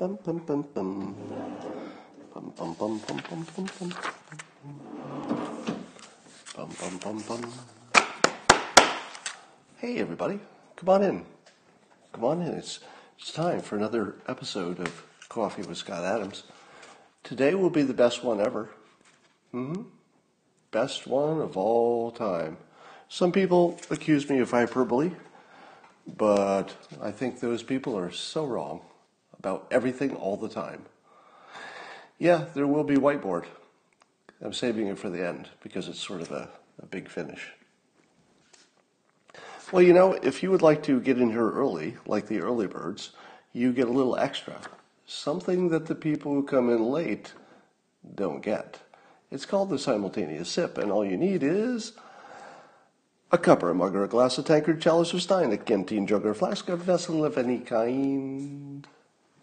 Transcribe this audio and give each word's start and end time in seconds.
Bum, 0.00 0.18
bum, 0.24 0.38
bum, 0.38 0.62
bum. 0.74 1.14
Bum, 2.32 2.54
bum, 2.56 2.72
bum, 2.72 2.98
bum, 3.06 3.20
bum, 3.28 3.46
bum, 3.54 3.68
bum. 3.78 3.92
Bum, 6.56 6.70
bum, 6.80 6.98
bum, 7.04 7.22
bum. 7.28 7.52
Hey, 9.76 9.98
everybody. 9.98 10.40
Come 10.76 10.88
on 10.88 11.02
in. 11.02 11.26
Come 12.14 12.24
on 12.24 12.40
in. 12.40 12.54
It's, 12.54 12.80
it's 13.18 13.30
time 13.30 13.60
for 13.60 13.76
another 13.76 14.14
episode 14.26 14.80
of 14.80 15.04
Coffee 15.28 15.64
with 15.64 15.76
Scott 15.76 16.02
Adams. 16.02 16.44
Today 17.22 17.54
will 17.54 17.68
be 17.68 17.82
the 17.82 17.92
best 17.92 18.24
one 18.24 18.40
ever. 18.40 18.70
hmm 19.52 19.82
Best 20.70 21.06
one 21.06 21.42
of 21.42 21.58
all 21.58 22.10
time. 22.10 22.56
Some 23.10 23.32
people 23.32 23.78
accuse 23.90 24.30
me 24.30 24.38
of 24.38 24.50
hyperbole, 24.50 25.10
but 26.16 26.74
I 27.02 27.10
think 27.10 27.40
those 27.40 27.62
people 27.62 27.98
are 27.98 28.10
so 28.10 28.46
wrong 28.46 28.80
about 29.40 29.66
everything 29.70 30.14
all 30.14 30.36
the 30.36 30.50
time. 30.50 30.82
Yeah, 32.18 32.44
there 32.52 32.66
will 32.66 32.84
be 32.84 32.96
whiteboard. 32.96 33.46
I'm 34.42 34.52
saving 34.52 34.88
it 34.88 34.98
for 34.98 35.08
the 35.08 35.26
end 35.26 35.48
because 35.62 35.88
it's 35.88 35.98
sort 35.98 36.20
of 36.20 36.30
a, 36.30 36.50
a 36.82 36.84
big 36.84 37.08
finish. 37.08 37.48
Well, 39.72 39.80
you 39.82 39.94
know, 39.94 40.12
if 40.12 40.42
you 40.42 40.50
would 40.50 40.60
like 40.60 40.82
to 40.82 41.00
get 41.00 41.18
in 41.18 41.30
here 41.30 41.50
early, 41.50 41.96
like 42.04 42.26
the 42.26 42.40
early 42.40 42.66
birds, 42.66 43.12
you 43.54 43.72
get 43.72 43.88
a 43.88 43.92
little 43.92 44.18
extra. 44.18 44.60
Something 45.06 45.70
that 45.70 45.86
the 45.86 45.94
people 45.94 46.34
who 46.34 46.42
come 46.42 46.68
in 46.68 46.84
late 46.84 47.32
don't 48.14 48.42
get. 48.42 48.80
It's 49.30 49.46
called 49.46 49.70
the 49.70 49.78
simultaneous 49.78 50.50
sip, 50.50 50.76
and 50.76 50.92
all 50.92 51.04
you 51.04 51.16
need 51.16 51.42
is 51.42 51.92
a 53.32 53.38
cup 53.38 53.62
or 53.62 53.70
a 53.70 53.74
mug 53.74 53.94
or 53.94 54.04
a 54.04 54.08
glass, 54.08 54.36
a 54.36 54.42
tankard, 54.42 54.82
chalice 54.82 55.14
or 55.14 55.20
stein, 55.20 55.50
a 55.50 55.56
canteen, 55.56 56.06
jug 56.06 56.26
or 56.26 56.34
flask, 56.34 56.68
a 56.68 56.76
vessel 56.76 57.24
of 57.24 57.38
any 57.38 57.60
kind. 57.60 58.86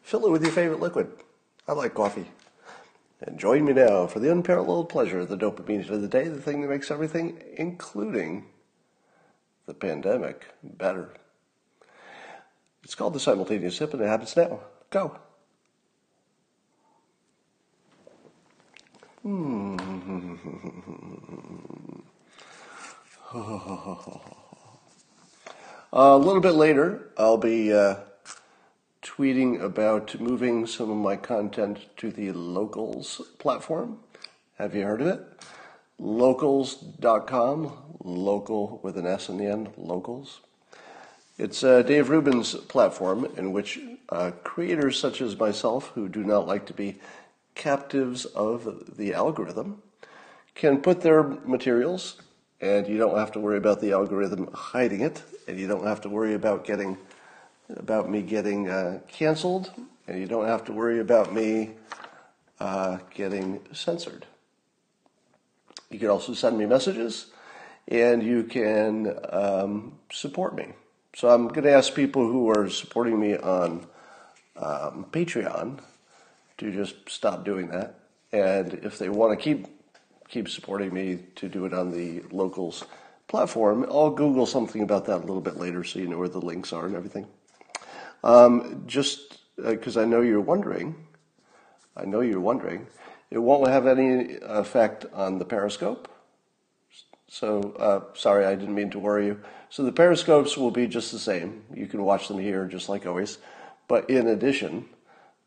Fill 0.07 0.25
it 0.25 0.31
with 0.31 0.41
your 0.41 0.53
favorite 0.53 0.79
liquid. 0.79 1.11
I 1.67 1.73
like 1.73 1.93
coffee. 1.93 2.27
And 3.19 3.37
join 3.37 3.65
me 3.65 3.73
now 3.73 4.07
for 4.07 4.21
the 4.21 4.31
unparalleled 4.31 4.87
pleasure 4.87 5.19
of 5.19 5.27
the 5.27 5.35
dopamine 5.35 5.89
of 5.89 6.01
the 6.01 6.07
day, 6.07 6.29
the 6.29 6.41
thing 6.41 6.61
that 6.61 6.69
makes 6.69 6.89
everything, 6.89 7.43
including 7.57 8.45
the 9.65 9.73
pandemic, 9.73 10.45
better. 10.63 11.09
It's 12.85 12.95
called 12.95 13.15
the 13.15 13.19
simultaneous 13.19 13.75
sip, 13.75 13.93
and 13.93 14.01
it 14.01 14.07
happens 14.07 14.37
now. 14.37 14.61
Go. 14.91 15.19
a 25.91 26.17
little 26.17 26.39
bit 26.39 26.53
later, 26.53 27.11
I'll 27.17 27.35
be 27.35 27.73
uh, 27.73 27.95
tweeting 29.07 29.61
about 29.61 30.19
moving 30.19 30.67
some 30.67 30.91
of 30.91 30.97
my 30.97 31.15
content 31.15 31.79
to 31.95 32.11
the 32.11 32.31
Locals 32.33 33.21
platform. 33.39 33.99
Have 34.57 34.75
you 34.75 34.83
heard 34.83 34.99
of 34.99 35.07
it? 35.07 35.21
Locals.com, 35.97 37.71
local 38.03 38.81
with 38.83 38.97
an 38.97 39.07
S 39.07 39.29
in 39.29 39.37
the 39.37 39.45
end, 39.45 39.69
Locals. 39.77 40.41
It's 41.37 41.63
uh, 41.63 41.83
Dave 41.83 42.09
Rubin's 42.09 42.53
platform 42.53 43.25
in 43.37 43.53
which 43.53 43.79
uh, 44.09 44.31
creators 44.43 44.99
such 44.99 45.21
as 45.21 45.39
myself, 45.39 45.91
who 45.95 46.09
do 46.09 46.23
not 46.23 46.45
like 46.45 46.65
to 46.65 46.73
be 46.73 46.99
captives 47.55 48.25
of 48.25 48.97
the 48.97 49.13
algorithm, 49.13 49.81
can 50.53 50.81
put 50.81 50.99
their 50.99 51.23
materials, 51.23 52.21
and 52.59 52.87
you 52.87 52.97
don't 52.97 53.17
have 53.17 53.31
to 53.31 53.39
worry 53.39 53.57
about 53.57 53.79
the 53.79 53.93
algorithm 53.93 54.49
hiding 54.53 54.99
it, 54.99 55.23
and 55.47 55.57
you 55.57 55.67
don't 55.67 55.87
have 55.87 56.01
to 56.01 56.09
worry 56.09 56.33
about 56.33 56.65
getting 56.65 56.97
about 57.75 58.09
me 58.09 58.21
getting 58.21 58.69
uh, 58.69 58.99
canceled, 59.07 59.71
and 60.07 60.19
you 60.19 60.27
don't 60.27 60.47
have 60.47 60.63
to 60.65 60.73
worry 60.73 60.99
about 60.99 61.33
me 61.33 61.71
uh, 62.59 62.97
getting 63.13 63.59
censored. 63.73 64.25
You 65.89 65.99
can 65.99 66.09
also 66.09 66.33
send 66.33 66.57
me 66.57 66.65
messages, 66.65 67.27
and 67.87 68.23
you 68.23 68.43
can 68.43 69.17
um, 69.29 69.99
support 70.11 70.55
me. 70.55 70.73
So 71.15 71.29
I'm 71.29 71.47
going 71.47 71.63
to 71.63 71.71
ask 71.71 71.93
people 71.93 72.27
who 72.27 72.49
are 72.49 72.69
supporting 72.69 73.19
me 73.19 73.35
on 73.37 73.87
um, 74.55 75.05
Patreon 75.11 75.79
to 76.57 76.71
just 76.71 77.09
stop 77.09 77.43
doing 77.43 77.69
that, 77.69 77.99
and 78.31 78.73
if 78.83 78.97
they 78.97 79.09
want 79.09 79.37
to 79.37 79.43
keep 79.43 79.67
keep 80.29 80.49
supporting 80.49 80.93
me, 80.93 81.19
to 81.35 81.47
do 81.47 81.65
it 81.65 81.73
on 81.73 81.91
the 81.91 82.21
locals 82.31 82.83
platform. 83.27 83.85
I'll 83.89 84.09
Google 84.09 84.45
something 84.45 84.81
about 84.81 85.05
that 85.05 85.17
a 85.17 85.25
little 85.25 85.41
bit 85.41 85.57
later, 85.57 85.83
so 85.83 85.99
you 85.99 86.07
know 86.07 86.17
where 86.17 86.27
the 86.27 86.41
links 86.41 86.73
are 86.73 86.85
and 86.85 86.95
everything. 86.95 87.27
Um, 88.23 88.83
just 88.87 89.39
because 89.55 89.97
uh, 89.97 90.01
I 90.01 90.05
know 90.05 90.21
you're 90.21 90.41
wondering, 90.41 90.95
I 91.95 92.05
know 92.05 92.21
you're 92.21 92.39
wondering, 92.39 92.87
it 93.29 93.39
won't 93.39 93.69
have 93.69 93.87
any 93.87 94.37
effect 94.41 95.05
on 95.13 95.39
the 95.39 95.45
periscope. 95.45 96.07
So, 97.29 97.73
uh, 97.77 98.15
sorry, 98.15 98.45
I 98.45 98.55
didn't 98.55 98.75
mean 98.75 98.89
to 98.91 98.99
worry 98.99 99.25
you. 99.27 99.41
So, 99.69 99.83
the 99.83 99.91
periscopes 99.91 100.57
will 100.57 100.71
be 100.71 100.87
just 100.87 101.11
the 101.11 101.19
same. 101.19 101.63
You 101.73 101.87
can 101.87 102.03
watch 102.03 102.29
them 102.29 102.39
here 102.39 102.65
just 102.65 102.87
like 102.87 103.05
always. 103.05 103.37
But 103.87 104.09
in 104.09 104.27
addition, 104.27 104.85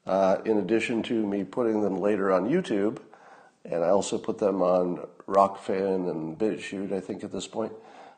uh, 0.07 0.39
in 0.45 0.59
addition 0.59 1.03
to 1.05 1.27
me 1.27 1.45
putting 1.45 1.83
them 1.83 1.97
later 1.97 2.33
on 2.33 2.49
YouTube, 2.49 2.99
and 3.65 3.85
I 3.85 3.89
also 3.89 4.19
put 4.19 4.39
them 4.39 4.63
on 4.63 5.07
Rokfin 5.27 6.11
and 6.11 6.39
BitChute, 6.39 6.93
I 6.93 7.01
think 7.01 7.25
at 7.25 7.33
this 7.33 7.47
point, 7.47 7.73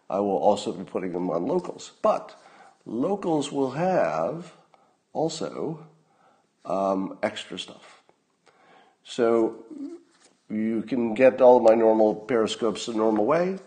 I 0.08 0.18
will 0.20 0.38
also 0.38 0.72
be 0.72 0.84
putting 0.84 1.12
them 1.12 1.30
on 1.30 1.46
locals. 1.46 1.92
But 2.02 2.36
locals 2.84 3.52
will 3.52 3.72
have 3.72 4.52
also 5.12 5.86
um, 6.64 7.18
extra 7.22 7.58
stuff. 7.58 8.02
So 9.04 9.64
you 10.48 10.82
can 10.82 11.14
get 11.14 11.40
all 11.40 11.60
my 11.60 11.74
normal 11.74 12.14
periscopes 12.14 12.86
the 12.86 12.94
normal 12.94 13.24
way, 13.24 13.58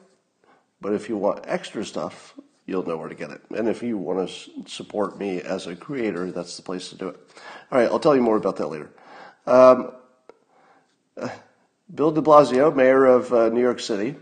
but 0.82 0.94
if 0.94 1.10
you 1.10 1.18
want 1.18 1.44
extra 1.48 1.84
stuff, 1.84 2.34
you'll 2.66 2.86
know 2.86 2.98
where 2.98 3.10
to 3.10 3.16
get 3.16 3.32
it. 3.32 3.42
And 3.56 3.68
if 3.68 3.84
you 3.84 3.98
want 3.98 4.30
to 4.30 4.70
support 4.70 5.18
me 5.18 5.42
as 5.42 5.68
a 5.68 5.76
creator, 5.76 6.32
that's 6.32 6.58
the 6.58 6.64
place 6.64 6.90
to 6.90 6.96
do 6.96 7.10
it. 7.10 7.20
All 7.72 7.80
right, 7.80 7.90
I'll 7.90 8.00
tell 8.00 8.16
you 8.16 8.22
more 8.22 8.38
about 8.38 8.58
that 8.58 8.68
later. 8.68 8.90
Um, 9.46 9.92
uh, 11.18 11.30
Bill 11.94 12.12
de 12.12 12.22
Blasio, 12.22 12.76
mayor 12.76 13.06
of 13.06 13.32
uh, 13.32 13.50
New 13.50 13.62
York 13.62 13.80
City. 13.80 14.16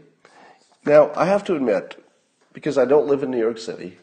Now, 0.86 1.12
I 1.16 1.26
have 1.26 1.46
to 1.46 1.56
admit, 1.56 2.04
because 2.52 2.78
I 2.78 2.86
don't 2.86 3.08
live 3.08 3.24
in 3.24 3.32
New 3.32 3.40
York 3.40 3.58
City, 3.58 3.98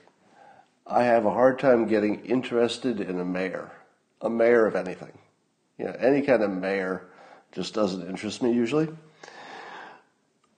I 0.86 1.04
have 1.04 1.24
a 1.24 1.30
hard 1.30 1.58
time 1.58 1.86
getting 1.86 2.24
interested 2.24 3.00
in 3.00 3.20
a 3.20 3.24
mayor, 3.24 3.70
a 4.20 4.30
mayor 4.30 4.66
of 4.66 4.74
anything. 4.74 5.16
You 5.78 5.86
know, 5.86 5.96
any 5.98 6.22
kind 6.22 6.42
of 6.42 6.50
mayor 6.50 7.06
just 7.52 7.74
doesn't 7.74 8.08
interest 8.08 8.42
me 8.42 8.52
usually. 8.52 8.88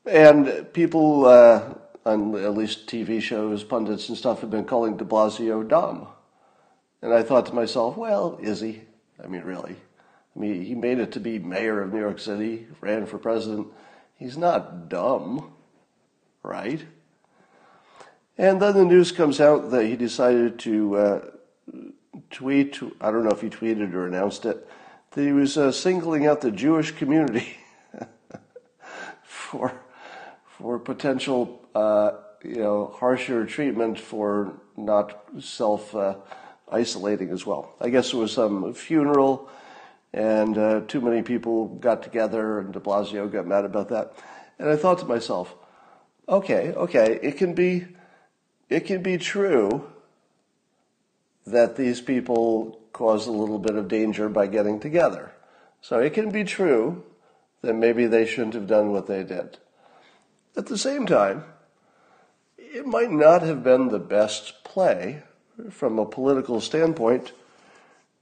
And 0.05 0.73
people 0.73 1.27
uh, 1.27 1.75
on 2.05 2.35
at 2.37 2.55
least 2.55 2.87
TV 2.87 3.21
shows, 3.21 3.63
pundits 3.63 4.09
and 4.09 4.19
stuff, 4.19 4.41
have 4.41 4.51
been 4.51 4.65
calling 4.65 4.97
de 4.97 5.05
Blasio 5.05 5.67
dumb. 5.67 6.09
And 7.01 7.13
I 7.13 7.23
thought 7.23 7.47
to 7.47 7.55
myself, 7.55 7.97
well, 7.97 8.39
is 8.43 8.61
he? 8.61 8.83
I 9.23 9.27
mean, 9.27 9.43
really? 9.43 9.77
I 10.35 10.39
mean, 10.39 10.65
he 10.65 10.75
made 10.75 10.99
it 10.99 11.13
to 11.13 11.21
be 11.21 11.39
mayor 11.39 11.83
of 11.83 11.93
New 11.93 12.01
York 12.01 12.19
City, 12.19 12.67
ran 12.81 13.07
for 13.07 13.19
president. 13.19 13.69
He's 14.17 14.37
not 14.37 14.89
dumb, 14.89 15.53
right? 16.43 16.81
And 18.39 18.61
then 18.61 18.75
the 18.75 18.85
news 18.85 19.13
comes 19.13 19.41
out 19.41 19.71
that 19.71 19.85
he 19.85 19.97
decided 19.97 20.59
to 20.61 20.97
uh, 20.97 21.21
tweet, 22.31 22.81
I 23.01 23.11
don't 23.11 23.25
know 23.25 23.31
if 23.31 23.41
he 23.41 23.49
tweeted 23.49 23.93
or 23.95 24.07
announced 24.07 24.47
it, 24.47 24.69
that 25.11 25.23
he 25.23 25.33
was 25.33 25.59
uh, 25.59 25.71
singling 25.71 26.27
out 26.27 26.41
the 26.41 26.51
Jewish 26.51 26.93
community 26.93 27.57
for, 29.23 29.73
for 30.47 30.79
potential, 30.79 31.61
uh, 31.75 32.13
you 32.43 32.57
know, 32.57 32.95
harsher 32.99 33.45
treatment 33.45 33.99
for 33.99 34.55
not 34.77 35.25
self 35.39 35.95
uh, 35.95 36.17
isolating 36.71 37.31
as 37.31 37.45
well. 37.45 37.75
I 37.81 37.91
guess 37.91 38.13
it 38.13 38.17
was 38.17 38.33
some 38.33 38.73
funeral 38.73 39.51
and 40.15 40.59
uh, 40.59 40.81
too 40.87 41.01
many 41.01 41.23
people 41.23 41.69
got 41.77 42.03
together, 42.03 42.61
and 42.61 42.73
de 42.73 42.81
Blasio 42.81 43.31
got 43.31 43.47
mad 43.47 43.65
about 43.65 43.89
that. 43.89 44.13
And 44.59 44.69
I 44.69 44.77
thought 44.77 44.99
to 44.99 45.07
myself, 45.07 45.55
okay, 46.29 46.73
okay, 46.73 47.19
it 47.23 47.39
can 47.39 47.55
be, 47.55 47.87
it 48.69 48.81
can 48.81 49.03
be 49.03 49.19
true 49.19 49.91
that 51.47 51.77
these 51.77 52.01
people 52.01 52.81
caused 52.93 53.29
a 53.29 53.33
little 53.33 53.59
bit 53.59 53.77
of 53.77 53.89
danger 53.89 54.29
by 54.29 54.47
getting 54.47 54.79
together. 54.79 55.33
So 55.81 55.99
it 55.99 56.15
can 56.15 56.31
be 56.31 56.45
true 56.45 57.05
that 57.63 57.75
maybe 57.75 58.07
they 58.07 58.27
shouldn't 58.27 58.55
have 58.55 58.67
done 58.67 58.93
what 58.93 59.07
they 59.07 59.25
did. 59.25 59.59
At 60.57 60.67
the 60.67 60.79
same 60.79 61.07
time, 61.07 61.45
it 62.59 62.87
might 62.87 63.11
not 63.11 63.43
have 63.43 63.63
been 63.63 63.89
the 63.89 63.99
best 63.99 64.65
play 64.65 65.23
from 65.71 65.99
a 65.99 66.07
political 66.07 66.61
standpoint 66.61 67.33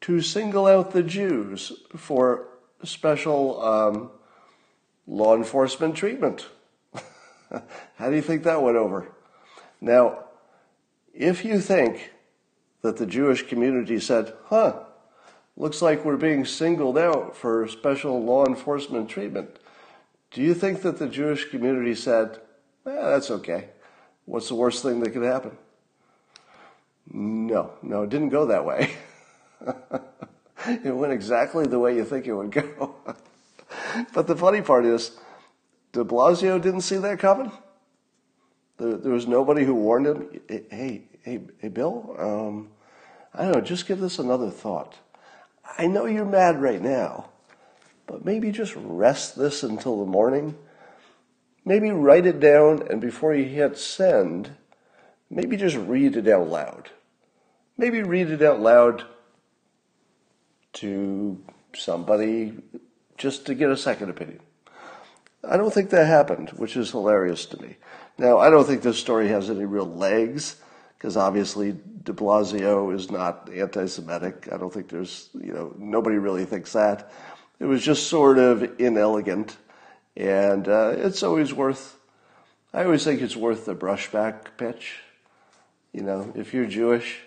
to 0.02 0.20
single 0.20 0.66
out 0.66 0.92
the 0.92 1.02
Jews 1.02 1.72
for 1.96 2.48
special 2.82 3.62
um, 3.62 4.10
law 5.06 5.36
enforcement 5.36 5.94
treatment. 5.94 6.46
How 7.96 8.08
do 8.08 8.16
you 8.16 8.22
think 8.22 8.44
that 8.44 8.62
went 8.62 8.76
over? 8.76 9.12
Now, 9.80 10.24
if 11.14 11.44
you 11.44 11.60
think 11.60 12.12
that 12.82 12.96
the 12.96 13.06
Jewish 13.06 13.46
community 13.46 14.00
said, 14.00 14.32
huh, 14.46 14.84
Looks 15.60 15.82
like 15.82 16.06
we're 16.06 16.16
being 16.16 16.46
singled 16.46 16.96
out 16.96 17.36
for 17.36 17.68
special 17.68 18.24
law 18.24 18.46
enforcement 18.46 19.10
treatment. 19.10 19.58
Do 20.30 20.40
you 20.40 20.54
think 20.54 20.80
that 20.80 20.98
the 20.98 21.06
Jewish 21.06 21.50
community 21.50 21.94
said, 21.94 22.40
eh, 22.86 22.94
that's 22.94 23.30
okay? 23.30 23.68
What's 24.24 24.48
the 24.48 24.54
worst 24.54 24.82
thing 24.82 25.00
that 25.00 25.10
could 25.10 25.22
happen? 25.22 25.58
No, 27.12 27.72
no, 27.82 28.04
it 28.04 28.08
didn't 28.08 28.30
go 28.30 28.46
that 28.46 28.64
way. 28.64 28.90
it 30.66 30.96
went 30.96 31.12
exactly 31.12 31.66
the 31.66 31.78
way 31.78 31.94
you 31.94 32.06
think 32.06 32.26
it 32.26 32.32
would 32.32 32.52
go. 32.52 32.94
but 34.14 34.26
the 34.26 34.36
funny 34.36 34.62
part 34.62 34.86
is, 34.86 35.18
de 35.92 36.02
Blasio 36.04 36.58
didn't 36.58 36.80
see 36.80 36.96
that 36.96 37.18
coming. 37.18 37.52
There, 38.80 38.96
there 38.96 39.12
was 39.12 39.26
nobody 39.26 39.64
who 39.64 39.74
warned 39.74 40.06
him. 40.06 40.40
Hey, 40.48 41.02
hey, 41.22 41.40
hey, 41.58 41.68
Bill. 41.68 42.16
Um, 42.18 42.70
I 43.34 43.44
don't 43.44 43.52
know. 43.52 43.60
Just 43.60 43.86
give 43.86 44.00
this 44.00 44.18
another 44.18 44.50
thought. 44.50 44.96
I 45.76 45.86
know 45.86 46.06
you're 46.06 46.24
mad 46.24 46.62
right 46.62 46.80
now, 46.80 47.28
but 48.06 48.24
maybe 48.24 48.50
just 48.50 48.74
rest 48.76 49.36
this 49.36 49.62
until 49.62 50.00
the 50.00 50.10
morning. 50.10 50.56
Maybe 51.62 51.90
write 51.90 52.24
it 52.24 52.40
down, 52.40 52.82
and 52.88 53.02
before 53.02 53.34
you 53.34 53.44
hit 53.44 53.76
send, 53.76 54.52
maybe 55.28 55.58
just 55.58 55.76
read 55.76 56.16
it 56.16 56.26
out 56.26 56.48
loud. 56.48 56.90
Maybe 57.76 58.02
read 58.02 58.30
it 58.30 58.40
out 58.40 58.60
loud 58.60 59.04
to 60.74 61.44
somebody 61.74 62.54
just 63.18 63.44
to 63.44 63.54
get 63.54 63.70
a 63.70 63.76
second 63.76 64.08
opinion. 64.08 64.40
I 65.46 65.56
don't 65.56 65.72
think 65.72 65.90
that 65.90 66.06
happened, 66.06 66.50
which 66.50 66.76
is 66.76 66.90
hilarious 66.90 67.44
to 67.46 67.60
me. 67.60 67.76
Now, 68.20 68.36
I 68.36 68.50
don't 68.50 68.66
think 68.66 68.82
this 68.82 68.98
story 68.98 69.28
has 69.28 69.48
any 69.48 69.64
real 69.64 69.86
legs 69.86 70.56
because 70.98 71.16
obviously 71.16 71.72
de 72.02 72.12
Blasio 72.12 72.94
is 72.94 73.10
not 73.10 73.48
anti 73.50 73.86
Semitic. 73.86 74.46
I 74.52 74.58
don't 74.58 74.70
think 74.70 74.90
there's, 74.90 75.30
you 75.32 75.54
know, 75.54 75.74
nobody 75.78 76.18
really 76.18 76.44
thinks 76.44 76.74
that. 76.74 77.10
It 77.60 77.64
was 77.64 77.82
just 77.82 78.08
sort 78.08 78.36
of 78.36 78.78
inelegant. 78.78 79.56
And 80.18 80.68
uh, 80.68 80.96
it's 80.98 81.22
always 81.22 81.54
worth, 81.54 81.96
I 82.74 82.84
always 82.84 83.04
think 83.04 83.22
it's 83.22 83.36
worth 83.36 83.64
the 83.64 83.74
brushback 83.74 84.48
pitch. 84.58 84.98
You 85.94 86.02
know, 86.02 86.30
if 86.36 86.52
you're 86.52 86.66
Jewish, 86.66 87.20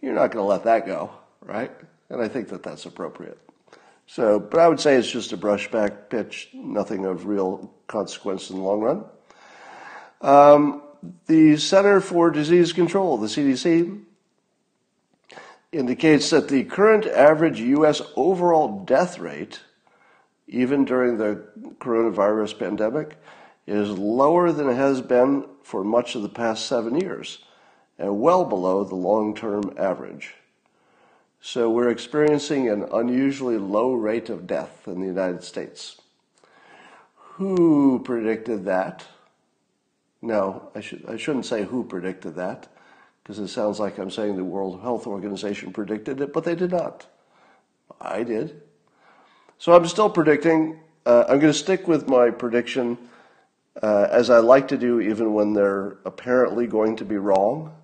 you're 0.00 0.14
not 0.14 0.30
going 0.30 0.44
to 0.44 0.48
let 0.48 0.62
that 0.62 0.86
go, 0.86 1.10
right? 1.42 1.72
And 2.10 2.22
I 2.22 2.28
think 2.28 2.50
that 2.50 2.62
that's 2.62 2.86
appropriate. 2.86 3.40
So, 4.06 4.38
but 4.38 4.60
I 4.60 4.68
would 4.68 4.78
say 4.78 4.94
it's 4.94 5.10
just 5.10 5.32
a 5.32 5.36
brushback 5.36 6.10
pitch, 6.10 6.50
nothing 6.54 7.06
of 7.06 7.26
real 7.26 7.74
consequence 7.88 8.50
in 8.50 8.56
the 8.58 8.62
long 8.62 8.80
run. 8.82 9.04
Um, 10.20 10.82
the 11.26 11.56
Center 11.56 12.00
for 12.00 12.30
Disease 12.30 12.72
Control, 12.72 13.18
the 13.18 13.28
CDC, 13.28 14.02
indicates 15.70 16.30
that 16.30 16.48
the 16.48 16.64
current 16.64 17.06
average 17.06 17.60
U.S. 17.60 18.02
overall 18.16 18.84
death 18.84 19.18
rate, 19.18 19.60
even 20.48 20.84
during 20.84 21.18
the 21.18 21.44
coronavirus 21.78 22.58
pandemic, 22.58 23.16
is 23.66 23.90
lower 23.90 24.50
than 24.50 24.68
it 24.68 24.76
has 24.76 25.00
been 25.02 25.44
for 25.62 25.84
much 25.84 26.14
of 26.14 26.22
the 26.22 26.28
past 26.28 26.66
seven 26.66 26.98
years 26.98 27.44
and 27.98 28.20
well 28.20 28.44
below 28.44 28.84
the 28.84 28.94
long 28.94 29.34
term 29.34 29.74
average. 29.76 30.34
So 31.40 31.70
we're 31.70 31.90
experiencing 31.90 32.68
an 32.68 32.88
unusually 32.92 33.58
low 33.58 33.92
rate 33.92 34.28
of 34.28 34.46
death 34.46 34.88
in 34.88 35.00
the 35.00 35.06
United 35.06 35.44
States. 35.44 36.00
Who 37.16 38.00
predicted 38.04 38.64
that? 38.64 39.04
No, 40.20 40.70
I, 40.74 40.80
should, 40.80 41.04
I 41.08 41.16
shouldn't 41.16 41.46
say 41.46 41.64
who 41.64 41.84
predicted 41.84 42.34
that, 42.36 42.68
because 43.22 43.38
it 43.38 43.48
sounds 43.48 43.78
like 43.78 43.98
I'm 43.98 44.10
saying 44.10 44.36
the 44.36 44.44
World 44.44 44.80
Health 44.80 45.06
Organization 45.06 45.72
predicted 45.72 46.20
it, 46.20 46.32
but 46.32 46.44
they 46.44 46.54
did 46.54 46.72
not. 46.72 47.06
I 48.00 48.22
did. 48.22 48.62
So 49.58 49.74
I'm 49.74 49.86
still 49.86 50.10
predicting. 50.10 50.80
Uh, 51.06 51.24
I'm 51.28 51.38
going 51.38 51.52
to 51.52 51.58
stick 51.58 51.88
with 51.88 52.08
my 52.08 52.30
prediction, 52.30 52.98
uh, 53.82 54.08
as 54.10 54.30
I 54.30 54.38
like 54.38 54.68
to 54.68 54.76
do, 54.76 55.00
even 55.00 55.34
when 55.34 55.52
they're 55.52 55.98
apparently 56.04 56.66
going 56.66 56.96
to 56.96 57.04
be 57.04 57.16
wrong 57.16 57.74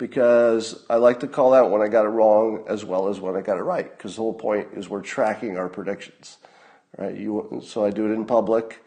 because 0.00 0.82
I 0.88 0.96
like 0.96 1.20
to 1.20 1.28
call 1.28 1.52
out 1.52 1.70
when 1.70 1.82
I 1.82 1.88
got 1.88 2.06
it 2.06 2.08
wrong 2.08 2.64
as 2.66 2.86
well 2.86 3.08
as 3.08 3.20
when 3.20 3.36
I 3.36 3.42
got 3.42 3.58
it 3.58 3.62
right. 3.62 3.94
Because 3.96 4.16
the 4.16 4.22
whole 4.22 4.32
point 4.32 4.68
is 4.72 4.88
we're 4.88 5.02
tracking 5.02 5.58
our 5.58 5.68
predictions, 5.68 6.38
right? 6.96 7.14
You, 7.14 7.60
so 7.62 7.84
I 7.84 7.90
do 7.90 8.10
it 8.10 8.14
in 8.14 8.24
public. 8.24 8.82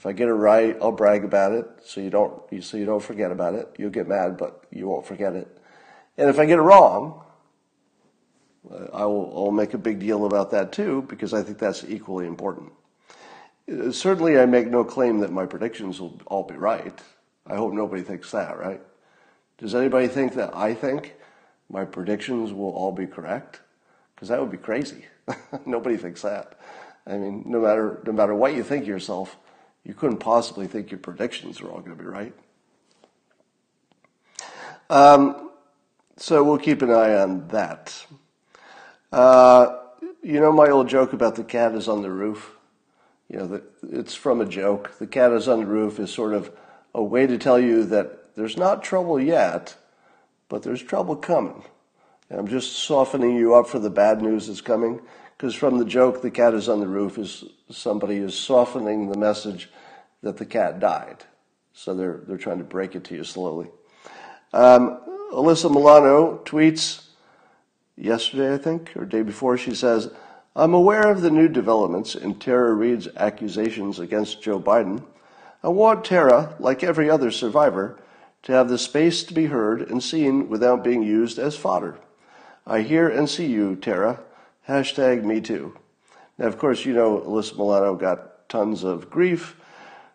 If 0.00 0.06
I 0.06 0.12
get 0.12 0.28
it 0.28 0.32
right, 0.32 0.78
I'll 0.80 0.92
brag 0.92 1.24
about 1.24 1.52
it, 1.52 1.66
so 1.84 2.00
you 2.00 2.08
don't 2.08 2.64
so 2.64 2.78
you 2.78 2.86
don't 2.86 3.02
forget 3.02 3.30
about 3.30 3.54
it. 3.54 3.68
You'll 3.76 3.90
get 3.90 4.08
mad, 4.08 4.38
but 4.38 4.64
you 4.70 4.88
won't 4.88 5.04
forget 5.04 5.34
it. 5.34 5.58
And 6.16 6.30
if 6.30 6.38
I 6.38 6.46
get 6.46 6.58
it 6.58 6.62
wrong, 6.62 7.22
I 8.94 9.04
will 9.04 9.30
I'll 9.36 9.50
make 9.50 9.74
a 9.74 9.78
big 9.78 9.98
deal 9.98 10.24
about 10.24 10.52
that 10.52 10.72
too, 10.72 11.04
because 11.06 11.34
I 11.34 11.42
think 11.42 11.58
that's 11.58 11.84
equally 11.84 12.26
important. 12.26 12.72
Uh, 13.70 13.92
certainly, 13.92 14.38
I 14.38 14.46
make 14.46 14.68
no 14.68 14.84
claim 14.84 15.18
that 15.18 15.32
my 15.32 15.44
predictions 15.44 16.00
will 16.00 16.18
all 16.28 16.44
be 16.44 16.54
right. 16.54 16.98
I 17.46 17.56
hope 17.56 17.74
nobody 17.74 18.00
thinks 18.00 18.30
that, 18.30 18.58
right? 18.58 18.80
Does 19.58 19.74
anybody 19.74 20.08
think 20.08 20.32
that 20.36 20.56
I 20.56 20.72
think 20.72 21.14
my 21.68 21.84
predictions 21.84 22.54
will 22.54 22.70
all 22.70 22.92
be 22.92 23.06
correct? 23.06 23.60
Because 24.14 24.28
that 24.28 24.40
would 24.40 24.50
be 24.50 24.56
crazy. 24.56 25.04
Nobody 25.66 25.98
thinks 25.98 26.22
that. 26.22 26.58
I 27.06 27.18
mean, 27.18 27.42
no 27.44 27.60
matter 27.60 28.00
no 28.06 28.12
matter 28.12 28.34
what 28.34 28.54
you 28.54 28.64
think 28.64 28.86
yourself, 28.86 29.36
you 29.84 29.94
couldn't 29.94 30.18
possibly 30.18 30.66
think 30.66 30.90
your 30.90 31.00
predictions 31.00 31.60
are 31.60 31.68
all 31.68 31.80
going 31.80 31.96
to 31.96 32.02
be 32.02 32.08
right. 32.08 32.34
Um, 34.88 35.50
so 36.16 36.42
we'll 36.44 36.58
keep 36.58 36.82
an 36.82 36.90
eye 36.90 37.14
on 37.14 37.48
that. 37.48 38.04
Uh, 39.12 39.76
you 40.22 40.40
know 40.40 40.52
my 40.52 40.68
old 40.68 40.88
joke 40.88 41.12
about 41.12 41.36
the 41.36 41.44
cat 41.44 41.74
is 41.74 41.88
on 41.88 42.02
the 42.02 42.10
roof. 42.10 42.56
You 43.28 43.38
know, 43.38 43.46
the, 43.46 43.62
it's 43.82 44.14
from 44.14 44.40
a 44.40 44.46
joke. 44.46 44.98
The 44.98 45.06
cat 45.06 45.32
is 45.32 45.48
on 45.48 45.60
the 45.60 45.66
roof 45.66 45.98
is 46.00 46.12
sort 46.12 46.34
of 46.34 46.50
a 46.94 47.02
way 47.02 47.26
to 47.26 47.38
tell 47.38 47.58
you 47.58 47.84
that 47.84 48.34
there's 48.34 48.56
not 48.56 48.82
trouble 48.82 49.20
yet, 49.20 49.76
but 50.48 50.62
there's 50.62 50.82
trouble 50.82 51.16
coming. 51.16 51.62
And 52.28 52.38
I'm 52.38 52.48
just 52.48 52.72
softening 52.72 53.36
you 53.36 53.54
up 53.54 53.68
for 53.68 53.78
the 53.78 53.90
bad 53.90 54.20
news 54.20 54.48
that's 54.48 54.60
coming, 54.60 55.00
because 55.40 55.54
from 55.54 55.78
the 55.78 55.86
joke, 55.86 56.20
the 56.20 56.30
cat 56.30 56.52
is 56.52 56.68
on 56.68 56.80
the 56.80 56.86
roof, 56.86 57.16
is 57.16 57.44
somebody 57.70 58.16
is 58.16 58.34
softening 58.34 59.08
the 59.08 59.16
message 59.16 59.70
that 60.22 60.36
the 60.36 60.44
cat 60.44 60.78
died. 60.80 61.24
So 61.72 61.94
they're, 61.94 62.20
they're 62.26 62.36
trying 62.36 62.58
to 62.58 62.64
break 62.64 62.94
it 62.94 63.04
to 63.04 63.14
you 63.14 63.24
slowly. 63.24 63.68
Um, 64.52 65.00
Alyssa 65.32 65.70
Milano 65.70 66.42
tweets 66.44 67.06
yesterday, 67.96 68.52
I 68.52 68.58
think, 68.58 68.94
or 68.94 69.06
day 69.06 69.22
before, 69.22 69.56
she 69.56 69.74
says, 69.74 70.12
I'm 70.54 70.74
aware 70.74 71.10
of 71.10 71.22
the 71.22 71.30
new 71.30 71.48
developments 71.48 72.14
in 72.14 72.38
Tara 72.38 72.74
Reade's 72.74 73.08
accusations 73.16 73.98
against 73.98 74.42
Joe 74.42 74.60
Biden. 74.60 75.02
I 75.62 75.68
want 75.68 76.04
Tara, 76.04 76.54
like 76.58 76.84
every 76.84 77.08
other 77.08 77.30
survivor, 77.30 77.98
to 78.42 78.52
have 78.52 78.68
the 78.68 78.76
space 78.76 79.24
to 79.24 79.32
be 79.32 79.46
heard 79.46 79.90
and 79.90 80.02
seen 80.02 80.50
without 80.50 80.84
being 80.84 81.02
used 81.02 81.38
as 81.38 81.56
fodder. 81.56 81.98
I 82.66 82.82
hear 82.82 83.08
and 83.08 83.26
see 83.26 83.46
you, 83.46 83.74
Tara. 83.76 84.20
Hashtag 84.68 85.24
me 85.24 85.40
too. 85.40 85.76
Now, 86.38 86.46
of 86.46 86.58
course, 86.58 86.84
you 86.84 86.92
know 86.92 87.18
Alyssa 87.20 87.56
Milano 87.56 87.94
got 87.94 88.48
tons 88.48 88.84
of 88.84 89.10
grief 89.10 89.56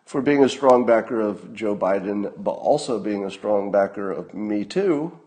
for 0.04 0.22
being 0.22 0.44
a 0.44 0.48
strong 0.48 0.86
backer 0.86 1.20
of 1.20 1.52
Joe 1.52 1.76
Biden, 1.76 2.32
but 2.36 2.52
also 2.52 2.98
being 2.98 3.24
a 3.24 3.30
strong 3.30 3.70
backer 3.70 4.10
of 4.10 4.34
Me 4.34 4.64
Too, 4.64 5.18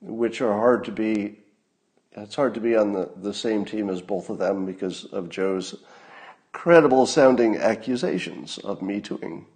which 0.00 0.40
are 0.40 0.54
hard 0.54 0.84
to 0.84 0.92
be. 0.92 1.38
It's 2.12 2.34
hard 2.34 2.54
to 2.54 2.60
be 2.60 2.76
on 2.76 2.92
the, 2.92 3.10
the 3.16 3.32
same 3.32 3.64
team 3.64 3.88
as 3.88 4.02
both 4.02 4.28
of 4.28 4.38
them 4.38 4.66
because 4.66 5.04
of 5.04 5.30
Joe's 5.30 5.76
credible 6.52 7.06
sounding 7.06 7.56
accusations 7.56 8.58
of 8.58 8.82
Me 8.82 9.00
Tooing. 9.00 9.46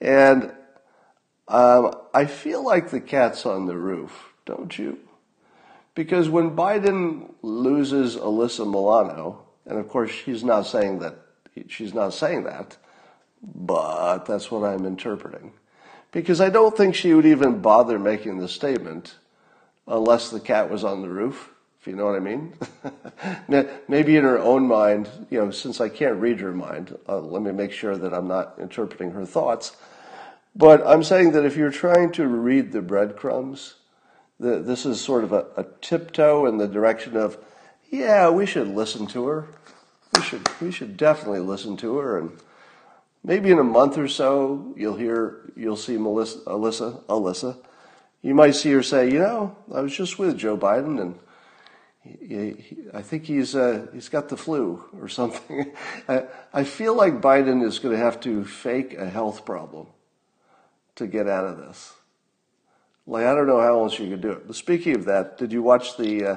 And 0.00 0.52
um, 1.48 1.94
I 2.14 2.24
feel 2.24 2.64
like 2.64 2.90
the 2.90 3.00
cat's 3.00 3.44
on 3.44 3.66
the 3.66 3.76
roof, 3.76 4.32
don't 4.46 4.78
you? 4.78 4.98
Because 6.00 6.30
when 6.30 6.56
Biden 6.56 7.30
loses 7.42 8.16
Alyssa 8.16 8.64
Milano, 8.64 9.44
and 9.66 9.78
of 9.78 9.86
course 9.86 10.10
she's 10.10 10.42
not 10.42 10.62
saying 10.62 11.00
that, 11.00 11.14
she's 11.68 11.92
not 11.92 12.14
saying 12.14 12.44
that, 12.44 12.78
but 13.42 14.24
that's 14.24 14.50
what 14.50 14.64
I'm 14.64 14.86
interpreting. 14.86 15.52
Because 16.10 16.40
I 16.40 16.48
don't 16.48 16.74
think 16.74 16.94
she 16.94 17.12
would 17.12 17.26
even 17.26 17.60
bother 17.60 17.98
making 17.98 18.38
the 18.38 18.48
statement 18.48 19.16
unless 19.86 20.30
the 20.30 20.40
cat 20.40 20.70
was 20.70 20.84
on 20.84 21.02
the 21.02 21.10
roof, 21.10 21.50
if 21.82 21.86
you 21.86 21.96
know 21.96 22.06
what 22.06 22.16
I 22.16 22.20
mean. 22.20 22.54
Maybe 23.86 24.16
in 24.16 24.24
her 24.24 24.38
own 24.38 24.66
mind, 24.66 25.06
you 25.28 25.38
know, 25.38 25.50
since 25.50 25.82
I 25.82 25.90
can't 25.90 26.16
read 26.16 26.40
her 26.40 26.54
mind, 26.54 26.96
uh, 27.10 27.20
let 27.20 27.42
me 27.42 27.52
make 27.52 27.72
sure 27.72 27.98
that 27.98 28.14
I'm 28.14 28.26
not 28.26 28.54
interpreting 28.58 29.10
her 29.10 29.26
thoughts. 29.26 29.76
But 30.56 30.82
I'm 30.86 31.04
saying 31.04 31.32
that 31.32 31.44
if 31.44 31.58
you're 31.58 31.70
trying 31.70 32.10
to 32.12 32.26
read 32.26 32.72
the 32.72 32.80
breadcrumbs, 32.80 33.74
the, 34.40 34.58
this 34.58 34.86
is 34.86 35.00
sort 35.00 35.22
of 35.22 35.32
a, 35.32 35.46
a 35.56 35.66
tiptoe 35.82 36.46
in 36.46 36.56
the 36.56 36.66
direction 36.66 37.16
of, 37.16 37.38
yeah, 37.90 38.30
we 38.30 38.46
should 38.46 38.68
listen 38.68 39.06
to 39.08 39.26
her. 39.26 39.48
We 40.16 40.22
should, 40.22 40.48
we 40.60 40.72
should 40.72 40.96
definitely 40.96 41.40
listen 41.40 41.76
to 41.78 41.98
her. 41.98 42.18
And 42.18 42.38
maybe 43.22 43.50
in 43.50 43.58
a 43.58 43.64
month 43.64 43.98
or 43.98 44.08
so, 44.08 44.72
you'll 44.76 44.96
hear, 44.96 45.52
you'll 45.54 45.76
see 45.76 45.98
Melissa, 45.98 46.38
Alyssa, 46.46 47.04
Alyssa. 47.04 47.58
You 48.22 48.34
might 48.34 48.54
see 48.54 48.72
her 48.72 48.82
say, 48.82 49.10
you 49.10 49.18
know, 49.18 49.56
I 49.72 49.82
was 49.82 49.94
just 49.94 50.18
with 50.18 50.38
Joe 50.38 50.56
Biden 50.56 51.00
and 51.00 51.18
he, 52.02 52.52
he, 52.52 52.76
I 52.94 53.02
think 53.02 53.24
he's 53.24 53.54
uh, 53.54 53.86
he's 53.92 54.08
got 54.08 54.30
the 54.30 54.36
flu 54.36 54.82
or 54.98 55.06
something. 55.20 55.72
I, 56.08 56.24
I 56.52 56.64
feel 56.64 56.94
like 56.94 57.20
Biden 57.20 57.62
is 57.62 57.78
going 57.78 57.94
to 57.94 58.02
have 58.02 58.20
to 58.20 58.44
fake 58.44 58.94
a 58.94 59.08
health 59.08 59.44
problem 59.44 59.88
to 60.94 61.06
get 61.06 61.28
out 61.28 61.44
of 61.44 61.58
this. 61.58 61.92
Like 63.06 63.24
I 63.24 63.34
don't 63.34 63.46
know 63.46 63.60
how 63.60 63.80
else 63.80 63.98
you 63.98 64.08
could 64.08 64.20
do 64.20 64.30
it. 64.30 64.46
But 64.46 64.56
speaking 64.56 64.94
of 64.94 65.04
that, 65.06 65.38
did 65.38 65.52
you 65.52 65.62
watch 65.62 65.96
the 65.96 66.24
uh, 66.24 66.36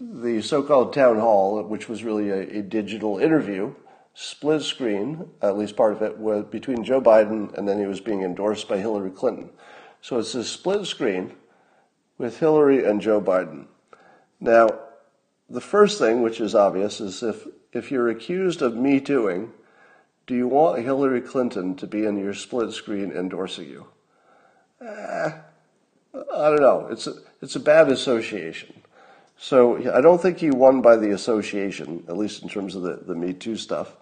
the 0.00 0.40
so-called 0.40 0.92
town 0.92 1.18
hall, 1.18 1.62
which 1.64 1.88
was 1.88 2.04
really 2.04 2.30
a, 2.30 2.58
a, 2.58 2.62
digital 2.62 3.18
interview, 3.18 3.74
split 4.14 4.62
screen, 4.62 5.28
at 5.42 5.58
least 5.58 5.76
part 5.76 5.92
of 5.92 6.02
it, 6.02 6.18
was 6.18 6.44
between 6.44 6.84
Joe 6.84 7.00
Biden 7.00 7.52
and 7.58 7.68
then 7.68 7.80
he 7.80 7.86
was 7.86 8.00
being 8.00 8.22
endorsed 8.22 8.68
by 8.68 8.78
Hillary 8.78 9.10
Clinton. 9.10 9.50
So 10.00 10.18
it's 10.18 10.34
a 10.34 10.44
split 10.44 10.86
screen 10.86 11.34
with 12.16 12.38
Hillary 12.38 12.84
and 12.84 13.00
Joe 13.00 13.20
Biden. 13.20 13.66
Now, 14.40 14.68
the 15.50 15.60
first 15.60 15.98
thing, 15.98 16.22
which 16.22 16.40
is 16.40 16.54
obvious, 16.54 17.00
is 17.00 17.22
if, 17.22 17.46
if 17.72 17.90
you're 17.90 18.08
accused 18.08 18.62
of 18.62 18.76
Me 18.76 19.00
Tooing, 19.00 19.52
do 20.26 20.34
you 20.34 20.46
want 20.46 20.82
Hillary 20.82 21.22
Clinton 21.22 21.74
to 21.76 21.86
be 21.86 22.04
in 22.04 22.18
your 22.18 22.34
split 22.34 22.72
screen 22.72 23.10
endorsing 23.10 23.68
you? 23.68 23.86
Eh, 24.80 25.30
I 26.14 26.50
don't 26.50 26.60
know. 26.60 26.88
It's 26.90 27.06
a, 27.06 27.14
it's 27.42 27.56
a 27.56 27.60
bad 27.60 27.88
association. 27.88 28.74
So 29.38 29.76
I 29.92 30.00
don't 30.00 30.20
think 30.20 30.38
he 30.38 30.50
won 30.50 30.82
by 30.82 30.96
the 30.96 31.12
association, 31.12 32.04
at 32.08 32.16
least 32.16 32.42
in 32.42 32.48
terms 32.48 32.74
of 32.74 32.82
the, 32.82 32.96
the 32.96 33.14
Me 33.14 33.32
Too 33.32 33.56
stuff. 33.56 33.94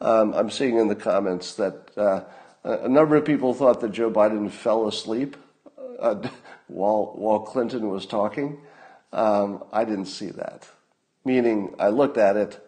Um, 0.00 0.34
I'm 0.34 0.50
seeing 0.50 0.78
in 0.78 0.88
the 0.88 0.94
comments 0.94 1.54
that 1.54 1.90
uh, 1.96 2.20
a 2.64 2.88
number 2.88 3.16
of 3.16 3.24
people 3.24 3.54
thought 3.54 3.80
that 3.80 3.92
Joe 3.92 4.10
Biden 4.10 4.50
fell 4.50 4.86
asleep 4.86 5.36
uh, 5.98 6.16
while 6.68 7.12
while 7.16 7.40
Clinton 7.40 7.88
was 7.88 8.06
talking. 8.06 8.58
Um, 9.12 9.64
I 9.72 9.84
didn't 9.84 10.06
see 10.06 10.30
that. 10.30 10.68
Meaning, 11.24 11.74
I 11.78 11.88
looked 11.88 12.18
at 12.18 12.36
it, 12.36 12.60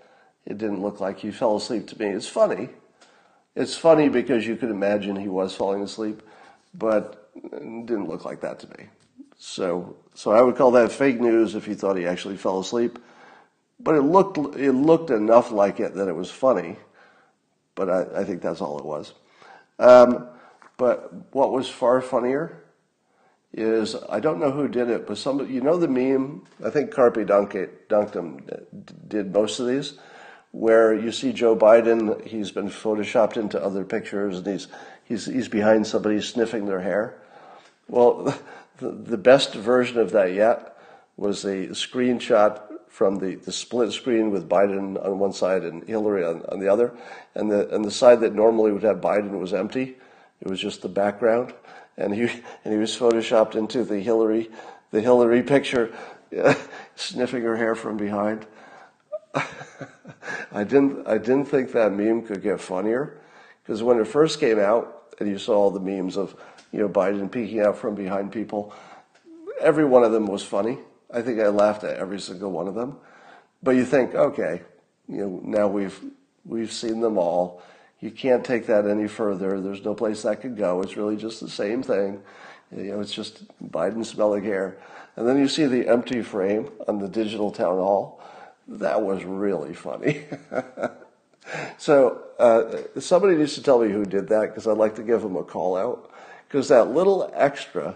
it 0.46 0.58
didn't 0.58 0.82
look 0.82 1.00
like 1.00 1.20
he 1.20 1.30
fell 1.30 1.56
asleep 1.56 1.86
to 1.88 1.98
me. 1.98 2.06
It's 2.06 2.26
funny. 2.26 2.70
It's 3.54 3.76
funny 3.76 4.08
because 4.08 4.46
you 4.46 4.56
could 4.56 4.70
imagine 4.70 5.16
he 5.16 5.28
was 5.28 5.54
falling 5.54 5.82
asleep, 5.82 6.22
but 6.72 7.19
didn't 7.34 8.08
look 8.08 8.24
like 8.24 8.40
that 8.40 8.58
to 8.60 8.68
me. 8.78 8.88
So, 9.38 9.96
so 10.14 10.32
I 10.32 10.42
would 10.42 10.56
call 10.56 10.72
that 10.72 10.92
fake 10.92 11.20
news 11.20 11.54
if 11.54 11.66
you 11.66 11.74
thought 11.74 11.96
he 11.96 12.06
actually 12.06 12.36
fell 12.36 12.60
asleep. 12.60 12.98
But 13.78 13.94
it 13.94 14.02
looked 14.02 14.36
it 14.56 14.72
looked 14.72 15.10
enough 15.10 15.50
like 15.50 15.80
it 15.80 15.94
that 15.94 16.08
it 16.08 16.14
was 16.14 16.30
funny. 16.30 16.76
But 17.74 17.88
I, 17.88 18.20
I 18.20 18.24
think 18.24 18.42
that's 18.42 18.60
all 18.60 18.78
it 18.78 18.84
was. 18.84 19.14
Um, 19.78 20.28
but 20.76 21.34
what 21.34 21.52
was 21.52 21.68
far 21.68 22.02
funnier 22.02 22.62
is 23.52 23.96
I 24.08 24.20
don't 24.20 24.38
know 24.38 24.50
who 24.50 24.68
did 24.68 24.90
it, 24.90 25.06
but 25.06 25.18
somebody 25.18 25.54
you 25.54 25.60
know 25.60 25.78
the 25.78 25.88
meme. 25.88 26.44
I 26.64 26.70
think 26.70 26.90
Carpe 26.90 27.16
Dunctum 27.16 29.08
did 29.08 29.32
most 29.32 29.58
of 29.58 29.66
these, 29.66 29.98
where 30.52 30.94
you 30.94 31.10
see 31.10 31.32
Joe 31.32 31.56
Biden. 31.56 32.24
He's 32.26 32.50
been 32.50 32.68
photoshopped 32.68 33.36
into 33.38 33.62
other 33.62 33.84
pictures, 33.84 34.38
and 34.38 34.46
he's 34.46 34.68
he's 35.04 35.26
he's 35.26 35.48
behind 35.48 35.86
somebody 35.86 36.20
sniffing 36.20 36.66
their 36.66 36.80
hair. 36.80 37.19
Well. 37.90 38.34
The, 38.80 39.18
best 39.18 39.54
version 39.54 39.98
of 39.98 40.12
that 40.12 40.32
yet 40.32 40.74
was 41.18 41.44
a 41.44 41.66
screenshot 41.68 42.62
from 42.88 43.16
the, 43.16 43.34
the 43.34 43.52
split 43.52 43.92
screen 43.92 44.30
with 44.30 44.48
Biden 44.48 45.02
on 45.04 45.18
one 45.18 45.34
side 45.34 45.64
and 45.64 45.86
Hillary 45.86 46.24
on, 46.24 46.42
on 46.48 46.60
the 46.60 46.68
other. 46.68 46.92
And 47.34 47.50
the, 47.50 47.72
and 47.74 47.84
the 47.84 47.90
side 47.90 48.20
that 48.20 48.34
normally 48.34 48.72
would 48.72 48.82
have 48.84 49.02
Biden 49.02 49.38
was 49.38 49.52
empty. 49.52 49.96
It 50.40 50.48
was 50.48 50.58
just 50.58 50.80
the 50.80 50.88
background. 50.88 51.52
And 51.98 52.14
he, 52.14 52.22
and 52.22 52.72
he 52.72 52.78
was 52.78 52.96
photoshopped 52.96 53.54
into 53.54 53.84
the 53.84 54.00
Hillary, 54.00 54.50
the 54.92 55.02
Hillary 55.02 55.42
picture, 55.42 55.94
sniffing 56.96 57.42
her 57.42 57.56
hair 57.56 57.74
from 57.74 57.98
behind. 57.98 58.46
I 60.52 60.64
didn't, 60.64 61.06
I 61.06 61.18
didn't 61.18 61.44
think 61.44 61.72
that 61.72 61.92
meme 61.92 62.22
could 62.22 62.42
get 62.42 62.62
funnier 62.62 63.20
because 63.62 63.82
when 63.82 63.98
it 63.98 64.06
first 64.06 64.40
came 64.40 64.58
out 64.58 65.14
and 65.20 65.28
you 65.28 65.36
saw 65.36 65.54
all 65.54 65.70
the 65.70 65.80
memes 65.80 66.16
of 66.16 66.34
you 66.72 66.80
know, 66.80 66.88
Biden 66.88 67.30
peeking 67.30 67.60
out 67.60 67.78
from 67.78 67.94
behind 67.94 68.32
people. 68.32 68.72
Every 69.60 69.84
one 69.84 70.04
of 70.04 70.12
them 70.12 70.26
was 70.26 70.42
funny. 70.42 70.78
I 71.12 71.22
think 71.22 71.40
I 71.40 71.48
laughed 71.48 71.84
at 71.84 71.96
every 71.96 72.20
single 72.20 72.50
one 72.50 72.68
of 72.68 72.74
them. 72.74 72.96
But 73.62 73.72
you 73.72 73.84
think, 73.84 74.14
okay, 74.14 74.62
you 75.08 75.18
know, 75.18 75.40
now 75.42 75.68
we've 75.68 75.98
we've 76.44 76.72
seen 76.72 77.00
them 77.00 77.18
all. 77.18 77.62
You 78.00 78.10
can't 78.10 78.44
take 78.44 78.66
that 78.66 78.86
any 78.86 79.08
further. 79.08 79.60
There's 79.60 79.84
no 79.84 79.94
place 79.94 80.22
that 80.22 80.40
could 80.40 80.56
go. 80.56 80.80
It's 80.80 80.96
really 80.96 81.16
just 81.16 81.40
the 81.40 81.50
same 81.50 81.82
thing. 81.82 82.22
You 82.74 82.92
know, 82.92 83.00
it's 83.00 83.12
just 83.12 83.44
Biden 83.62 84.06
smelling 84.06 84.44
hair. 84.44 84.78
And 85.16 85.28
then 85.28 85.38
you 85.38 85.48
see 85.48 85.66
the 85.66 85.86
empty 85.88 86.22
frame 86.22 86.70
on 86.88 86.98
the 86.98 87.08
digital 87.08 87.50
town 87.50 87.76
hall. 87.76 88.22
That 88.68 89.02
was 89.02 89.24
really 89.24 89.74
funny. 89.74 90.24
so 91.78 92.22
uh, 92.38 93.00
somebody 93.00 93.36
needs 93.36 93.54
to 93.56 93.62
tell 93.62 93.80
me 93.80 93.92
who 93.92 94.06
did 94.06 94.28
that 94.28 94.46
because 94.46 94.66
I'd 94.66 94.78
like 94.78 94.94
to 94.94 95.02
give 95.02 95.20
them 95.20 95.36
a 95.36 95.42
call 95.42 95.76
out 95.76 96.09
because 96.50 96.66
that 96.66 96.90
little 96.90 97.30
extra 97.32 97.94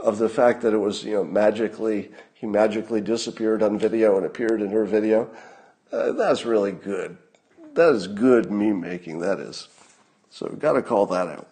of 0.00 0.18
the 0.18 0.28
fact 0.28 0.62
that 0.62 0.74
it 0.74 0.78
was, 0.78 1.04
you 1.04 1.14
know, 1.14 1.22
magically, 1.22 2.10
he 2.34 2.44
magically 2.44 3.00
disappeared 3.00 3.62
on 3.62 3.78
video 3.78 4.16
and 4.16 4.26
appeared 4.26 4.60
in 4.60 4.70
her 4.70 4.84
video, 4.84 5.30
uh, 5.92 6.10
that's 6.12 6.44
really 6.44 6.72
good. 6.72 7.16
That 7.74 7.94
is 7.94 8.08
good 8.08 8.50
meme 8.50 8.80
making, 8.80 9.20
that 9.20 9.38
is. 9.38 9.68
So 10.30 10.48
we've 10.50 10.58
got 10.58 10.72
to 10.72 10.82
call 10.82 11.06
that 11.06 11.28
out. 11.28 11.46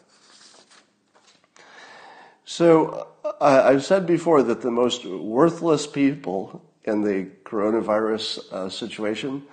So 2.44 3.06
I, 3.40 3.70
have 3.70 3.84
said 3.84 4.04
before 4.04 4.42
that 4.42 4.60
the 4.60 4.72
most 4.72 5.04
worthless 5.06 5.86
people 5.86 6.64
in 6.82 7.02
the 7.02 7.30
coronavirus 7.44 8.52
uh, 8.52 8.68
situation 8.68 9.44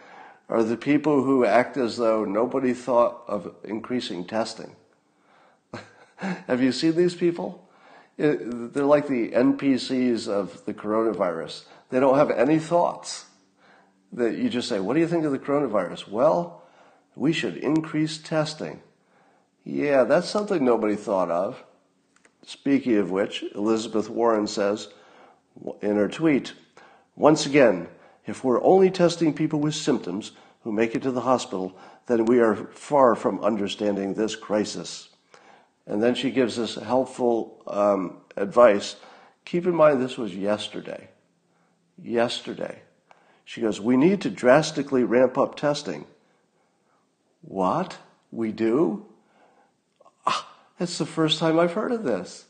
are 0.49 0.63
the 0.63 0.77
people 0.77 1.23
who 1.23 1.45
act 1.45 1.77
as 1.77 1.97
though 1.97 2.25
nobody 2.25 2.73
thought 2.73 3.23
of 3.27 3.53
increasing 3.63 4.25
testing. 4.25 4.75
Have 6.17 6.61
you 6.61 6.71
seen 6.71 6.95
these 6.95 7.15
people? 7.15 7.67
They're 8.17 8.85
like 8.85 9.07
the 9.07 9.31
NPCs 9.31 10.27
of 10.27 10.65
the 10.65 10.73
coronavirus. 10.73 11.65
They 11.89 11.99
don't 11.99 12.17
have 12.17 12.31
any 12.31 12.59
thoughts. 12.59 13.25
That 14.13 14.37
you 14.37 14.49
just 14.49 14.69
say, 14.69 14.79
What 14.79 14.93
do 14.93 15.01
you 15.01 15.07
think 15.07 15.25
of 15.25 15.31
the 15.31 15.39
coronavirus? 15.39 16.07
Well, 16.07 16.63
we 17.15 17.33
should 17.33 17.57
increase 17.57 18.17
testing. 18.17 18.81
Yeah, 19.65 20.03
that's 20.03 20.29
something 20.29 20.63
nobody 20.63 20.95
thought 20.95 21.29
of. 21.29 21.63
Speaking 22.45 22.97
of 22.97 23.11
which, 23.11 23.43
Elizabeth 23.55 24.09
Warren 24.09 24.47
says 24.47 24.89
in 25.81 25.95
her 25.95 26.07
tweet 26.07 26.53
Once 27.15 27.45
again, 27.45 27.87
if 28.25 28.43
we're 28.43 28.63
only 28.63 28.89
testing 28.89 29.33
people 29.33 29.59
with 29.59 29.75
symptoms 29.75 30.31
who 30.63 30.71
make 30.71 30.95
it 30.95 31.01
to 31.03 31.11
the 31.11 31.21
hospital, 31.21 31.77
then 32.07 32.25
we 32.25 32.39
are 32.39 32.55
far 32.55 33.15
from 33.15 33.43
understanding 33.43 34.13
this 34.13 34.35
crisis. 34.35 35.09
And 35.87 36.01
then 36.01 36.15
she 36.15 36.31
gives 36.31 36.57
us 36.57 36.75
helpful 36.75 37.61
um, 37.67 38.17
advice. 38.35 38.95
Keep 39.45 39.67
in 39.67 39.75
mind, 39.75 40.01
this 40.01 40.17
was 40.17 40.35
yesterday. 40.35 41.09
Yesterday. 42.01 42.79
She 43.43 43.61
goes, 43.61 43.79
We 43.79 43.95
need 43.95 44.21
to 44.21 44.29
drastically 44.29 45.03
ramp 45.03 45.37
up 45.37 45.55
testing. 45.55 46.05
What? 47.41 47.97
We 48.31 48.51
do? 48.51 49.05
Ah, 50.25 50.51
that's 50.79 50.97
the 50.97 51.05
first 51.05 51.39
time 51.39 51.59
I've 51.59 51.73
heard 51.73 51.91
of 51.91 52.03
this. 52.03 52.45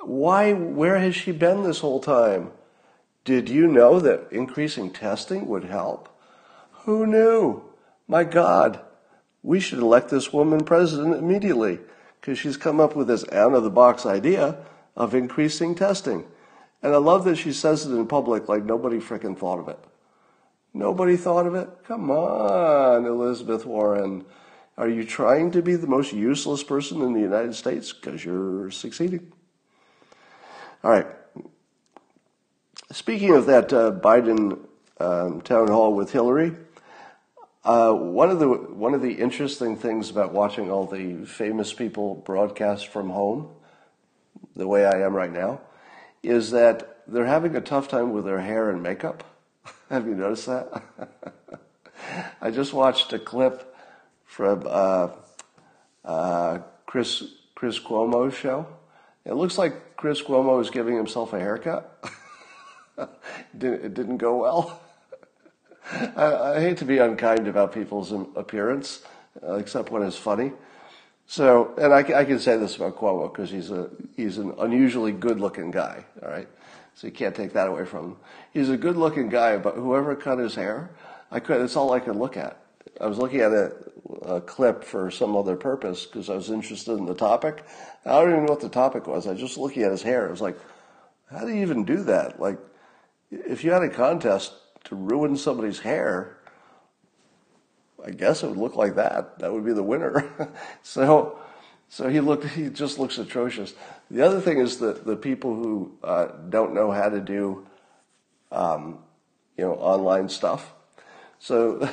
Why, 0.00 0.52
where 0.52 0.98
has 0.98 1.14
she 1.14 1.30
been 1.30 1.62
this 1.62 1.80
whole 1.80 2.00
time? 2.00 2.50
Did 3.24 3.48
you 3.48 3.68
know 3.68 4.00
that 4.00 4.28
increasing 4.32 4.90
testing 4.90 5.46
would 5.46 5.64
help? 5.64 6.08
Who 6.84 7.06
knew? 7.06 7.62
My 8.08 8.24
God, 8.24 8.80
we 9.42 9.60
should 9.60 9.78
elect 9.78 10.08
this 10.08 10.32
woman 10.32 10.64
president 10.64 11.14
immediately 11.14 11.78
because 12.20 12.38
she's 12.38 12.56
come 12.56 12.80
up 12.80 12.94
with 12.94 13.08
this 13.08 13.24
out 13.32 13.54
of 13.54 13.62
the 13.62 13.70
box 13.70 14.04
idea 14.04 14.58
of 14.96 15.14
increasing 15.14 15.74
testing. 15.74 16.24
And 16.82 16.94
I 16.94 16.98
love 16.98 17.24
that 17.24 17.36
she 17.36 17.52
says 17.52 17.86
it 17.86 17.94
in 17.94 18.06
public 18.06 18.48
like 18.48 18.64
nobody 18.64 18.98
fricking 18.98 19.38
thought 19.38 19.58
of 19.58 19.68
it. 19.68 19.78
Nobody 20.72 21.16
thought 21.16 21.46
of 21.46 21.54
it? 21.54 21.68
Come 21.84 22.10
on, 22.10 23.04
Elizabeth 23.04 23.66
Warren. 23.66 24.24
Are 24.78 24.88
you 24.88 25.04
trying 25.04 25.50
to 25.52 25.62
be 25.62 25.74
the 25.74 25.86
most 25.86 26.12
useless 26.12 26.62
person 26.62 27.02
in 27.02 27.12
the 27.12 27.20
United 27.20 27.54
States? 27.54 27.92
Because 27.92 28.24
you're 28.24 28.70
succeeding. 28.70 29.32
All 30.82 30.90
right. 30.90 31.06
Speaking 32.92 33.34
of 33.34 33.46
that 33.46 33.72
uh, 33.72 33.92
Biden 33.92 34.58
um, 34.98 35.42
town 35.42 35.68
hall 35.68 35.94
with 35.94 36.12
Hillary, 36.12 36.54
uh, 37.64 37.92
one 37.92 38.30
of 38.30 38.38
the 38.38 38.48
one 38.48 38.94
of 38.94 39.02
the 39.02 39.12
interesting 39.12 39.76
things 39.76 40.08
about 40.08 40.32
watching 40.32 40.70
all 40.70 40.86
the 40.86 41.26
famous 41.26 41.72
people 41.72 42.14
broadcast 42.14 42.88
from 42.88 43.10
home, 43.10 43.50
the 44.56 44.66
way 44.66 44.86
I 44.86 45.00
am 45.02 45.14
right 45.14 45.32
now, 45.32 45.60
is 46.22 46.50
that 46.52 47.02
they're 47.06 47.26
having 47.26 47.56
a 47.56 47.60
tough 47.60 47.88
time 47.88 48.12
with 48.12 48.24
their 48.24 48.40
hair 48.40 48.70
and 48.70 48.82
makeup. 48.82 49.24
Have 49.90 50.06
you 50.06 50.14
noticed 50.14 50.46
that? 50.46 50.82
I 52.40 52.50
just 52.50 52.72
watched 52.72 53.12
a 53.12 53.18
clip 53.18 53.74
from 54.24 54.66
uh, 54.66 55.08
uh, 56.04 56.58
Chris 56.86 57.24
Chris 57.54 57.78
Cuomo's 57.78 58.34
show. 58.34 58.66
It 59.26 59.34
looks 59.34 59.58
like 59.58 59.96
Chris 59.96 60.22
Cuomo 60.22 60.62
is 60.62 60.70
giving 60.70 60.96
himself 60.96 61.34
a 61.34 61.38
haircut. 61.38 62.02
it 62.98 63.58
didn't 63.94 64.16
go 64.16 64.38
well. 64.38 64.80
I, 65.92 66.54
I, 66.54 66.60
hate 66.60 66.76
to 66.78 66.84
be 66.84 66.98
unkind 66.98 67.48
about 67.48 67.72
people's 67.72 68.12
appearance, 68.36 69.02
uh, 69.42 69.54
except 69.54 69.90
when 69.90 70.02
it's 70.02 70.16
funny. 70.16 70.52
So, 71.26 71.74
and 71.78 71.92
I, 71.92 71.98
I 71.98 72.24
can 72.24 72.38
say 72.38 72.56
this 72.56 72.76
about 72.76 72.96
Cuomo 72.96 73.32
because 73.32 73.50
he's 73.50 73.70
a 73.70 73.90
he's 74.16 74.38
an 74.38 74.54
unusually 74.58 75.12
good-looking 75.12 75.70
guy. 75.70 76.04
All 76.22 76.28
right, 76.28 76.48
so 76.94 77.06
you 77.06 77.12
can't 77.12 77.34
take 77.34 77.52
that 77.54 77.68
away 77.68 77.84
from 77.84 78.04
him. 78.04 78.16
He's 78.52 78.68
a 78.68 78.76
good-looking 78.76 79.28
guy, 79.28 79.56
but 79.56 79.74
whoever 79.74 80.14
cut 80.14 80.38
his 80.38 80.54
hair, 80.54 80.90
I 81.30 81.40
could. 81.40 81.60
That's 81.60 81.76
all 81.76 81.92
I 81.92 82.00
could 82.00 82.16
look 82.16 82.36
at. 82.36 82.56
I 83.00 83.06
was 83.06 83.18
looking 83.18 83.40
at 83.40 83.52
a, 83.52 83.72
a 84.22 84.40
clip 84.40 84.84
for 84.84 85.10
some 85.10 85.36
other 85.36 85.56
purpose 85.56 86.06
because 86.06 86.30
I 86.30 86.34
was 86.34 86.50
interested 86.50 86.98
in 86.98 87.06
the 87.06 87.14
topic. 87.14 87.64
I 88.04 88.20
don't 88.20 88.30
even 88.30 88.44
know 88.44 88.52
what 88.52 88.60
the 88.60 88.68
topic 88.68 89.06
was. 89.06 89.26
I 89.26 89.32
was 89.32 89.40
just 89.40 89.58
looking 89.58 89.82
at 89.82 89.90
his 89.90 90.02
hair. 90.02 90.28
I 90.28 90.30
was 90.30 90.40
like, 90.40 90.58
how 91.30 91.44
do 91.44 91.48
you 91.48 91.62
even 91.62 91.84
do 91.84 92.02
that? 92.04 92.40
Like, 92.40 92.58
if 93.30 93.62
you 93.64 93.70
had 93.70 93.82
a 93.82 93.88
contest 93.88 94.52
to 94.90 94.96
ruin 94.96 95.36
somebody's 95.36 95.78
hair, 95.78 96.36
I 98.04 98.10
guess 98.10 98.42
it 98.42 98.48
would 98.48 98.58
look 98.58 98.76
like 98.76 98.96
that. 98.96 99.38
That 99.38 99.52
would 99.52 99.64
be 99.64 99.72
the 99.72 99.84
winner. 99.84 100.28
so, 100.82 101.38
so 101.88 102.08
he 102.08 102.20
looked. 102.20 102.44
He 102.44 102.68
just 102.68 102.98
looks 102.98 103.16
atrocious. 103.18 103.72
The 104.10 104.26
other 104.26 104.40
thing 104.40 104.58
is 104.58 104.78
that 104.78 105.06
the 105.06 105.16
people 105.16 105.54
who 105.54 105.92
uh, 106.02 106.26
don't 106.48 106.74
know 106.74 106.90
how 106.90 107.08
to 107.08 107.20
do, 107.20 107.66
um, 108.50 108.98
you 109.56 109.64
know, 109.64 109.74
online 109.74 110.28
stuff. 110.28 110.72
So, 111.38 111.88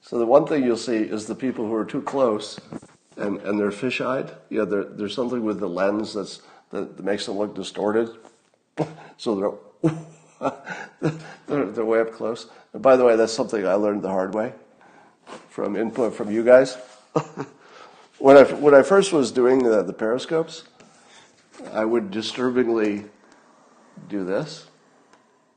so 0.00 0.18
the 0.18 0.26
one 0.26 0.46
thing 0.46 0.62
you'll 0.62 0.76
see 0.76 0.98
is 0.98 1.26
the 1.26 1.34
people 1.34 1.66
who 1.66 1.74
are 1.74 1.84
too 1.84 2.02
close, 2.02 2.60
and, 3.16 3.40
and 3.40 3.58
they're 3.58 3.72
fish-eyed. 3.72 4.30
You 4.50 4.64
know, 4.64 4.84
there's 4.84 5.14
something 5.14 5.44
with 5.44 5.58
the 5.58 5.68
lens 5.68 6.14
that's 6.14 6.42
that, 6.70 6.96
that 6.96 7.02
makes 7.02 7.26
them 7.26 7.38
look 7.38 7.56
distorted. 7.56 8.10
so 9.16 9.58
they're 9.82 9.92
they're, 11.00 11.66
they're 11.66 11.84
way 11.84 12.00
up 12.00 12.12
close. 12.12 12.48
And 12.72 12.82
by 12.82 12.96
the 12.96 13.04
way, 13.04 13.16
that's 13.16 13.32
something 13.32 13.66
I 13.66 13.74
learned 13.74 14.02
the 14.02 14.08
hard 14.08 14.34
way 14.34 14.52
from 15.48 15.76
input 15.76 16.14
from 16.14 16.30
you 16.30 16.44
guys. 16.44 16.76
when 18.18 18.36
I 18.36 18.44
when 18.44 18.74
I 18.74 18.82
first 18.82 19.12
was 19.12 19.32
doing 19.32 19.62
the, 19.62 19.82
the 19.82 19.92
periscopes, 19.92 20.64
I 21.72 21.84
would 21.84 22.10
disturbingly 22.10 23.04
do 24.08 24.24
this 24.24 24.66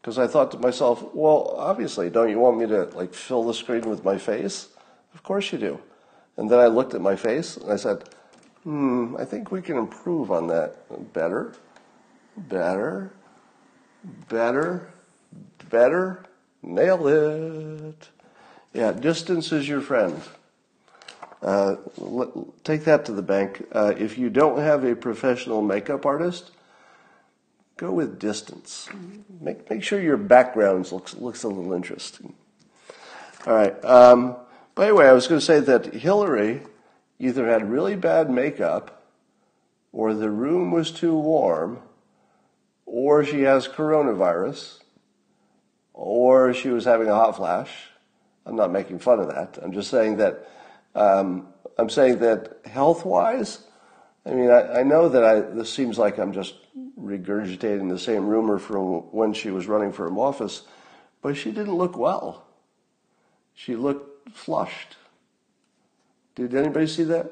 because 0.02 0.18
I 0.18 0.28
thought 0.28 0.52
to 0.52 0.58
myself, 0.60 1.04
well, 1.14 1.54
obviously, 1.58 2.10
don't 2.10 2.30
you 2.30 2.40
want 2.40 2.58
me 2.58 2.68
to 2.68 2.86
like 2.96 3.14
fill 3.14 3.44
the 3.44 3.54
screen 3.54 3.90
with 3.90 4.04
my 4.04 4.18
face? 4.18 4.70
Of 5.14 5.24
course 5.24 5.52
you 5.52 5.58
do. 5.58 5.80
And 6.38 6.50
then 6.50 6.60
I 6.60 6.68
looked 6.68 6.94
at 6.94 7.02
my 7.02 7.16
face 7.16 7.58
and 7.58 7.72
I 7.72 7.76
said, 7.76 8.06
hmm, 8.64 9.16
I 9.20 9.26
think 9.26 9.52
we 9.52 9.62
can 9.62 9.78
improve 9.78 10.32
on 10.32 10.48
that. 10.48 10.78
Better, 11.14 11.54
better, 12.38 13.12
better, 14.04 14.90
better. 15.70 16.26
Nail 16.62 17.08
it. 17.08 18.10
Yeah, 18.74 18.92
distance 18.92 19.52
is 19.52 19.68
your 19.68 19.82
friend. 19.82 20.22
Uh, 21.42 21.76
take 22.64 22.84
that 22.84 23.06
to 23.06 23.14
the 23.14 23.22
bank. 23.22 23.66
Uh, 23.72 23.94
if 23.98 24.18
you 24.18 24.30
don't 24.30 24.60
have 24.60 24.84
a 24.84 24.96
professional 24.96 25.62
makeup 25.62 26.06
artist, 26.06 26.52
go 27.78 27.92
with 27.94 28.20
distance. 28.20 28.90
Make 29.40 29.70
make 29.70 29.84
sure 29.84 30.02
your 30.02 30.18
background 30.18 30.92
looks 30.92 31.16
looks 31.16 31.44
a 31.44 31.48
little 31.48 31.72
interesting. 31.72 32.34
All 33.48 33.54
right. 33.54 33.86
Um, 33.86 34.36
by 34.76 34.88
the 34.88 34.96
way, 34.96 35.08
I 35.08 35.14
was 35.14 35.28
going 35.28 35.40
to 35.40 35.46
say 35.46 35.62
that 35.62 35.94
Hillary 35.94 36.62
either 37.20 37.48
had 37.48 37.70
really 37.70 37.96
bad 37.96 38.30
makeup, 38.30 39.04
or 39.94 40.14
the 40.14 40.30
room 40.30 40.72
was 40.72 40.92
too 40.92 41.18
warm, 41.18 41.80
or 42.92 43.24
she 43.24 43.42
has 43.42 43.68
coronavirus, 43.68 44.80
or 45.94 46.54
she 46.56 46.70
was 46.70 46.86
having 46.86 47.08
a 47.08 47.14
hot 47.14 47.36
flash. 47.36 47.70
I'm 48.48 48.56
not 48.56 48.72
making 48.72 48.98
fun 48.98 49.20
of 49.20 49.28
that. 49.28 49.60
I'm 49.62 49.72
just 49.72 49.92
saying 49.92 50.18
that 50.18 50.50
um, 50.96 51.48
I'm 51.78 51.90
saying 51.90 52.18
that 52.20 52.62
health 52.66 53.06
wise, 53.06 53.60
I 54.26 54.32
mean, 54.32 54.50
I, 54.50 54.80
I, 54.80 54.84
know 54.84 55.08
that 55.08 55.24
I, 55.24 55.40
this 55.40 55.72
seems 55.72 56.00
like 56.00 56.18
I'm 56.18 56.34
just 56.34 56.56
regurgitating 57.00 57.90
the 57.90 58.00
same 58.00 58.26
rumor 58.26 58.58
from 58.58 59.12
when 59.12 59.34
she 59.34 59.52
was 59.52 59.68
running 59.68 59.92
for 59.92 60.12
office, 60.18 60.64
but 61.22 61.38
she 61.38 61.52
didn't 61.52 61.76
look 61.76 61.96
well. 61.96 62.48
She 63.54 63.76
looked 63.76 64.36
flushed. 64.36 64.98
Did 66.34 66.56
anybody 66.56 66.88
see 66.88 67.04
that? 67.04 67.32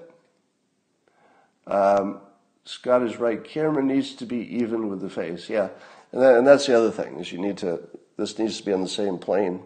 Um, 1.66 2.22
Scott 2.68 3.02
is 3.02 3.16
right. 3.16 3.42
Camera 3.42 3.82
needs 3.82 4.14
to 4.16 4.26
be 4.26 4.40
even 4.58 4.90
with 4.90 5.00
the 5.00 5.10
face. 5.10 5.50
Yeah, 5.50 5.70
and, 6.12 6.22
that, 6.22 6.38
and 6.38 6.46
that's 6.46 6.66
the 6.66 6.78
other 6.78 6.92
thing 6.92 7.18
is 7.18 7.32
you 7.32 7.40
need 7.40 7.58
to. 7.60 7.80
This 8.18 8.38
needs 8.38 8.58
to 8.58 8.66
be 8.66 8.74
on 8.74 8.82
the 8.82 8.90
same 8.90 9.18
plane. 9.18 9.64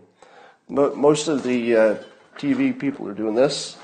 But 0.70 0.98
Most 0.98 1.28
of 1.28 1.42
the 1.42 1.76
uh, 1.76 1.96
TV 2.38 2.78
people 2.78 3.08
are 3.08 3.14
doing 3.14 3.34
this. 3.34 3.76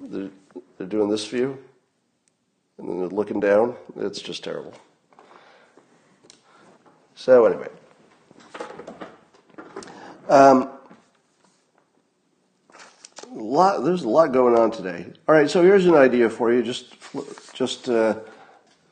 They're, 0.00 0.30
they're 0.78 0.86
doing 0.86 1.10
this 1.10 1.26
view, 1.26 1.58
and 2.78 2.88
then 2.88 3.00
they're 3.00 3.08
looking 3.08 3.40
down. 3.40 3.74
It's 3.96 4.22
just 4.22 4.44
terrible. 4.44 4.72
So, 7.14 7.44
anyway. 7.44 7.68
Um, 10.28 10.70
lot, 13.42 13.84
there's 13.84 14.02
a 14.02 14.08
lot 14.08 14.32
going 14.32 14.56
on 14.56 14.70
today. 14.70 15.06
All 15.28 15.34
right, 15.34 15.50
so 15.50 15.62
here's 15.62 15.86
an 15.86 15.94
idea 15.94 16.30
for 16.30 16.52
you. 16.52 16.62
Just, 16.62 16.94
just 17.52 17.88
uh, 17.88 18.18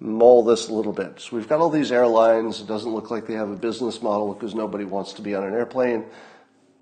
mull 0.01 0.43
this 0.43 0.69
a 0.69 0.75
little 0.75 0.93
bit. 0.93 1.21
So 1.21 1.37
we've 1.37 1.49
got 1.49 1.61
all 1.61 1.71
these 1.71 1.93
airlines. 1.93 2.61
It 2.61 2.67
doesn't 2.67 2.93
look 2.93 3.11
like 3.11 3.27
they 3.27 3.35
have 3.35 3.51
a 3.51 3.57
business 3.57 4.03
model 4.03 4.35
because 4.35 4.55
nobody 4.55 4.85
wants 4.85 5.13
to 5.15 5.23
be 5.23 5.35
on 5.35 5.45
an 5.45 5.55
airplane 5.55 6.05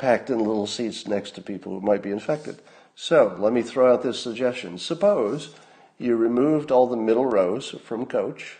packed 0.00 0.30
in 0.30 0.38
little 0.38 0.66
seats 0.66 1.06
next 1.06 1.32
to 1.32 1.42
people 1.42 1.78
who 1.78 1.86
might 1.86 2.02
be 2.02 2.10
infected. 2.10 2.60
So 2.94 3.36
let 3.38 3.52
me 3.52 3.60
throw 3.60 3.92
out 3.92 4.02
this 4.02 4.18
suggestion. 4.18 4.78
Suppose 4.78 5.54
you 5.98 6.16
removed 6.16 6.70
all 6.70 6.86
the 6.86 6.96
middle 6.96 7.26
rows 7.26 7.74
from 7.84 8.06
coach. 8.06 8.56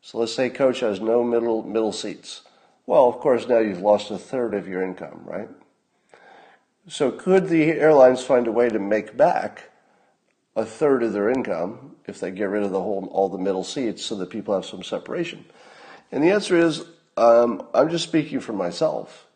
So 0.00 0.18
let's 0.18 0.34
say 0.34 0.50
coach 0.50 0.80
has 0.80 1.00
no 1.00 1.22
middle 1.22 1.62
middle 1.62 1.92
seats. 1.92 2.42
Well, 2.84 3.08
of 3.08 3.20
course, 3.20 3.46
now 3.46 3.58
you've 3.58 3.80
lost 3.80 4.10
a 4.10 4.18
third 4.18 4.54
of 4.54 4.66
your 4.66 4.82
income, 4.82 5.22
right? 5.24 5.48
So 6.88 7.12
could 7.12 7.48
the 7.48 7.70
airlines 7.70 8.24
find 8.24 8.46
a 8.46 8.52
way 8.52 8.68
to 8.68 8.78
make 8.78 9.16
back 9.16 9.70
a 10.56 10.64
third 10.64 11.02
of 11.02 11.12
their 11.12 11.30
income 11.30 11.96
if 12.06 12.18
they 12.18 12.30
get 12.30 12.48
rid 12.48 12.64
of 12.64 12.72
the 12.72 12.80
whole 12.80 13.08
all 13.12 13.28
the 13.28 13.38
middle 13.38 13.64
seats 13.64 14.04
so 14.04 14.16
that 14.16 14.30
people 14.30 14.54
have 14.54 14.66
some 14.66 14.82
separation? 14.82 15.44
And 16.10 16.22
the 16.22 16.30
answer 16.30 16.56
is, 16.56 16.84
um, 17.16 17.66
I'm 17.72 17.88
just 17.88 18.04
speaking 18.04 18.40
for 18.40 18.52
myself. 18.52 19.26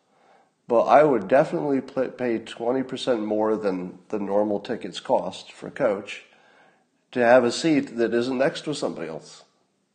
But 0.67 0.83
I 0.83 1.03
would 1.03 1.29
definitely 1.29 1.79
pay 1.79 2.39
20% 2.39 3.25
more 3.25 3.55
than 3.55 3.99
the 4.09 4.19
normal 4.19 4.59
tickets 4.59 4.99
cost 4.99 5.51
for 5.53 5.69
coach 5.69 6.25
to 7.13 7.21
have 7.21 7.45
a 7.45 7.51
seat 7.53 7.95
that 7.97 8.13
isn't 8.13 8.37
next 8.37 8.65
to 8.65 8.75
somebody 8.75 9.07
else, 9.07 9.43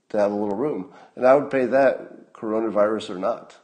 to 0.09 0.19
have 0.19 0.33
a 0.33 0.35
little 0.35 0.57
room. 0.57 0.91
And 1.15 1.27
I 1.27 1.35
would 1.35 1.51
pay 1.51 1.67
that, 1.67 2.33
coronavirus 2.33 3.11
or 3.11 3.19
not. 3.19 3.59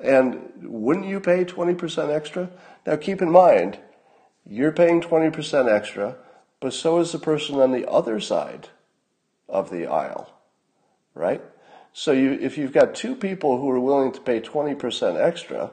And 0.00 0.52
wouldn't 0.62 1.06
you 1.06 1.20
pay 1.20 1.44
20% 1.44 2.10
extra? 2.14 2.50
Now 2.86 2.96
keep 2.96 3.22
in 3.22 3.30
mind, 3.30 3.78
you're 4.48 4.72
paying 4.72 5.00
20% 5.00 5.70
extra, 5.72 6.16
but 6.60 6.72
so 6.72 6.98
is 6.98 7.12
the 7.12 7.18
person 7.18 7.56
on 7.56 7.72
the 7.72 7.88
other 7.88 8.20
side 8.20 8.68
of 9.48 9.70
the 9.70 9.86
aisle, 9.86 10.32
right? 11.14 11.42
So 11.92 12.12
you, 12.12 12.32
if 12.32 12.58
you've 12.58 12.72
got 12.72 12.94
two 12.94 13.14
people 13.14 13.58
who 13.58 13.70
are 13.70 13.80
willing 13.80 14.12
to 14.12 14.20
pay 14.20 14.40
20% 14.40 15.16
extra, 15.16 15.70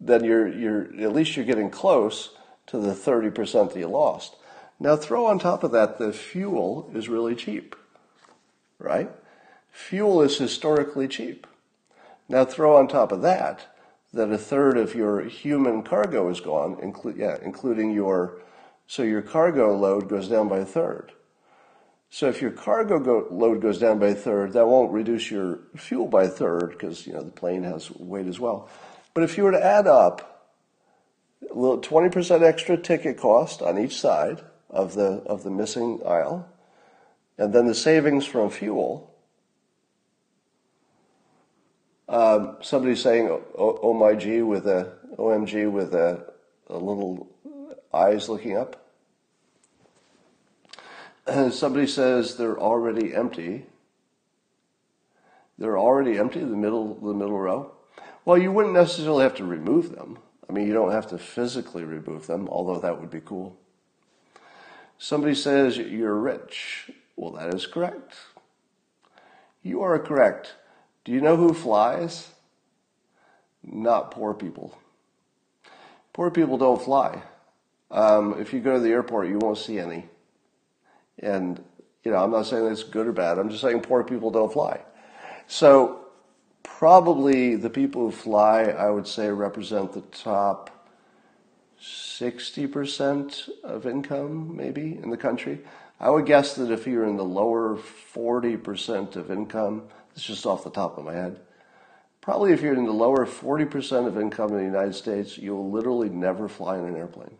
then 0.00 0.24
you're, 0.24 0.48
you're, 0.48 0.82
at 1.02 1.12
least 1.12 1.36
you're 1.36 1.44
getting 1.44 1.70
close 1.70 2.30
to 2.68 2.78
the 2.78 2.92
30% 2.92 3.72
that 3.72 3.78
you 3.78 3.88
lost. 3.88 4.36
Now 4.78 4.96
throw 4.96 5.26
on 5.26 5.38
top 5.38 5.64
of 5.64 5.72
that 5.72 5.98
the 5.98 6.12
fuel 6.12 6.90
is 6.94 7.08
really 7.08 7.34
cheap, 7.34 7.74
right? 8.78 9.10
Fuel 9.72 10.22
is 10.22 10.38
historically 10.38 11.08
cheap. 11.08 11.46
Now 12.28 12.44
throw 12.44 12.76
on 12.76 12.88
top 12.88 13.12
of 13.12 13.22
that 13.22 13.66
that 14.12 14.32
a 14.32 14.38
third 14.38 14.78
of 14.78 14.94
your 14.94 15.22
human 15.22 15.82
cargo 15.82 16.28
is 16.28 16.40
gone, 16.40 16.76
inclu- 16.76 17.16
yeah, 17.16 17.36
including 17.42 17.92
your, 17.92 18.40
so 18.86 19.02
your 19.02 19.22
cargo 19.22 19.76
load 19.76 20.08
goes 20.08 20.28
down 20.28 20.48
by 20.48 20.58
a 20.58 20.64
third. 20.64 21.12
So 22.08 22.28
if 22.28 22.40
your 22.40 22.50
cargo 22.50 22.98
go, 22.98 23.26
load 23.30 23.60
goes 23.60 23.78
down 23.78 23.98
by 23.98 24.08
a 24.08 24.14
third, 24.14 24.52
that 24.54 24.66
won't 24.66 24.92
reduce 24.92 25.30
your 25.30 25.60
fuel 25.76 26.06
by 26.06 26.24
a 26.24 26.28
third 26.28 26.70
because 26.70 27.06
you 27.06 27.12
know 27.12 27.22
the 27.22 27.30
plane 27.30 27.64
has 27.64 27.90
weight 27.90 28.26
as 28.26 28.40
well. 28.40 28.68
But 29.12 29.24
if 29.24 29.36
you 29.36 29.44
were 29.44 29.52
to 29.52 29.64
add 29.64 29.86
up 29.86 30.48
a 31.50 31.58
little 31.58 31.80
20% 31.80 32.42
extra 32.42 32.76
ticket 32.76 33.18
cost 33.18 33.60
on 33.60 33.78
each 33.78 33.98
side 33.98 34.40
of 34.70 34.94
the 34.94 35.22
of 35.26 35.42
the 35.42 35.50
missing 35.50 36.00
aisle, 36.06 36.48
and 37.38 37.52
then 37.52 37.66
the 37.66 37.74
savings 37.74 38.24
from 38.24 38.50
fuel. 38.50 39.12
Um, 42.08 42.58
somebody 42.60 42.94
saying 42.94 43.28
"Oh 43.58 43.92
my 43.92 44.14
G" 44.14 44.42
with 44.42 44.66
a 44.66 44.92
"OMG" 45.16 45.70
with 45.70 45.94
a, 45.94 46.32
a 46.68 46.76
little 46.76 47.28
eyes 47.92 48.28
looking 48.28 48.56
up. 48.56 48.86
And 51.26 51.52
somebody 51.62 51.86
says 51.86 52.36
they're 52.36 52.58
already 52.58 53.14
empty. 53.14 53.66
They're 55.58 55.78
already 55.78 56.18
empty, 56.18 56.40
the 56.40 56.46
middle, 56.46 56.94
the 56.94 57.14
middle 57.14 57.38
row. 57.38 57.72
Well, 58.24 58.38
you 58.38 58.52
wouldn't 58.52 58.74
necessarily 58.74 59.22
have 59.22 59.36
to 59.36 59.44
remove 59.44 59.94
them. 59.94 60.18
I 60.48 60.52
mean, 60.52 60.66
you 60.66 60.74
don't 60.74 60.92
have 60.92 61.08
to 61.08 61.18
physically 61.18 61.82
remove 61.82 62.26
them, 62.26 62.48
although 62.48 62.78
that 62.78 63.00
would 63.00 63.10
be 63.10 63.20
cool. 63.20 63.56
Somebody 64.98 65.34
says 65.34 65.76
you're 65.76 66.14
rich. 66.14 66.90
Well, 67.16 67.32
that 67.32 67.54
is 67.54 67.66
correct. 67.66 68.14
You 69.62 69.82
are 69.82 69.98
correct. 69.98 70.54
Do 71.06 71.12
you 71.12 71.20
know 71.20 71.36
who 71.36 71.54
flies? 71.54 72.32
Not 73.62 74.10
poor 74.10 74.34
people. 74.34 74.76
Poor 76.12 76.32
people 76.32 76.58
don't 76.58 76.82
fly. 76.82 77.22
Um, 77.92 78.40
if 78.40 78.52
you 78.52 78.58
go 78.58 78.74
to 78.74 78.80
the 78.80 78.90
airport, 78.90 79.28
you 79.28 79.38
won't 79.38 79.56
see 79.56 79.78
any. 79.78 80.08
And, 81.20 81.62
you 82.02 82.10
know, 82.10 82.16
I'm 82.16 82.32
not 82.32 82.46
saying 82.46 82.68
that's 82.68 82.82
good 82.82 83.06
or 83.06 83.12
bad. 83.12 83.38
I'm 83.38 83.50
just 83.50 83.62
saying 83.62 83.82
poor 83.82 84.02
people 84.02 84.32
don't 84.32 84.52
fly. 84.52 84.80
So, 85.46 86.06
probably 86.64 87.54
the 87.54 87.70
people 87.70 88.06
who 88.06 88.10
fly, 88.10 88.64
I 88.64 88.90
would 88.90 89.06
say, 89.06 89.30
represent 89.30 89.92
the 89.92 90.00
top 90.00 90.90
60% 91.80 93.48
of 93.62 93.86
income, 93.86 94.56
maybe, 94.56 94.98
in 95.00 95.10
the 95.10 95.16
country. 95.16 95.60
I 96.00 96.10
would 96.10 96.26
guess 96.26 96.56
that 96.56 96.72
if 96.72 96.84
you're 96.84 97.04
in 97.04 97.16
the 97.16 97.24
lower 97.24 97.76
40% 97.76 99.14
of 99.14 99.30
income, 99.30 99.84
it's 100.16 100.24
just 100.24 100.46
off 100.46 100.64
the 100.64 100.70
top 100.70 100.96
of 100.96 101.04
my 101.04 101.12
head, 101.12 101.38
probably 102.22 102.52
if 102.52 102.62
you're 102.62 102.74
in 102.74 102.86
the 102.86 102.92
lower 102.92 103.26
40% 103.26 104.06
of 104.06 104.18
income 104.18 104.50
in 104.50 104.56
the 104.56 104.64
United 104.64 104.94
States, 104.94 105.36
you'll 105.36 105.70
literally 105.70 106.08
never 106.08 106.48
fly 106.48 106.78
in 106.78 106.86
an 106.86 106.96
airplane. 106.96 107.36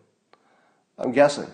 I'm 0.98 1.12
guessing. 1.12 1.48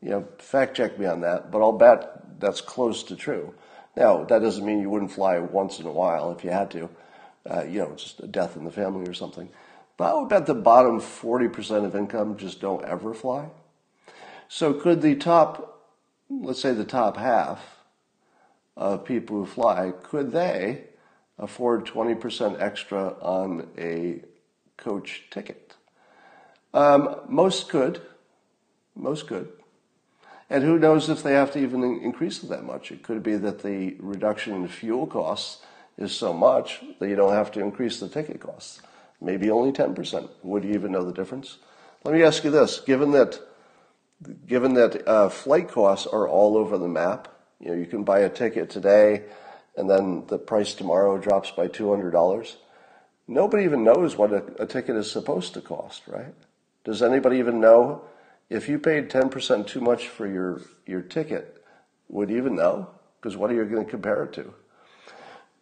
You 0.00 0.10
know, 0.10 0.28
fact 0.38 0.76
check 0.76 0.98
me 0.98 1.06
on 1.06 1.20
that, 1.22 1.50
but 1.50 1.60
I'll 1.60 1.72
bet 1.72 2.40
that's 2.40 2.60
close 2.60 3.02
to 3.04 3.16
true. 3.16 3.52
Now, 3.96 4.24
that 4.24 4.38
doesn't 4.38 4.64
mean 4.64 4.80
you 4.80 4.90
wouldn't 4.90 5.12
fly 5.12 5.38
once 5.40 5.80
in 5.80 5.86
a 5.86 5.92
while 5.92 6.30
if 6.30 6.44
you 6.44 6.50
had 6.50 6.70
to, 6.70 6.88
uh, 7.48 7.64
you 7.64 7.80
know, 7.80 7.94
just 7.96 8.20
a 8.20 8.26
death 8.26 8.56
in 8.56 8.64
the 8.64 8.70
family 8.70 9.08
or 9.08 9.14
something. 9.14 9.48
But 9.96 10.10
I 10.10 10.14
would 10.18 10.28
bet 10.28 10.46
the 10.46 10.54
bottom 10.54 11.00
40% 11.00 11.84
of 11.84 11.94
income 11.94 12.36
just 12.36 12.60
don't 12.60 12.84
ever 12.84 13.12
fly. 13.12 13.50
So 14.48 14.72
could 14.72 15.02
the 15.02 15.16
top, 15.16 15.90
let's 16.30 16.60
say 16.60 16.72
the 16.72 16.84
top 16.84 17.16
half 17.16 17.71
of 18.76 19.04
people 19.04 19.36
who 19.36 19.46
fly, 19.46 19.92
could 20.02 20.32
they 20.32 20.84
afford 21.38 21.86
20% 21.86 22.60
extra 22.60 23.14
on 23.20 23.68
a 23.78 24.22
coach 24.76 25.24
ticket? 25.30 25.74
Um, 26.74 27.16
most 27.28 27.68
could. 27.68 28.00
Most 28.94 29.26
could. 29.26 29.52
And 30.48 30.62
who 30.64 30.78
knows 30.78 31.08
if 31.08 31.22
they 31.22 31.32
have 31.32 31.52
to 31.52 31.58
even 31.58 31.82
increase 32.02 32.42
it 32.42 32.48
that 32.48 32.64
much? 32.64 32.92
It 32.92 33.02
could 33.02 33.22
be 33.22 33.36
that 33.36 33.62
the 33.62 33.96
reduction 33.98 34.54
in 34.54 34.68
fuel 34.68 35.06
costs 35.06 35.62
is 35.96 36.12
so 36.12 36.32
much 36.32 36.82
that 36.98 37.08
you 37.08 37.16
don't 37.16 37.32
have 37.32 37.50
to 37.52 37.60
increase 37.60 38.00
the 38.00 38.08
ticket 38.08 38.40
costs. 38.40 38.82
Maybe 39.20 39.50
only 39.50 39.72
10%. 39.72 40.28
Would 40.42 40.64
you 40.64 40.74
even 40.74 40.92
know 40.92 41.04
the 41.04 41.12
difference? 41.12 41.58
Let 42.04 42.14
me 42.14 42.22
ask 42.22 42.42
you 42.42 42.50
this: 42.50 42.80
given 42.80 43.12
that, 43.12 43.38
given 44.46 44.74
that 44.74 45.06
uh, 45.06 45.28
flight 45.28 45.68
costs 45.68 46.06
are 46.06 46.28
all 46.28 46.56
over 46.56 46.76
the 46.76 46.88
map, 46.88 47.31
you 47.62 47.68
know, 47.68 47.74
you 47.74 47.86
can 47.86 48.04
buy 48.04 48.20
a 48.20 48.28
ticket 48.28 48.68
today, 48.68 49.22
and 49.76 49.88
then 49.88 50.26
the 50.26 50.38
price 50.38 50.74
tomorrow 50.74 51.16
drops 51.16 51.50
by 51.50 51.68
two 51.68 51.90
hundred 51.90 52.10
dollars. 52.10 52.56
Nobody 53.28 53.64
even 53.64 53.84
knows 53.84 54.16
what 54.16 54.32
a, 54.32 54.42
a 54.58 54.66
ticket 54.66 54.96
is 54.96 55.10
supposed 55.10 55.54
to 55.54 55.60
cost, 55.60 56.02
right? 56.06 56.34
Does 56.84 57.02
anybody 57.02 57.38
even 57.38 57.60
know 57.60 58.02
if 58.50 58.68
you 58.68 58.78
paid 58.78 59.08
10% 59.08 59.66
too 59.66 59.80
much 59.80 60.08
for 60.08 60.26
your, 60.26 60.60
your 60.86 61.00
ticket, 61.00 61.64
would 62.08 62.28
you 62.28 62.36
even 62.36 62.54
know? 62.54 62.90
Because 63.18 63.34
what 63.36 63.50
are 63.50 63.54
you 63.54 63.64
going 63.64 63.84
to 63.84 63.90
compare 63.90 64.24
it 64.24 64.32
to? 64.34 64.52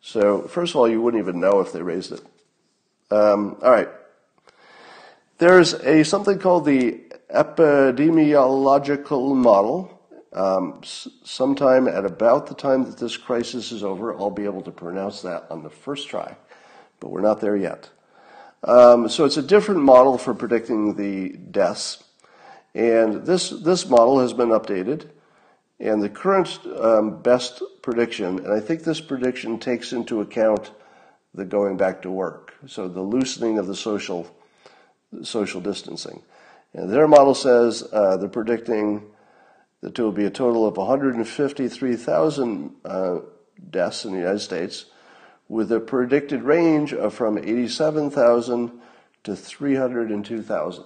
So, 0.00 0.42
first 0.42 0.72
of 0.72 0.76
all, 0.76 0.88
you 0.88 1.02
wouldn't 1.02 1.22
even 1.22 1.40
know 1.40 1.60
if 1.60 1.72
they 1.72 1.82
raised 1.82 2.12
it. 2.12 2.20
Um, 3.10 3.56
all 3.62 3.70
right. 3.70 3.88
There's 5.38 5.74
a 5.74 6.04
something 6.04 6.38
called 6.38 6.64
the 6.64 7.00
epidemiological 7.32 9.36
model. 9.36 9.99
Um, 10.32 10.80
sometime 10.84 11.88
at 11.88 12.04
about 12.04 12.46
the 12.46 12.54
time 12.54 12.84
that 12.84 12.98
this 12.98 13.16
crisis 13.16 13.72
is 13.72 13.82
over, 13.82 14.16
I'll 14.16 14.30
be 14.30 14.44
able 14.44 14.62
to 14.62 14.70
pronounce 14.70 15.22
that 15.22 15.46
on 15.50 15.62
the 15.62 15.70
first 15.70 16.08
try, 16.08 16.36
but 17.00 17.10
we're 17.10 17.20
not 17.20 17.40
there 17.40 17.56
yet. 17.56 17.90
Um, 18.62 19.08
so 19.08 19.24
it's 19.24 19.38
a 19.38 19.42
different 19.42 19.80
model 19.80 20.18
for 20.18 20.34
predicting 20.34 20.94
the 20.94 21.30
deaths. 21.50 22.04
And 22.74 23.26
this, 23.26 23.50
this 23.50 23.88
model 23.88 24.20
has 24.20 24.32
been 24.32 24.50
updated. 24.50 25.08
And 25.80 26.02
the 26.02 26.10
current 26.10 26.60
um, 26.78 27.22
best 27.22 27.62
prediction, 27.80 28.38
and 28.38 28.52
I 28.52 28.60
think 28.60 28.84
this 28.84 29.00
prediction 29.00 29.58
takes 29.58 29.92
into 29.92 30.20
account 30.20 30.72
the 31.34 31.44
going 31.44 31.78
back 31.78 32.02
to 32.02 32.10
work, 32.10 32.54
so 32.66 32.86
the 32.86 33.00
loosening 33.00 33.58
of 33.58 33.66
the 33.66 33.74
social, 33.74 34.26
social 35.22 35.60
distancing. 35.60 36.22
And 36.74 36.92
their 36.92 37.08
model 37.08 37.34
says 37.34 37.88
uh, 37.92 38.18
they're 38.18 38.28
predicting 38.28 39.06
that 39.80 39.94
there 39.94 40.04
will 40.04 40.12
be 40.12 40.26
a 40.26 40.30
total 40.30 40.66
of 40.66 40.76
153,000 40.76 42.74
uh, 42.84 43.18
deaths 43.70 44.04
in 44.04 44.12
the 44.12 44.18
United 44.18 44.40
States, 44.40 44.86
with 45.48 45.72
a 45.72 45.80
predicted 45.80 46.42
range 46.42 46.92
of 46.92 47.14
from 47.14 47.38
87,000 47.38 48.72
to 49.24 49.36
302,000. 49.36 50.84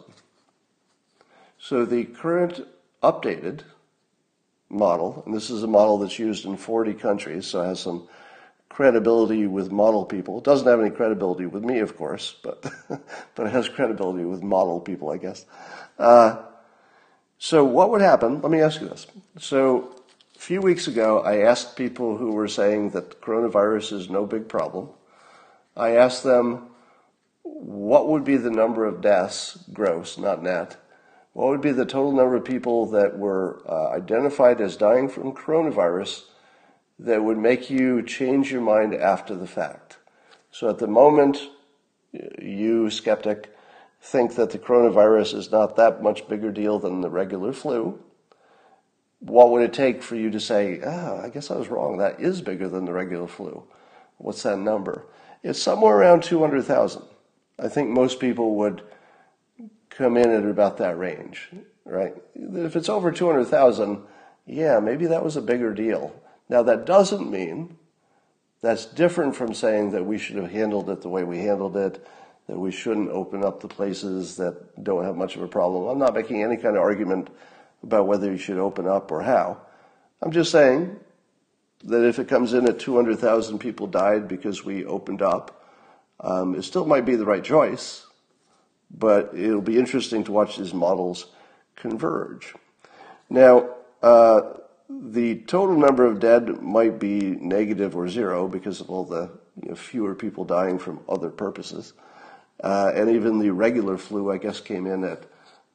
So 1.59 1.85
the 1.85 2.04
current 2.04 2.66
updated 3.02 3.61
model, 4.68 5.22
and 5.24 5.35
this 5.35 5.50
is 5.50 5.62
a 5.62 5.68
model 5.68 5.98
that's 5.98 6.18
used 6.18 6.44
in 6.44 6.57
40 6.57 6.94
countries, 6.94 7.46
so 7.46 7.62
it 7.62 7.66
has 7.66 7.80
some 7.80 8.09
credibility 8.68 9.46
with 9.46 9.70
model 9.70 10.04
people. 10.04 10.38
It 10.38 10.44
doesn't 10.44 10.66
have 10.66 10.80
any 10.80 10.90
credibility 10.90 11.46
with 11.46 11.62
me, 11.62 11.78
of 11.78 11.96
course, 11.96 12.35
but 12.42 12.64
but 13.35 13.46
it 13.46 13.52
has 13.52 13.68
credibility 13.68 14.24
with 14.24 14.42
model 14.42 14.80
people, 14.80 15.11
I 15.11 15.18
guess. 15.18 15.46
Uh, 15.98 16.42
so 17.38 17.64
what 17.64 17.90
would 17.90 18.01
happen? 18.01 18.40
Let 18.40 18.51
me 18.51 18.61
ask 18.61 18.81
you 18.81 18.88
this. 18.88 19.07
So 19.38 19.94
a 20.35 20.38
few 20.38 20.61
weeks 20.61 20.87
ago, 20.87 21.20
I 21.20 21.38
asked 21.38 21.77
people 21.77 22.16
who 22.16 22.33
were 22.33 22.49
saying 22.49 22.90
that 22.90 23.20
coronavirus 23.20 23.92
is 23.92 24.11
no 24.11 24.27
big 24.27 24.49
problem. 24.49 24.90
I 25.77 25.97
asked 25.97 26.23
them 26.23 26.68
what 27.42 28.09
would 28.09 28.25
be 28.25 28.37
the 28.37 28.51
number 28.51 28.85
of 28.85 29.01
deaths, 29.01 29.59
gross, 29.73 30.18
not 30.18 30.42
net, 30.42 30.77
what 31.35 31.49
would 31.49 31.61
be 31.61 31.73
the 31.73 31.85
total 31.85 32.12
number 32.12 32.37
of 32.37 32.44
people 32.44 32.87
that 32.87 33.18
were 33.18 33.61
uh, 33.68 33.88
identified 33.90 34.61
as 34.61 34.77
dying 34.77 35.09
from 35.09 35.35
coronavirus 35.35 36.23
that 37.01 37.25
would 37.25 37.38
make 37.38 37.68
you 37.70 38.03
change 38.03 38.53
your 38.53 38.61
mind 38.61 38.94
after 38.94 39.35
the 39.35 39.47
fact? 39.47 39.99
So 40.53 40.70
at 40.70 40.79
the 40.79 40.87
moment, 40.87 41.49
you, 42.40 42.88
skeptic, 42.88 43.53
think 44.05 44.35
that 44.35 44.51
the 44.51 44.59
coronavirus 44.59 45.35
is 45.35 45.51
not 45.51 45.77
that 45.77 46.03
much 46.03 46.29
bigger 46.29 46.53
deal 46.53 46.79
than 46.79 47.01
the 47.01 47.09
regular 47.09 47.55
flu. 47.55 47.99
What 49.21 49.51
would 49.51 49.62
it 49.62 49.73
take 49.73 50.03
for 50.03 50.14
you 50.14 50.31
to 50.31 50.38
say, 50.38 50.81
ah, 50.85 51.23
I 51.23 51.31
guess 51.31 51.51
I 51.51 51.57
was 51.57 51.69
wrong. 51.69 51.97
That 51.97 52.21
is 52.21 52.43
bigger 52.43 52.69
than 52.69 52.85
the 52.85 52.93
regular 52.93 53.27
flu. 53.27 53.64
What's 54.19 54.43
that 54.43 54.59
number? 54.59 55.07
It's 55.43 55.61
somewhere 55.61 55.97
around 55.97 56.23
200,000. 56.23 57.03
I 57.59 57.69
think 57.69 57.88
most 57.88 58.21
people 58.21 58.57
would 58.57 58.83
come 59.88 60.19
in 60.19 60.31
at 60.31 60.45
about 60.45 60.77
that 60.77 60.99
range, 60.99 61.49
right? 61.87 62.14
If 62.35 62.77
it's 62.77 62.90
over 62.90 63.11
200,000, 63.11 64.03
yeah, 64.47 64.81
maybe 64.81 65.07
that 65.07 65.25
was 65.25 65.37
a 65.37 65.43
bigger 65.43 65.73
deal. 65.73 66.14
Now, 66.51 66.62
that 66.62 66.85
doesn't 66.85 67.31
mean 67.31 67.79
that's 68.61 68.85
different 68.85 69.35
from 69.35 69.55
saying 69.55 69.93
that 69.93 70.05
we 70.05 70.19
should 70.19 70.37
have 70.37 70.51
handled 70.51 70.90
it 70.90 71.01
the 71.01 71.09
way 71.09 71.25
we 71.25 71.38
handled 71.38 71.77
it, 71.77 72.07
that 72.46 72.59
we 72.59 72.70
shouldn't 72.70 73.11
open 73.11 73.44
up 73.44 73.61
the 73.61 73.68
places 73.68 74.37
that 74.37 74.83
don't 74.83 75.04
have 75.04 75.16
much 75.16 75.37
of 75.37 75.42
a 75.42 75.48
problem. 75.48 75.88
I'm 75.88 75.98
not 75.98 76.14
making 76.14 76.42
any 76.42 76.57
kind 76.57 76.76
of 76.76 76.83
argument 76.83 77.28
about 77.83 78.07
whether 78.07 78.30
you 78.30 78.38
should 78.38 78.59
open 78.59 78.87
up 78.87 79.11
or 79.11 79.22
how. 79.22 79.59
I'm 80.22 80.33
just 80.33 80.50
saying 80.50 80.98
that 81.85 82.07
if 82.07 82.18
it 82.18 82.28
comes 82.28 82.52
in 82.54 82.68
at 82.68 82.78
200,000 82.78 83.59
people 83.59 83.87
died 83.87 84.28
because 84.28 84.64
we 84.64 84.85
opened 84.85 85.22
up, 85.22 85.62
um, 86.20 86.54
it 86.54 86.62
still 86.62 86.87
might 86.87 87.04
be 87.04 87.16
the 87.16 87.26
right 87.26 87.44
choice 87.44 88.07
but 88.98 89.33
it'll 89.35 89.61
be 89.61 89.78
interesting 89.78 90.24
to 90.24 90.33
watch 90.33 90.57
these 90.57 90.74
models 90.74 91.26
converge. 91.76 92.54
Now, 93.28 93.70
uh, 94.02 94.42
the 94.88 95.37
total 95.40 95.76
number 95.76 96.04
of 96.04 96.20
dead 96.20 96.62
might 96.62 96.98
be 96.98 97.20
negative 97.20 97.96
or 97.96 98.09
zero 98.09 98.46
because 98.46 98.80
of 98.80 98.90
all 98.90 99.04
the 99.04 99.30
you 99.62 99.70
know, 99.70 99.74
fewer 99.74 100.14
people 100.14 100.44
dying 100.44 100.78
from 100.78 101.00
other 101.09 101.30
purposes. 101.30 101.94
Uh, 102.62 102.93
and 102.95 103.11
even 103.11 103.38
the 103.38 103.51
regular 103.51 103.99
flu, 103.99 104.31
I 104.31 104.38
guess, 104.38 104.61
came 104.61 104.87
in 104.87 105.05
at 105.05 105.25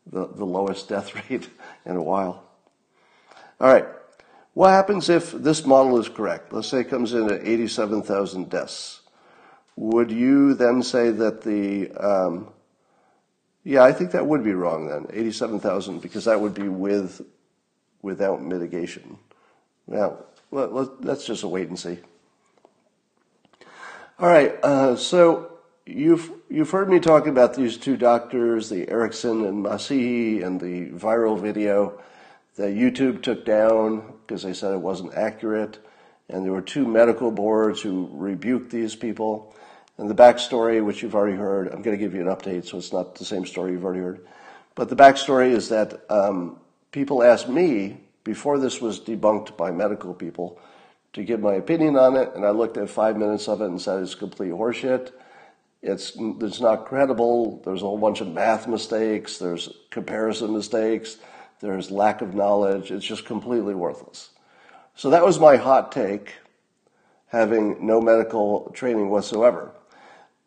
the, 0.08 0.28
the 0.28 0.46
lowest 0.46 0.90
death 0.90 1.14
rate 1.30 1.50
in 1.86 1.96
a 1.96 2.04
while. 2.04 2.44
All 3.60 3.72
right. 3.72 3.86
What 4.54 4.70
happens 4.70 5.10
if 5.10 5.32
this 5.32 5.66
model 5.66 6.00
is 6.00 6.10
correct? 6.10 6.52
Let's 6.52 6.68
say 6.68 6.82
it 6.82 6.90
comes 6.90 7.14
in 7.14 7.32
at 7.32 7.46
87,000 7.46 8.50
deaths. 8.50 9.02
Would 9.76 10.12
you 10.12 10.54
then 10.56 10.84
say 10.84 11.12
that 11.12 11.44
the 11.44 11.92
um, 11.92 12.50
yeah, 13.64 13.84
I 13.84 13.92
think 13.92 14.12
that 14.12 14.26
would 14.26 14.44
be 14.44 14.54
wrong 14.54 14.88
then. 14.88 15.08
87,000 15.12 16.02
because 16.02 16.26
that 16.26 16.40
would 16.40 16.54
be 16.54 16.68
with 16.68 17.22
without 18.02 18.42
mitigation. 18.42 19.18
Now, 19.88 20.18
let, 20.52 20.74
let, 20.74 21.02
that's 21.02 21.26
just 21.26 21.44
wait 21.44 21.68
and 21.68 21.78
see. 21.78 22.00
All 24.18 24.28
right, 24.28 24.54
uh, 24.64 24.96
so 24.96 25.59
you've 25.90 26.32
you've 26.50 26.70
heard 26.70 26.90
me 26.90 27.00
talk 27.00 27.28
about 27.28 27.56
these 27.56 27.78
two 27.78 27.98
doctors, 27.98 28.70
the 28.70 28.90
Erickson 28.90 29.46
and 29.46 29.66
Massihi, 29.66 30.44
and 30.44 30.60
the 30.60 30.90
viral 30.90 31.40
video 31.40 32.00
that 32.56 32.74
YouTube 32.74 33.22
took 33.22 33.46
down 33.46 34.14
because 34.22 34.44
they 34.44 34.54
said 34.54 34.74
it 34.74 34.82
wasn't 34.82 35.14
accurate, 35.16 35.80
and 36.30 36.46
there 36.46 36.52
were 36.52 36.62
two 36.62 36.88
medical 36.88 37.32
boards 37.32 37.82
who 37.82 38.10
rebuked 38.12 38.70
these 38.70 38.96
people. 38.96 39.56
And 39.98 40.10
the 40.10 40.16
backstory, 40.16 40.84
which 40.84 41.04
you've 41.04 41.16
already 41.16 41.36
heard, 41.36 41.68
I'm 41.68 41.82
going 41.82 41.98
to 41.98 42.02
give 42.02 42.14
you 42.14 42.22
an 42.22 42.34
update, 42.34 42.66
so 42.66 42.78
it's 42.78 42.94
not 42.94 43.16
the 43.16 43.26
same 43.26 43.46
story 43.46 43.74
you've 43.74 43.84
already 43.84 44.00
heard. 44.00 44.26
But 44.74 44.88
the 44.88 44.96
backstory 44.96 45.52
is 45.52 45.70
that 45.70 46.10
um, 46.10 46.58
people 46.92 47.22
asked 47.22 47.50
me 47.50 47.98
before 48.24 48.60
this 48.60 48.80
was 48.80 49.02
debunked 49.02 49.58
by 49.58 49.72
medical 49.72 50.14
people 50.14 50.58
to 51.12 51.24
give 51.24 51.42
my 51.42 51.56
opinion 51.56 51.98
on 51.98 52.16
it, 52.16 52.32
and 52.34 52.46
I 52.46 52.52
looked 52.52 52.78
at 52.78 52.90
five 52.90 53.18
minutes 53.18 53.50
of 53.50 53.62
it 53.62 53.66
and 53.66 53.82
said 53.82 54.02
it's 54.02 54.16
complete 54.16 54.52
horseshit. 54.52 55.12
It's 55.82 56.12
it's 56.18 56.60
not 56.60 56.86
credible. 56.86 57.62
There's 57.64 57.82
a 57.82 57.86
whole 57.86 57.98
bunch 57.98 58.22
of 58.22 58.28
math 58.28 58.68
mistakes. 58.68 59.38
There's 59.38 59.70
comparison 59.92 60.54
mistakes. 60.54 61.18
There's 61.62 61.90
lack 61.90 62.22
of 62.22 62.34
knowledge. 62.36 62.92
It's 62.92 63.06
just 63.06 63.26
completely 63.26 63.74
worthless. 63.74 64.30
So 64.96 65.10
that 65.12 65.24
was 65.26 65.40
my 65.40 65.56
hot 65.56 65.92
take, 65.92 66.34
having 67.28 67.86
no 67.86 68.02
medical 68.02 68.72
training 68.74 69.10
whatsoever. 69.10 69.72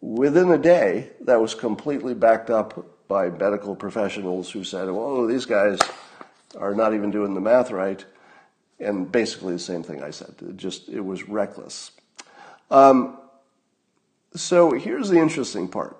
Within 0.02 0.50
a 0.50 0.58
day, 0.58 1.10
that 1.22 1.40
was 1.40 1.54
completely 1.54 2.12
backed 2.12 2.50
up 2.50 3.08
by 3.08 3.30
medical 3.30 3.74
professionals 3.74 4.50
who 4.50 4.64
said, 4.64 4.90
"Whoa, 4.90 5.26
these 5.26 5.46
guys 5.46 5.78
are 6.58 6.74
not 6.74 6.92
even 6.92 7.10
doing 7.10 7.32
the 7.32 7.40
math 7.40 7.70
right," 7.70 8.04
and 8.78 9.10
basically 9.10 9.54
the 9.54 9.58
same 9.58 9.82
thing 9.82 10.02
I 10.02 10.10
said. 10.10 10.34
It 10.46 10.58
just 10.58 10.90
it 10.90 11.00
was 11.00 11.26
reckless. 11.26 11.92
Um, 12.70 13.18
so 14.34 14.72
here's 14.72 15.08
the 15.08 15.18
interesting 15.18 15.68
part. 15.68 15.98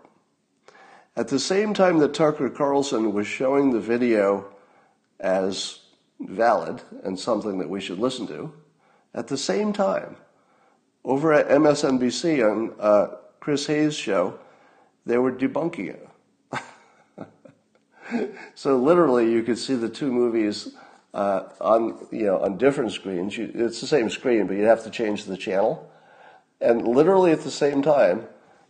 At 1.17 1.29
the 1.29 1.39
same 1.39 1.75
time 1.75 1.99
that 1.99 2.15
Tucker 2.15 2.49
Carlson 2.49 3.13
was 3.13 3.27
showing 3.27 3.71
the 3.71 3.81
video 3.81 4.47
as 5.21 5.81
valid 6.21 6.83
and 7.05 7.19
something 7.19 7.59
that 7.59 7.69
we 7.69 7.81
should 7.81 7.99
listen 7.99 8.27
to, 8.29 8.53
at 9.15 9.29
the 9.29 9.37
same 9.37 9.73
time, 9.73 10.17
over 11.05 11.33
at 11.33 11.49
MSNBC 11.49 12.51
on 12.51 12.75
uh, 12.81 13.17
Chris 13.41 13.67
Hayes' 13.67 13.95
show, 13.95 14.39
they 15.05 15.19
were 15.19 15.33
debunking 15.33 15.89
it. 15.89 17.29
so 18.55 18.79
literally, 18.79 19.31
you 19.31 19.43
could 19.43 19.59
see 19.59 19.75
the 19.75 19.89
two 19.89 20.11
movies 20.11 20.75
uh, 21.13 21.43
on 21.61 22.07
you 22.11 22.25
know 22.25 22.39
on 22.39 22.57
different 22.57 22.93
screens. 22.93 23.37
It's 23.37 23.81
the 23.81 23.87
same 23.87 24.09
screen, 24.09 24.47
but 24.47 24.57
you'd 24.57 24.67
have 24.67 24.85
to 24.85 24.91
change 24.91 25.25
the 25.25 25.37
channel. 25.37 25.92
And 26.63 26.87
literally 26.87 27.33
at 27.33 27.41
the 27.41 27.51
same 27.51 27.83
time, 27.83 28.27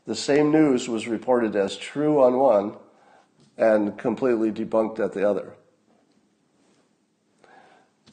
the 0.07 0.15
same 0.15 0.51
news 0.51 0.89
was 0.89 1.07
reported 1.07 1.55
as 1.55 1.77
true 1.77 2.23
on 2.23 2.39
one 2.39 2.77
and 3.59 3.97
completely 3.99 4.51
debunked 4.51 4.99
at 4.99 5.13
the 5.13 5.29
other. 5.29 5.55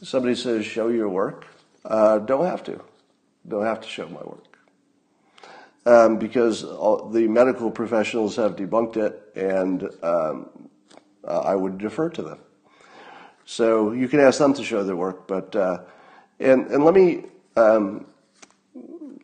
Somebody 0.01 0.35
says, 0.35 0.65
"Show 0.65 0.89
your 0.89 1.09
work." 1.09 1.47
Uh, 1.85 2.19
don't 2.19 2.45
have 2.45 2.63
to. 2.65 2.83
Don't 3.47 3.65
have 3.65 3.81
to 3.81 3.87
show 3.87 4.07
my 4.07 4.21
work. 4.21 4.57
Um, 5.85 6.17
because 6.17 6.63
all, 6.63 7.09
the 7.09 7.27
medical 7.27 7.71
professionals 7.71 8.35
have 8.35 8.57
debunked 8.57 8.97
it, 8.97 9.31
and 9.35 9.89
um, 10.03 10.49
I 11.25 11.55
would 11.55 11.77
defer 11.77 12.09
to 12.09 12.21
them. 12.21 12.39
So 13.45 13.93
you 13.93 14.07
can 14.07 14.19
ask 14.19 14.39
them 14.39 14.53
to 14.53 14.63
show 14.63 14.83
their 14.83 14.95
work, 14.95 15.25
but 15.25 15.55
uh, 15.55 15.79
and 16.39 16.67
and 16.67 16.83
let 16.83 16.93
me 16.93 17.23
um, 17.55 18.05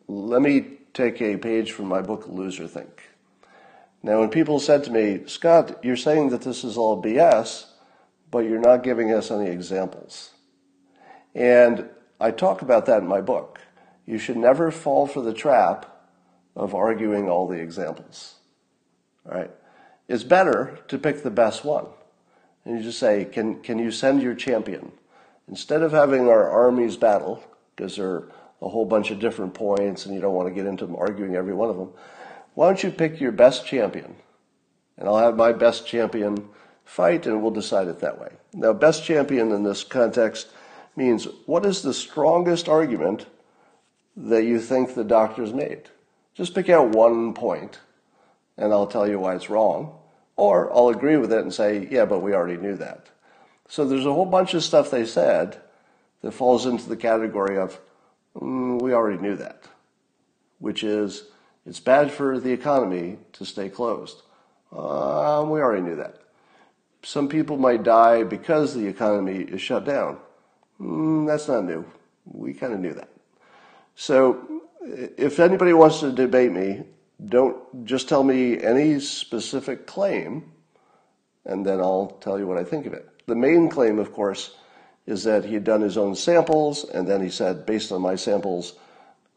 let 0.08 0.42
me 0.42 0.78
take 0.94 1.20
a 1.20 1.36
page 1.36 1.72
from 1.72 1.86
my 1.86 2.00
book 2.00 2.26
Loserthink. 2.26 3.00
Now, 4.02 4.20
when 4.20 4.30
people 4.30 4.60
said 4.60 4.84
to 4.84 4.90
me, 4.90 5.22
Scott, 5.26 5.80
you're 5.82 5.96
saying 5.96 6.30
that 6.30 6.42
this 6.42 6.62
is 6.62 6.76
all 6.76 7.02
BS, 7.02 7.66
but 8.30 8.40
you're 8.40 8.60
not 8.60 8.82
giving 8.82 9.12
us 9.12 9.30
any 9.30 9.50
examples. 9.50 10.30
And 11.34 11.88
I 12.20 12.30
talk 12.30 12.62
about 12.62 12.86
that 12.86 13.02
in 13.02 13.08
my 13.08 13.20
book. 13.20 13.60
You 14.06 14.18
should 14.18 14.36
never 14.36 14.70
fall 14.70 15.06
for 15.06 15.20
the 15.20 15.34
trap 15.34 15.92
of 16.54 16.74
arguing 16.74 17.28
all 17.28 17.48
the 17.48 17.58
examples. 17.58 18.36
All 19.26 19.36
right? 19.36 19.50
It's 20.08 20.22
better 20.22 20.78
to 20.88 20.98
pick 20.98 21.22
the 21.22 21.30
best 21.30 21.64
one. 21.64 21.86
And 22.64 22.78
you 22.78 22.82
just 22.82 22.98
say, 22.98 23.24
can, 23.24 23.60
can 23.62 23.78
you 23.78 23.90
send 23.90 24.22
your 24.22 24.34
champion? 24.34 24.92
Instead 25.48 25.82
of 25.82 25.92
having 25.92 26.28
our 26.28 26.48
armies 26.48 26.96
battle, 26.96 27.42
because 27.74 27.96
there 27.96 28.08
are 28.08 28.32
a 28.62 28.68
whole 28.68 28.84
bunch 28.84 29.10
of 29.10 29.20
different 29.20 29.54
points 29.54 30.06
and 30.06 30.14
you 30.14 30.20
don't 30.20 30.34
want 30.34 30.48
to 30.48 30.54
get 30.54 30.66
into 30.66 30.96
arguing 30.96 31.36
every 31.36 31.54
one 31.54 31.68
of 31.68 31.76
them, 31.76 31.90
why 32.54 32.66
don't 32.66 32.82
you 32.82 32.90
pick 32.90 33.20
your 33.20 33.32
best 33.32 33.66
champion? 33.66 34.16
And 34.96 35.08
I'll 35.08 35.18
have 35.18 35.36
my 35.36 35.52
best 35.52 35.86
champion 35.86 36.48
fight 36.84 37.26
and 37.26 37.42
we'll 37.42 37.50
decide 37.50 37.88
it 37.88 38.00
that 38.00 38.18
way. 38.18 38.32
Now, 38.54 38.72
best 38.72 39.04
champion 39.04 39.52
in 39.52 39.62
this 39.62 39.84
context 39.84 40.48
means 40.96 41.28
what 41.44 41.66
is 41.66 41.82
the 41.82 41.92
strongest 41.92 42.68
argument 42.68 43.26
that 44.16 44.44
you 44.44 44.58
think 44.58 44.94
the 44.94 45.04
doctor's 45.04 45.52
made? 45.52 45.90
Just 46.34 46.54
pick 46.54 46.70
out 46.70 46.90
one 46.90 47.34
point 47.34 47.80
and 48.56 48.72
I'll 48.72 48.86
tell 48.86 49.06
you 49.06 49.18
why 49.18 49.34
it's 49.34 49.50
wrong. 49.50 49.98
Or 50.36 50.70
I'll 50.72 50.88
agree 50.88 51.16
with 51.16 51.32
it 51.32 51.40
and 51.40 51.52
say, 51.52 51.88
yeah, 51.90 52.04
but 52.04 52.20
we 52.20 52.34
already 52.34 52.58
knew 52.58 52.76
that. 52.76 53.06
So 53.68 53.86
there's 53.86 54.06
a 54.06 54.12
whole 54.12 54.26
bunch 54.26 54.54
of 54.54 54.62
stuff 54.62 54.90
they 54.90 55.06
said 55.06 55.60
that 56.22 56.32
falls 56.32 56.66
into 56.66 56.88
the 56.88 56.96
category 56.96 57.58
of, 57.58 57.80
we 58.40 58.92
already 58.92 59.20
knew 59.20 59.36
that, 59.36 59.64
which 60.58 60.84
is, 60.84 61.24
it's 61.64 61.80
bad 61.80 62.10
for 62.10 62.38
the 62.38 62.52
economy 62.52 63.18
to 63.32 63.44
stay 63.44 63.68
closed. 63.68 64.22
Uh, 64.72 65.44
we 65.46 65.60
already 65.60 65.82
knew 65.82 65.96
that. 65.96 66.16
Some 67.02 67.28
people 67.28 67.56
might 67.56 67.82
die 67.82 68.24
because 68.24 68.74
the 68.74 68.86
economy 68.86 69.42
is 69.42 69.60
shut 69.60 69.84
down. 69.84 70.18
Mm, 70.80 71.26
that's 71.26 71.48
not 71.48 71.64
new. 71.64 71.84
We 72.24 72.52
kind 72.52 72.72
of 72.72 72.80
knew 72.80 72.94
that. 72.94 73.08
So 73.94 74.62
if 74.82 75.40
anybody 75.40 75.72
wants 75.72 76.00
to 76.00 76.12
debate 76.12 76.52
me, 76.52 76.82
don't 77.24 77.84
just 77.84 78.08
tell 78.08 78.22
me 78.22 78.60
any 78.60 79.00
specific 79.00 79.86
claim, 79.86 80.52
and 81.44 81.64
then 81.64 81.80
I'll 81.80 82.18
tell 82.20 82.38
you 82.38 82.46
what 82.46 82.58
I 82.58 82.64
think 82.64 82.86
of 82.86 82.92
it. 82.92 83.08
The 83.26 83.34
main 83.34 83.68
claim, 83.68 83.98
of 83.98 84.12
course, 84.12 84.54
is 85.06 85.24
that 85.24 85.44
he 85.44 85.54
had 85.54 85.64
done 85.64 85.80
his 85.80 85.96
own 85.96 86.14
samples, 86.14 86.84
and 86.84 87.06
then 87.06 87.22
he 87.22 87.30
said, 87.30 87.66
based 87.66 87.92
on 87.92 88.02
my 88.02 88.16
samples, 88.16 88.74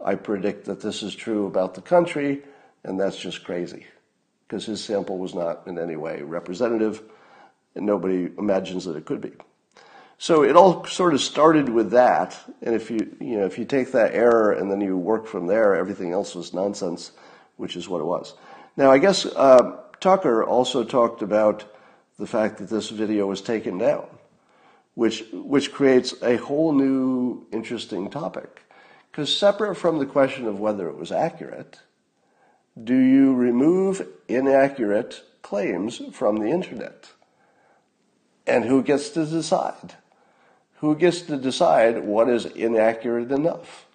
I 0.03 0.15
predict 0.15 0.65
that 0.65 0.81
this 0.81 1.03
is 1.03 1.13
true 1.13 1.45
about 1.45 1.75
the 1.75 1.81
country, 1.81 2.41
and 2.83 2.99
that's 2.99 3.17
just 3.17 3.43
crazy 3.43 3.85
because 4.47 4.65
his 4.65 4.83
sample 4.83 5.19
was 5.19 5.35
not 5.35 5.67
in 5.67 5.77
any 5.77 5.95
way 5.95 6.21
representative, 6.23 7.03
and 7.75 7.85
nobody 7.85 8.29
imagines 8.37 8.85
that 8.85 8.95
it 8.95 9.05
could 9.05 9.21
be. 9.21 9.31
So 10.17 10.43
it 10.43 10.57
all 10.57 10.85
sort 10.85 11.13
of 11.13 11.21
started 11.21 11.69
with 11.69 11.91
that, 11.91 12.37
and 12.61 12.75
if 12.75 12.91
you 12.91 13.15
you 13.21 13.37
know 13.37 13.45
if 13.45 13.57
you 13.57 13.63
take 13.63 13.93
that 13.93 14.13
error 14.13 14.51
and 14.51 14.69
then 14.69 14.81
you 14.81 14.97
work 14.97 15.27
from 15.27 15.47
there, 15.47 15.75
everything 15.75 16.11
else 16.11 16.35
was 16.35 16.53
nonsense, 16.53 17.11
which 17.55 17.77
is 17.77 17.87
what 17.87 18.01
it 18.01 18.05
was. 18.05 18.33
Now 18.75 18.91
I 18.91 18.97
guess 18.97 19.25
uh, 19.25 19.77
Tucker 19.99 20.43
also 20.43 20.83
talked 20.83 21.21
about 21.21 21.63
the 22.17 22.27
fact 22.27 22.57
that 22.57 22.69
this 22.69 22.89
video 22.89 23.27
was 23.27 23.41
taken 23.41 23.77
down, 23.77 24.07
which 24.99 25.23
which 25.31 25.71
creates 25.71 26.13
a 26.21 26.35
whole 26.35 26.73
new 26.73 27.45
interesting 27.51 28.09
topic, 28.09 28.61
because 29.09 29.35
separate 29.35 29.75
from 29.75 29.97
the 29.97 30.05
question 30.05 30.45
of 30.45 30.59
whether 30.59 30.89
it 30.89 30.97
was 30.97 31.11
accurate, 31.11 31.79
do 32.81 32.97
you 32.97 33.33
remove 33.33 34.05
inaccurate 34.27 35.23
claims 35.41 36.01
from 36.11 36.37
the 36.37 36.47
internet? 36.47 37.11
And 38.45 38.65
who 38.65 38.83
gets 38.83 39.09
to 39.11 39.25
decide? 39.25 39.95
who 40.79 40.95
gets 40.95 41.21
to 41.23 41.37
decide 41.37 42.03
what 42.05 42.29
is 42.29 42.45
inaccurate 42.45 43.31
enough? 43.31 43.85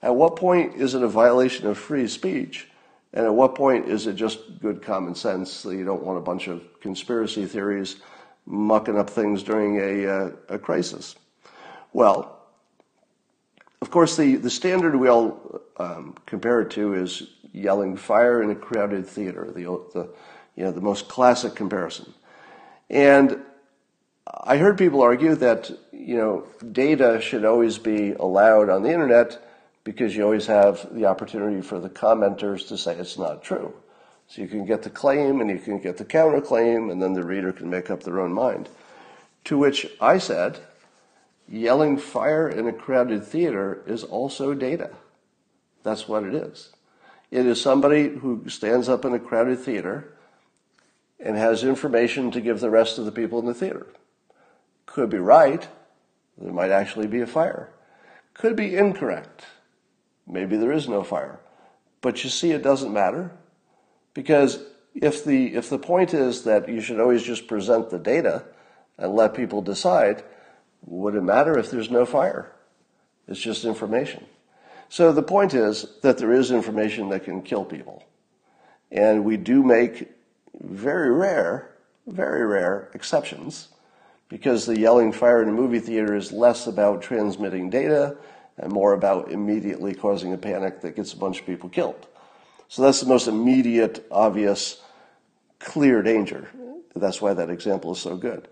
At 0.00 0.14
what 0.14 0.36
point 0.36 0.76
is 0.76 0.94
it 0.94 1.02
a 1.02 1.08
violation 1.08 1.66
of 1.66 1.76
free 1.76 2.06
speech? 2.06 2.68
And 3.12 3.26
at 3.26 3.34
what 3.34 3.56
point 3.56 3.88
is 3.88 4.06
it 4.06 4.14
just 4.14 4.60
good 4.60 4.80
common 4.80 5.14
sense 5.14 5.62
that 5.62 5.74
you 5.74 5.84
don't 5.84 6.04
want 6.04 6.18
a 6.18 6.22
bunch 6.22 6.46
of 6.46 6.62
conspiracy 6.80 7.46
theories 7.46 7.96
mucking 8.48 8.98
up 8.98 9.10
things 9.10 9.42
during 9.42 9.78
a, 9.78 10.06
uh, 10.06 10.30
a 10.48 10.58
crisis? 10.58 11.14
Well, 11.92 12.40
of 13.80 13.90
course, 13.90 14.16
the, 14.16 14.36
the 14.36 14.50
standard 14.50 14.96
we 14.96 15.08
all 15.08 15.60
um, 15.76 16.16
compare 16.26 16.60
it 16.62 16.70
to 16.70 16.94
is 16.94 17.22
yelling 17.52 17.96
fire 17.96 18.42
in 18.42 18.50
a 18.50 18.54
crowded 18.54 19.06
theater, 19.06 19.50
the, 19.54 19.64
the, 19.92 20.08
you 20.56 20.64
know, 20.64 20.72
the 20.72 20.80
most 20.80 21.08
classic 21.08 21.54
comparison. 21.54 22.12
And 22.90 23.42
I 24.44 24.56
heard 24.56 24.78
people 24.78 25.02
argue 25.02 25.34
that 25.36 25.70
you 25.92 26.16
know 26.16 26.46
data 26.72 27.20
should 27.20 27.44
always 27.44 27.78
be 27.78 28.12
allowed 28.12 28.68
on 28.68 28.82
the 28.82 28.90
internet 28.90 29.42
because 29.84 30.14
you 30.14 30.24
always 30.24 30.46
have 30.46 30.86
the 30.92 31.06
opportunity 31.06 31.60
for 31.60 31.78
the 31.78 31.88
commenters 31.88 32.68
to 32.68 32.76
say 32.76 32.94
it's 32.96 33.18
not 33.18 33.42
true. 33.42 33.74
So 34.28 34.42
you 34.42 34.48
can 34.48 34.66
get 34.66 34.82
the 34.82 34.90
claim 34.90 35.40
and 35.40 35.48
you 35.50 35.58
can 35.58 35.78
get 35.78 35.96
the 35.96 36.04
counterclaim, 36.04 36.92
and 36.92 37.02
then 37.02 37.14
the 37.14 37.24
reader 37.24 37.50
can 37.50 37.70
make 37.70 37.90
up 37.90 38.02
their 38.02 38.20
own 38.20 38.32
mind. 38.32 38.68
To 39.44 39.56
which 39.56 39.86
I 40.00 40.18
said, 40.18 40.60
yelling 41.48 41.96
fire 41.96 42.46
in 42.46 42.68
a 42.68 42.72
crowded 42.72 43.24
theater 43.24 43.82
is 43.86 44.04
also 44.04 44.52
data. 44.52 44.90
That's 45.82 46.06
what 46.06 46.24
it 46.24 46.34
is. 46.34 46.74
It 47.30 47.46
is 47.46 47.60
somebody 47.60 48.08
who 48.08 48.46
stands 48.48 48.88
up 48.88 49.06
in 49.06 49.14
a 49.14 49.18
crowded 49.18 49.60
theater 49.60 50.12
and 51.18 51.36
has 51.36 51.64
information 51.64 52.30
to 52.32 52.40
give 52.42 52.60
the 52.60 52.70
rest 52.70 52.98
of 52.98 53.06
the 53.06 53.12
people 53.12 53.38
in 53.38 53.46
the 53.46 53.54
theater. 53.54 53.86
Could 54.84 55.08
be 55.08 55.18
right. 55.18 55.66
There 56.36 56.52
might 56.52 56.70
actually 56.70 57.06
be 57.06 57.20
a 57.20 57.26
fire. 57.26 57.70
Could 58.34 58.56
be 58.56 58.76
incorrect. 58.76 59.46
Maybe 60.26 60.58
there 60.58 60.72
is 60.72 60.86
no 60.86 61.02
fire. 61.02 61.40
But 62.02 62.22
you 62.24 62.30
see, 62.30 62.52
it 62.52 62.62
doesn't 62.62 62.92
matter 62.92 63.32
because 64.14 64.60
if 64.94 65.24
the, 65.24 65.54
if 65.54 65.70
the 65.70 65.78
point 65.78 66.14
is 66.14 66.44
that 66.44 66.68
you 66.68 66.80
should 66.80 67.00
always 67.00 67.22
just 67.22 67.46
present 67.46 67.90
the 67.90 67.98
data 67.98 68.44
and 68.96 69.14
let 69.14 69.34
people 69.34 69.62
decide, 69.62 70.24
would 70.86 71.14
it 71.14 71.22
matter 71.22 71.58
if 71.58 71.70
there's 71.70 71.90
no 71.90 72.04
fire? 72.04 72.52
It's 73.26 73.40
just 73.40 73.64
information. 73.64 74.24
So 74.88 75.12
the 75.12 75.22
point 75.22 75.54
is 75.54 75.86
that 76.02 76.18
there 76.18 76.32
is 76.32 76.50
information 76.50 77.10
that 77.10 77.24
can 77.24 77.42
kill 77.42 77.64
people. 77.64 78.04
And 78.90 79.24
we 79.24 79.36
do 79.36 79.62
make 79.62 80.10
very 80.58 81.12
rare, 81.12 81.70
very 82.06 82.46
rare 82.46 82.90
exceptions 82.94 83.68
because 84.28 84.66
the 84.66 84.78
yelling 84.78 85.12
fire 85.12 85.42
in 85.42 85.48
a 85.48 85.52
movie 85.52 85.80
theater 85.80 86.14
is 86.14 86.32
less 86.32 86.66
about 86.66 87.02
transmitting 87.02 87.70
data 87.70 88.16
and 88.56 88.72
more 88.72 88.92
about 88.92 89.30
immediately 89.30 89.94
causing 89.94 90.32
a 90.32 90.38
panic 90.38 90.80
that 90.80 90.96
gets 90.96 91.12
a 91.12 91.16
bunch 91.16 91.40
of 91.40 91.46
people 91.46 91.68
killed. 91.68 92.06
So 92.68 92.82
that's 92.82 93.00
the 93.00 93.06
most 93.06 93.26
immediate, 93.26 94.06
obvious, 94.10 94.80
clear 95.58 96.02
danger. 96.02 96.48
That's 96.94 97.20
why 97.20 97.34
that 97.34 97.50
example 97.50 97.92
is 97.92 97.98
so 97.98 98.16
good. 98.16 98.48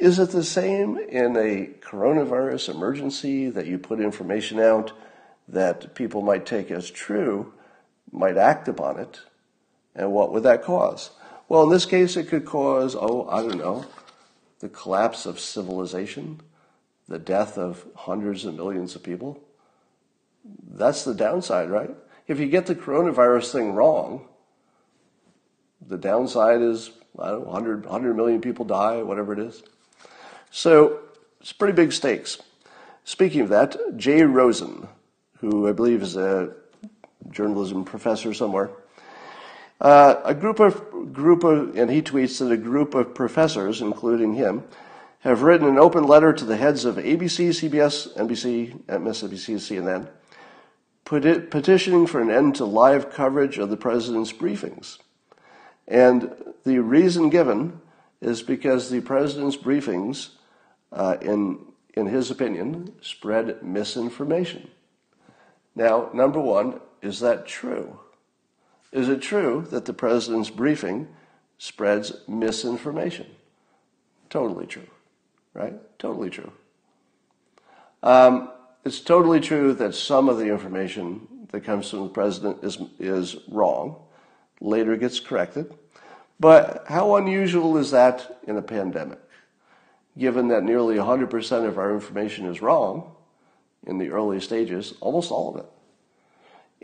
Is 0.00 0.18
it 0.18 0.30
the 0.30 0.44
same 0.44 0.96
in 0.96 1.36
a 1.36 1.70
coronavirus 1.80 2.74
emergency 2.74 3.50
that 3.50 3.66
you 3.66 3.78
put 3.78 4.00
information 4.00 4.60
out 4.60 4.92
that 5.48 5.94
people 5.94 6.22
might 6.22 6.46
take 6.46 6.70
as 6.70 6.90
true, 6.90 7.52
might 8.12 8.36
act 8.36 8.68
upon 8.68 8.98
it? 8.98 9.20
And 9.94 10.12
what 10.12 10.32
would 10.32 10.44
that 10.44 10.62
cause? 10.62 11.10
Well, 11.48 11.64
in 11.64 11.70
this 11.70 11.86
case, 11.86 12.16
it 12.16 12.28
could 12.28 12.44
cause, 12.44 12.94
oh, 12.94 13.28
I 13.28 13.42
don't 13.42 13.58
know, 13.58 13.84
the 14.60 14.68
collapse 14.68 15.26
of 15.26 15.40
civilization, 15.40 16.40
the 17.08 17.18
death 17.18 17.58
of 17.58 17.86
hundreds 17.94 18.44
of 18.44 18.54
millions 18.54 18.94
of 18.94 19.02
people. 19.02 19.42
That's 20.70 21.04
the 21.04 21.14
downside, 21.14 21.70
right? 21.70 21.90
If 22.28 22.38
you 22.38 22.46
get 22.46 22.66
the 22.66 22.74
coronavirus 22.74 23.52
thing 23.52 23.72
wrong, 23.72 24.28
the 25.86 25.96
downside 25.96 26.60
is, 26.60 26.90
I 27.18 27.30
don't 27.30 27.44
know, 27.44 27.52
100, 27.52 27.84
100 27.86 28.14
million 28.14 28.42
people 28.42 28.66
die, 28.66 29.02
whatever 29.02 29.32
it 29.32 29.38
is. 29.38 29.62
So 30.50 31.00
it's 31.40 31.52
pretty 31.52 31.72
big 31.72 31.92
stakes. 31.92 32.38
Speaking 33.04 33.40
of 33.40 33.48
that, 33.48 33.96
Jay 33.96 34.22
Rosen, 34.22 34.86
who 35.38 35.66
I 35.66 35.72
believe 35.72 36.02
is 36.02 36.16
a 36.16 36.52
journalism 37.30 37.86
professor 37.86 38.34
somewhere, 38.34 38.70
uh, 39.80 40.16
a 40.24 40.34
group 40.34 40.60
of 40.60 41.12
group 41.12 41.44
of, 41.44 41.76
and 41.78 41.90
he 41.90 42.02
tweets 42.02 42.40
that 42.40 42.52
a 42.52 42.56
group 42.56 42.94
of 42.94 43.14
professors, 43.14 43.80
including 43.80 44.34
him, 44.34 44.64
have 45.20 45.42
written 45.42 45.66
an 45.66 45.78
open 45.78 46.04
letter 46.04 46.32
to 46.32 46.44
the 46.44 46.56
heads 46.56 46.84
of 46.84 46.96
ABC, 46.96 47.48
CBS, 47.48 48.14
NBC, 48.16 48.78
MSNBC, 48.86 49.54
CNN, 49.56 50.08
petitioning 51.08 52.06
for 52.06 52.20
an 52.20 52.30
end 52.30 52.54
to 52.56 52.64
live 52.64 53.10
coverage 53.10 53.58
of 53.58 53.70
the 53.70 53.76
president's 53.76 54.32
briefings. 54.32 54.98
And 55.86 56.34
the 56.64 56.80
reason 56.80 57.30
given 57.30 57.80
is 58.20 58.42
because 58.42 58.90
the 58.90 59.00
president's 59.00 59.56
briefings 59.56 60.30
uh, 60.92 61.16
in, 61.22 61.64
in 61.94 62.06
his 62.06 62.30
opinion, 62.30 62.92
spread 63.00 63.62
misinformation. 63.62 64.70
Now, 65.74 66.10
number 66.12 66.40
one, 66.40 66.80
is 67.00 67.20
that 67.20 67.46
true? 67.46 68.00
Is 68.92 69.08
it 69.08 69.22
true 69.22 69.66
that 69.70 69.84
the 69.84 69.92
president's 69.92 70.50
briefing 70.50 71.08
spreads 71.58 72.12
misinformation? 72.26 73.26
Totally 74.28 74.66
true, 74.66 74.88
right? 75.54 75.74
Totally 75.98 76.30
true. 76.30 76.52
Um, 78.02 78.50
it's 78.88 79.00
totally 79.00 79.38
true 79.40 79.72
that 79.74 79.94
some 79.94 80.28
of 80.28 80.38
the 80.38 80.46
information 80.46 81.46
that 81.52 81.60
comes 81.60 81.88
from 81.90 82.00
the 82.00 82.08
president 82.08 82.64
is, 82.64 82.78
is 82.98 83.36
wrong, 83.48 84.02
later 84.60 84.96
gets 84.96 85.20
corrected. 85.20 85.72
But 86.40 86.84
how 86.88 87.16
unusual 87.16 87.76
is 87.78 87.92
that 87.92 88.40
in 88.46 88.56
a 88.56 88.62
pandemic? 88.62 89.20
given 90.18 90.48
that 90.48 90.64
nearly 90.64 90.96
100% 90.96 91.66
of 91.66 91.78
our 91.78 91.94
information 91.94 92.46
is 92.46 92.60
wrong 92.60 93.14
in 93.86 93.98
the 93.98 94.10
early 94.10 94.40
stages, 94.40 94.94
almost 95.00 95.30
all 95.30 95.54
of 95.54 95.56
it. 95.56 95.66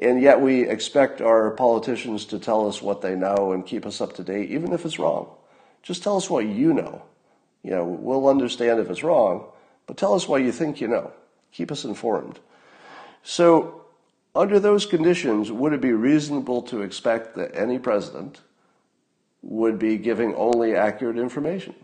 And 0.07 0.23
yet 0.23 0.41
we 0.41 0.69
expect 0.69 1.21
our 1.21 1.51
politicians 1.51 2.25
to 2.27 2.39
tell 2.39 2.67
us 2.69 2.81
what 2.81 3.01
they 3.01 3.15
know 3.15 3.53
and 3.53 3.67
keep 3.67 3.85
us 3.87 4.01
up 4.01 4.15
to 4.15 4.23
date, 4.23 4.51
even 4.51 4.73
if 4.73 4.85
it's 4.85 4.99
wrong. 4.99 5.29
Just 5.83 6.03
tell 6.03 6.17
us 6.17 6.31
what 6.31 6.47
you 6.47 6.73
know. 6.73 7.03
You 7.63 7.71
know, 7.71 7.85
we'll 7.85 8.29
understand 8.29 8.81
if 8.81 8.91
it's 8.91 9.03
wrong, 9.03 9.47
but 9.87 9.97
tell 9.97 10.15
us 10.15 10.29
what 10.29 10.43
you 10.43 10.53
think 10.53 10.81
you 10.81 10.89
know. 10.89 11.13
Keep 11.55 11.73
us 11.73 11.85
informed. 11.85 12.41
So, 13.23 13.85
under 14.35 14.59
those 14.59 14.85
conditions, 14.85 15.51
would 15.51 15.73
it 15.73 15.81
be 15.81 15.93
reasonable 15.93 16.63
to 16.63 16.83
expect 16.83 17.37
that 17.37 17.55
any 17.55 17.79
president 17.79 18.41
would 19.41 19.79
be 19.79 19.97
giving 19.97 20.35
only 20.35 20.75
accurate 20.75 21.17
information? 21.17 21.75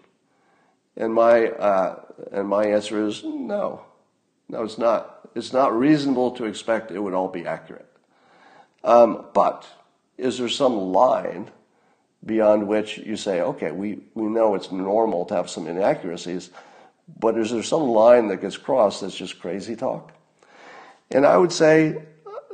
And 0.96 1.14
my, 1.14 1.46
uh, 1.46 2.02
and 2.32 2.48
my 2.48 2.64
answer 2.64 3.06
is 3.06 3.22
no. 3.24 3.84
No, 4.48 4.64
it's 4.64 4.78
not. 4.78 5.20
It's 5.36 5.52
not 5.52 5.78
reasonable 5.78 6.32
to 6.32 6.44
expect 6.44 6.90
it 6.90 6.98
would 6.98 7.14
all 7.14 7.28
be 7.28 7.46
accurate. 7.46 7.86
Um, 8.82 9.26
but 9.32 9.66
is 10.18 10.38
there 10.38 10.48
some 10.48 10.76
line 10.76 11.48
beyond 12.26 12.66
which 12.66 12.98
you 12.98 13.16
say, 13.16 13.40
okay, 13.40 13.70
we, 13.70 14.00
we 14.14 14.24
know 14.24 14.56
it's 14.56 14.72
normal 14.72 15.24
to 15.26 15.34
have 15.34 15.48
some 15.48 15.68
inaccuracies, 15.68 16.50
but 17.18 17.36
is 17.38 17.50
there 17.50 17.62
some 17.62 17.82
line 17.82 18.28
that 18.28 18.40
gets 18.40 18.56
crossed 18.56 19.00
that's 19.00 19.16
just 19.16 19.40
crazy 19.40 19.76
talk? 19.76 20.12
And 21.10 21.26
I 21.26 21.36
would 21.36 21.52
say 21.52 22.02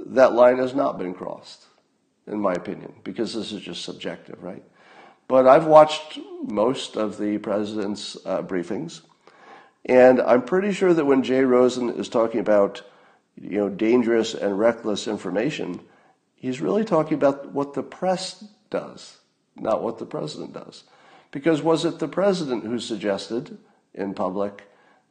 that 0.07 0.33
line 0.33 0.59
has 0.59 0.75
not 0.75 0.99
been 0.99 1.15
crossed, 1.15 1.65
in 2.27 2.41
my 2.41 2.53
opinion, 2.55 2.95
because 3.05 3.35
this 3.35 3.53
is 3.53 3.61
just 3.61 3.85
subjective, 3.85 4.43
right? 4.43 4.63
But 5.29 5.47
I've 5.47 5.67
watched 5.67 6.19
most 6.43 6.97
of 6.97 7.19
the 7.19 7.39
president's 7.39 8.17
uh, 8.25 8.43
briefings, 8.43 9.03
and 9.85 10.21
I'm 10.21 10.43
pretty 10.43 10.73
sure 10.73 10.95
that 10.95 11.05
when 11.05 11.23
Jay 11.23 11.43
Rosen 11.43 11.91
is 11.91 12.09
talking 12.09 12.41
about, 12.41 12.83
you 13.41 13.59
know, 13.59 13.69
dangerous 13.69 14.35
and 14.35 14.59
reckless 14.59 15.07
information, 15.07 15.81
he's 16.35 16.61
really 16.61 16.85
talking 16.85 17.15
about 17.15 17.53
what 17.53 17.75
the 17.75 17.83
press 17.83 18.45
does, 18.71 19.19
not 19.57 19.83
what 19.83 19.99
the 19.99 20.07
president 20.07 20.53
does. 20.53 20.85
Because 21.31 21.61
was 21.61 21.85
it 21.85 21.99
the 21.99 22.09
president 22.09 22.65
who 22.65 22.79
suggested 22.79 23.59
in 23.97 24.15
public 24.15 24.69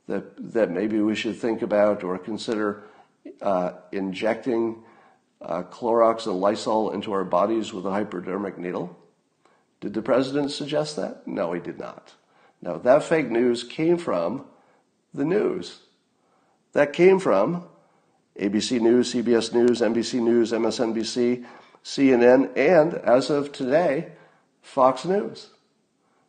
that 0.07 0.53
that 0.53 0.71
maybe 0.71 0.99
we 0.99 1.15
should 1.15 1.35
think 1.35 1.61
about 1.61 2.03
or 2.03 2.17
consider 2.17 2.83
uh, 3.41 3.71
injecting 3.91 4.83
uh, 5.41 5.63
Clorox 5.63 6.27
and 6.27 6.39
Lysol 6.39 6.91
into 6.91 7.11
our 7.11 7.23
bodies 7.23 7.73
with 7.73 7.85
a 7.85 7.91
hypodermic 7.91 8.57
needle? 8.57 8.97
Did 9.81 9.93
the 9.93 10.01
president 10.01 10.51
suggest 10.51 10.95
that? 10.95 11.27
No, 11.27 11.53
he 11.53 11.59
did 11.59 11.79
not. 11.79 12.13
No, 12.61 12.77
that 12.79 13.03
fake 13.03 13.29
news 13.29 13.63
came 13.63 13.97
from 13.97 14.45
the 15.13 15.25
news. 15.25 15.81
That 16.73 16.93
came 16.93 17.19
from 17.19 17.65
ABC 18.39 18.81
News, 18.81 19.13
CBS 19.13 19.53
News, 19.53 19.81
NBC 19.81 20.21
News, 20.21 20.51
MSNBC, 20.51 21.45
CNN, 21.83 22.57
and 22.57 22.95
as 22.95 23.29
of 23.29 23.51
today, 23.51 24.11
Fox 24.61 25.05
News. 25.05 25.51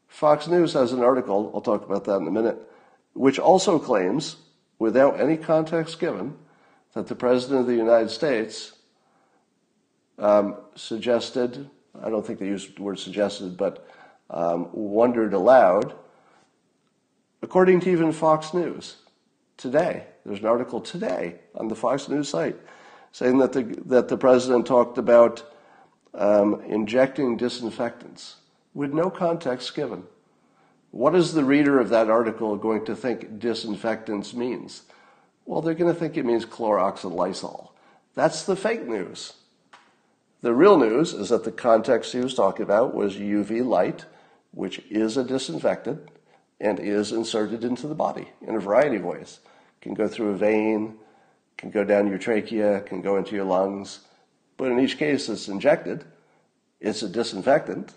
Fox 0.09 0.47
News 0.49 0.73
has 0.73 0.93
an 0.93 1.03
article, 1.03 1.51
I'll 1.55 1.61
talk 1.61 1.85
about 1.85 2.05
that 2.05 2.17
in 2.17 2.27
a 2.27 2.31
minute, 2.31 2.59
which 3.13 3.39
also 3.39 3.79
claims, 3.79 4.37
without 4.79 5.21
any 5.21 5.37
context 5.37 5.99
given, 5.99 6.37
that 6.95 7.07
the 7.07 7.15
President 7.15 7.61
of 7.61 7.67
the 7.67 7.75
United 7.75 8.11
States 8.11 8.73
um, 10.19 10.57
suggested 10.75 11.69
I 12.03 12.11
don't 12.11 12.27
think 12.27 12.39
they 12.39 12.47
used 12.47 12.77
the 12.77 12.83
word 12.83 12.99
suggested, 12.99 13.57
but 13.57 13.87
um, 14.31 14.69
wondered 14.73 15.33
aloud. 15.33 15.95
According 17.43 17.81
to 17.81 17.91
even 17.91 18.13
Fox 18.13 18.53
News 18.53 18.97
today, 19.57 20.05
there's 20.25 20.41
an 20.41 20.47
article 20.47 20.81
today 20.81 21.37
on 21.55 21.69
the 21.69 21.77
Fox 21.77 22.09
News 22.09 22.29
site 22.29 22.57
saying 23.13 23.39
that 23.39 23.53
the, 23.53 23.63
that 23.87 24.09
the 24.09 24.17
president 24.17 24.67
talked 24.67 24.99
about 24.99 25.43
um, 26.15 26.61
injecting 26.63 27.37
disinfectants 27.37 28.37
with 28.77 28.93
no 28.93 29.09
context 29.09 29.75
given. 29.75 30.05
What 30.91 31.15
is 31.15 31.33
the 31.33 31.45
reader 31.45 31.81
of 31.81 31.89
that 31.89 32.11
article 32.11 32.57
going 32.57 32.85
to 32.85 32.95
think 32.95 33.39
disinfectants 33.39 34.35
means? 34.35 34.83
Well, 35.47 35.63
they're 35.63 35.73
going 35.73 35.93
to 35.93 35.99
think 35.99 36.19
it 36.19 36.27
means 36.27 36.45
Clorox 36.45 37.03
and 37.03 37.15
Lysol. 37.15 37.73
That's 38.15 38.43
the 38.43 38.55
fake 38.55 38.87
news. 38.87 39.33
The 40.43 40.53
real 40.53 40.77
news 40.77 41.15
is 41.15 41.31
that 41.31 41.45
the 41.45 41.53
context 41.53 42.13
he 42.13 42.21
was 42.21 42.35
talking 42.35 42.65
about 42.65 42.95
was 42.95 43.17
UV 43.17 43.65
light, 43.67 44.05
which 44.53 44.81
is 44.91 45.17
a 45.17 45.25
disinfectant 45.25 46.09
and 46.61 46.79
is 46.79 47.13
inserted 47.13 47.65
into 47.65 47.89
the 47.89 47.95
body 47.95 48.29
in 48.47 48.57
a 48.57 48.61
variety 48.61 48.97
of 48.97 49.05
ways. 49.05 49.41
It 49.81 49.85
Can 49.85 49.95
go 49.95 50.07
through 50.07 50.31
a 50.31 50.37
vein, 50.37 50.97
can 51.57 51.71
go 51.71 51.83
down 51.83 52.09
your 52.09 52.19
trachea, 52.19 52.83
can 52.83 53.01
go 53.01 53.17
into 53.17 53.35
your 53.35 53.45
lungs. 53.47 54.01
but 54.59 54.71
in 54.71 54.81
each 54.81 54.99
case 54.99 55.31
it's 55.31 55.49
injected. 55.49 56.05
It's 56.79 57.03
a 57.03 57.09
disinfectant. 57.09 57.95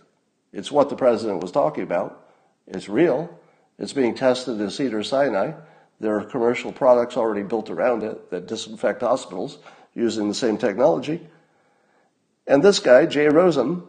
It's 0.52 0.72
what 0.72 0.90
the 0.90 0.96
president 0.96 1.42
was 1.42 1.52
talking 1.52 1.84
about. 1.84 2.26
It's 2.68 2.90
real. 2.90 3.40
It's 3.78 3.94
being 3.94 4.16
tested 4.16 4.60
in 4.60 4.70
Cedar 4.70 5.04
Sinai. 5.04 5.54
There 6.00 6.18
are 6.18 6.24
commercial 6.24 6.72
products 6.72 7.18
already 7.18 7.44
built 7.44 7.70
around 7.70 8.04
it 8.04 8.30
that 8.32 8.48
disinfect 8.48 9.02
hospitals 9.02 9.58
using 9.94 10.28
the 10.28 10.34
same 10.34 10.58
technology. 10.58 11.28
And 12.48 12.64
this 12.64 12.80
guy, 12.80 13.06
Jay 13.06 13.28
Rosen, 13.28 13.84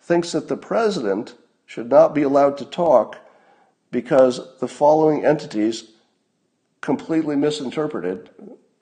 thinks 0.00 0.32
that 0.32 0.48
the 0.48 0.56
president 0.56 1.34
should 1.66 1.88
not 1.88 2.14
be 2.14 2.22
allowed 2.22 2.58
to 2.58 2.64
talk 2.64 3.18
because 3.90 4.58
the 4.58 4.68
following 4.68 5.24
entities 5.24 5.90
completely 6.80 7.36
misinterpreted. 7.36 8.30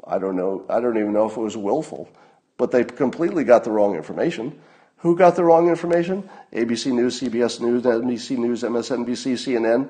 I 0.07 0.19
don't 0.19 0.37
know, 0.37 0.65
I 0.69 0.81
don't 0.81 0.97
even 0.97 1.13
know 1.13 1.27
if 1.27 1.37
it 1.37 1.41
was 1.41 1.57
willful, 1.57 2.09
but 2.57 2.71
they 2.71 2.85
completely 2.85 3.45
got 3.45 3.65
the 3.65 3.71
wrong 3.71 3.97
information. 3.97 4.61
Who 4.99 5.17
got 5.17 5.37
the 5.37 5.45
wrong 5.45 5.69
information? 5.69 6.29
ABC 6.53 6.93
News, 6.93 7.21
CBS 7.21 7.61
News, 7.61 7.83
NBC 7.83 8.37
News, 8.37 8.63
MSNBC, 8.63 9.35
CNN, 9.35 9.89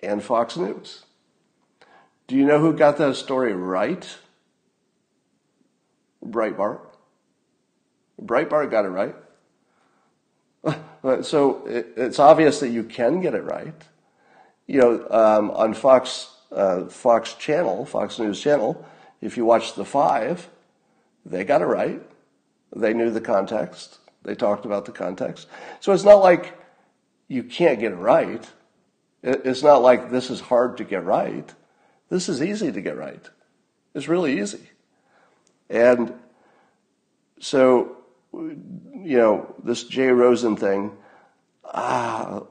and 0.00 0.22
Fox 0.22 0.56
News. 0.56 1.04
Do 2.28 2.36
you 2.36 2.44
know 2.44 2.58
who 2.58 2.72
got 2.72 2.98
that 2.98 3.16
story 3.16 3.52
right? 3.52 4.06
Breitbart. 6.24 6.80
Breitbart 8.20 8.70
got 8.70 8.84
it 8.84 8.88
right. 8.88 9.14
so 11.24 11.64
it's 11.66 12.18
obvious 12.18 12.60
that 12.60 12.68
you 12.70 12.84
can 12.84 13.20
get 13.20 13.34
it 13.34 13.44
right. 13.44 13.74
You 14.66 14.80
know, 14.80 15.06
um, 15.10 15.50
on 15.50 15.74
Fox 15.74 16.28
uh, 16.52 16.86
Fox 16.86 17.34
Channel, 17.34 17.84
Fox 17.84 18.18
News 18.18 18.40
Channel, 18.40 18.84
if 19.20 19.36
you 19.36 19.44
watch 19.44 19.74
the 19.74 19.84
five, 19.84 20.48
they 21.24 21.44
got 21.44 21.62
it 21.62 21.66
right. 21.66 22.00
They 22.74 22.94
knew 22.94 23.10
the 23.10 23.20
context. 23.20 23.98
They 24.22 24.34
talked 24.34 24.64
about 24.64 24.84
the 24.86 24.92
context. 24.92 25.46
So 25.80 25.92
it's 25.92 26.04
not 26.04 26.16
like 26.16 26.58
you 27.28 27.44
can't 27.44 27.78
get 27.78 27.92
it 27.92 27.96
right. 27.96 28.44
It's 29.22 29.62
not 29.62 29.82
like 29.82 30.10
this 30.10 30.30
is 30.30 30.40
hard 30.40 30.76
to 30.78 30.84
get 30.84 31.04
right. 31.04 31.52
This 32.08 32.28
is 32.28 32.42
easy 32.42 32.72
to 32.72 32.80
get 32.80 32.96
right. 32.96 33.24
It's 33.94 34.08
really 34.08 34.40
easy. 34.40 34.70
And 35.68 36.14
so, 37.40 37.96
you 38.32 39.16
know, 39.16 39.54
this 39.62 39.84
Jay 39.84 40.08
Rosen 40.08 40.56
thing, 40.56 40.92
ah, 41.64 42.42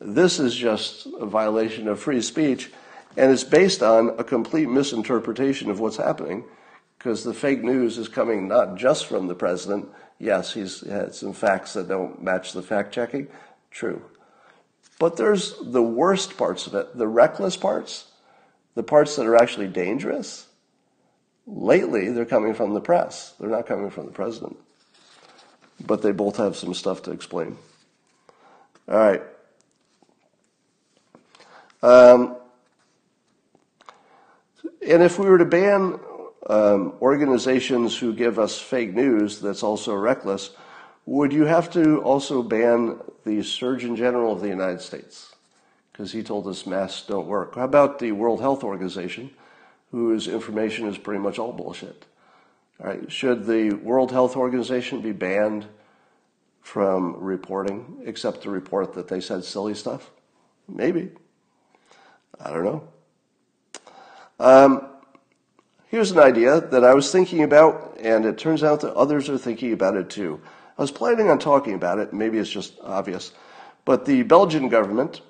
this 0.00 0.38
is 0.38 0.54
just 0.54 1.06
a 1.18 1.26
violation 1.26 1.88
of 1.88 2.00
free 2.00 2.22
speech. 2.22 2.70
And 3.16 3.30
it's 3.30 3.44
based 3.44 3.82
on 3.82 4.14
a 4.18 4.24
complete 4.24 4.68
misinterpretation 4.68 5.70
of 5.70 5.80
what's 5.80 5.96
happening 5.96 6.44
because 7.02 7.24
the 7.24 7.34
fake 7.34 7.64
news 7.64 7.98
is 7.98 8.06
coming 8.06 8.46
not 8.46 8.76
just 8.76 9.06
from 9.06 9.26
the 9.26 9.34
president. 9.34 9.88
Yes, 10.20 10.54
he's 10.54 10.86
had 10.86 11.16
some 11.16 11.32
facts 11.32 11.72
that 11.72 11.88
don't 11.88 12.22
match 12.22 12.52
the 12.52 12.62
fact 12.62 12.94
checking. 12.94 13.26
True. 13.72 14.00
But 15.00 15.16
there's 15.16 15.56
the 15.60 15.82
worst 15.82 16.36
parts 16.36 16.68
of 16.68 16.76
it, 16.76 16.96
the 16.96 17.08
reckless 17.08 17.56
parts, 17.56 18.06
the 18.76 18.84
parts 18.84 19.16
that 19.16 19.26
are 19.26 19.34
actually 19.34 19.66
dangerous. 19.66 20.46
Lately, 21.44 22.08
they're 22.10 22.24
coming 22.24 22.54
from 22.54 22.72
the 22.72 22.80
press. 22.80 23.34
They're 23.40 23.50
not 23.50 23.66
coming 23.66 23.90
from 23.90 24.06
the 24.06 24.12
president. 24.12 24.56
But 25.84 26.02
they 26.02 26.12
both 26.12 26.36
have 26.36 26.54
some 26.54 26.72
stuff 26.72 27.02
to 27.02 27.10
explain. 27.10 27.56
All 28.88 28.96
right. 28.96 29.22
Um, 31.82 32.36
and 34.86 35.02
if 35.02 35.18
we 35.18 35.26
were 35.26 35.38
to 35.38 35.44
ban 35.44 35.98
um, 36.48 36.94
organizations 37.00 37.96
who 37.96 38.12
give 38.12 38.38
us 38.38 38.58
fake 38.58 38.94
news 38.94 39.40
that's 39.40 39.62
also 39.62 39.94
reckless, 39.94 40.50
would 41.06 41.32
you 41.32 41.44
have 41.44 41.70
to 41.72 42.00
also 42.02 42.42
ban 42.42 43.00
the 43.24 43.42
Surgeon 43.42 43.96
General 43.96 44.32
of 44.32 44.40
the 44.40 44.48
United 44.48 44.80
States? 44.80 45.34
Because 45.92 46.12
he 46.12 46.22
told 46.22 46.46
us 46.46 46.66
masks 46.66 47.06
don't 47.06 47.26
work. 47.26 47.54
How 47.54 47.64
about 47.64 47.98
the 47.98 48.12
World 48.12 48.40
Health 48.40 48.64
Organization, 48.64 49.30
whose 49.90 50.28
information 50.28 50.88
is 50.88 50.98
pretty 50.98 51.20
much 51.20 51.38
all 51.38 51.52
bullshit? 51.52 52.04
All 52.80 52.86
right, 52.86 53.10
should 53.10 53.46
the 53.46 53.74
World 53.74 54.10
Health 54.10 54.36
Organization 54.36 55.02
be 55.02 55.12
banned 55.12 55.66
from 56.62 57.16
reporting, 57.18 58.02
except 58.04 58.42
to 58.42 58.50
report 58.50 58.94
that 58.94 59.08
they 59.08 59.20
said 59.20 59.44
silly 59.44 59.74
stuff? 59.74 60.10
Maybe. 60.68 61.10
I 62.40 62.50
don't 62.50 62.64
know. 62.64 62.88
Um, 64.40 64.88
here's 65.92 66.10
an 66.10 66.18
idea 66.18 66.58
that 66.58 66.82
I 66.82 66.94
was 66.94 67.12
thinking 67.12 67.42
about, 67.42 67.98
and 68.00 68.24
it 68.24 68.38
turns 68.38 68.64
out 68.64 68.80
that 68.80 68.94
others 68.94 69.28
are 69.28 69.36
thinking 69.36 69.74
about 69.74 69.94
it 69.94 70.08
too. 70.08 70.40
I 70.78 70.80
was 70.80 70.90
planning 70.90 71.28
on 71.28 71.38
talking 71.38 71.74
about 71.74 71.98
it, 71.98 72.14
maybe 72.14 72.38
it's 72.38 72.50
just 72.50 72.80
obvious, 72.82 73.32
but 73.84 74.06
the 74.06 74.22
Belgian 74.22 74.70
government 74.70 75.20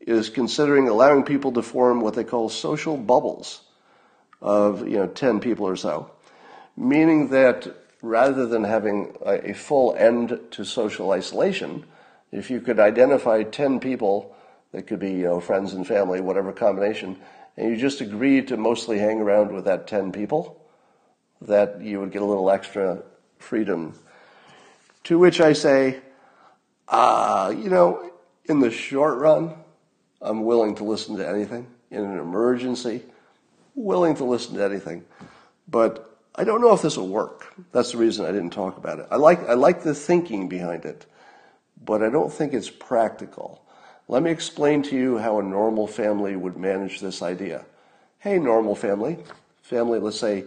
is 0.00 0.28
considering 0.28 0.88
allowing 0.88 1.22
people 1.22 1.52
to 1.52 1.62
form 1.62 2.00
what 2.00 2.14
they 2.14 2.24
call 2.24 2.48
social 2.48 2.96
bubbles 2.96 3.62
of 4.42 4.86
you 4.88 4.96
know 4.96 5.06
10 5.06 5.38
people 5.38 5.66
or 5.66 5.76
so, 5.76 6.10
meaning 6.76 7.28
that 7.28 7.68
rather 8.02 8.46
than 8.46 8.64
having 8.64 9.14
a, 9.24 9.52
full 9.52 9.94
end 9.94 10.40
to 10.50 10.64
social 10.64 11.12
isolation, 11.12 11.84
if 12.32 12.50
you 12.50 12.60
could 12.60 12.80
identify 12.80 13.44
10 13.44 13.78
people 13.78 14.34
that 14.72 14.88
could 14.88 14.98
be 14.98 15.12
you 15.12 15.24
know 15.24 15.38
friends 15.38 15.72
and 15.72 15.86
family, 15.86 16.20
whatever 16.20 16.50
combination, 16.50 17.16
and 17.56 17.70
you 17.70 17.76
just 17.76 18.00
agreed 18.00 18.48
to 18.48 18.56
mostly 18.56 18.98
hang 18.98 19.20
around 19.20 19.52
with 19.52 19.64
that 19.64 19.86
10 19.86 20.12
people, 20.12 20.60
that 21.42 21.80
you 21.80 22.00
would 22.00 22.12
get 22.12 22.22
a 22.22 22.24
little 22.24 22.50
extra 22.50 23.02
freedom. 23.38 23.98
To 25.04 25.18
which 25.18 25.40
I 25.40 25.52
say, 25.52 26.00
uh, 26.88 27.54
you 27.56 27.70
know, 27.70 28.10
in 28.46 28.60
the 28.60 28.70
short 28.70 29.18
run, 29.18 29.54
I'm 30.20 30.44
willing 30.44 30.74
to 30.76 30.84
listen 30.84 31.16
to 31.16 31.28
anything. 31.28 31.66
In 31.90 32.04
an 32.04 32.18
emergency, 32.18 33.02
willing 33.74 34.14
to 34.16 34.24
listen 34.24 34.54
to 34.56 34.64
anything. 34.64 35.04
But 35.68 36.18
I 36.34 36.44
don't 36.44 36.60
know 36.60 36.72
if 36.72 36.82
this 36.82 36.96
will 36.96 37.08
work. 37.08 37.52
That's 37.72 37.92
the 37.92 37.98
reason 37.98 38.24
I 38.24 38.32
didn't 38.32 38.50
talk 38.50 38.76
about 38.76 38.98
it. 38.98 39.06
I 39.10 39.16
like, 39.16 39.48
I 39.48 39.54
like 39.54 39.82
the 39.82 39.94
thinking 39.94 40.48
behind 40.48 40.84
it, 40.84 41.06
but 41.84 42.02
I 42.02 42.10
don't 42.10 42.32
think 42.32 42.54
it's 42.54 42.70
practical. 42.70 43.64
Let 44.10 44.24
me 44.24 44.32
explain 44.32 44.82
to 44.82 44.96
you 44.96 45.18
how 45.18 45.38
a 45.38 45.42
normal 45.44 45.86
family 45.86 46.34
would 46.34 46.56
manage 46.56 46.98
this 46.98 47.22
idea. 47.22 47.64
Hey, 48.18 48.40
normal 48.40 48.74
family, 48.74 49.18
family, 49.62 50.00
let's 50.00 50.18
say 50.18 50.46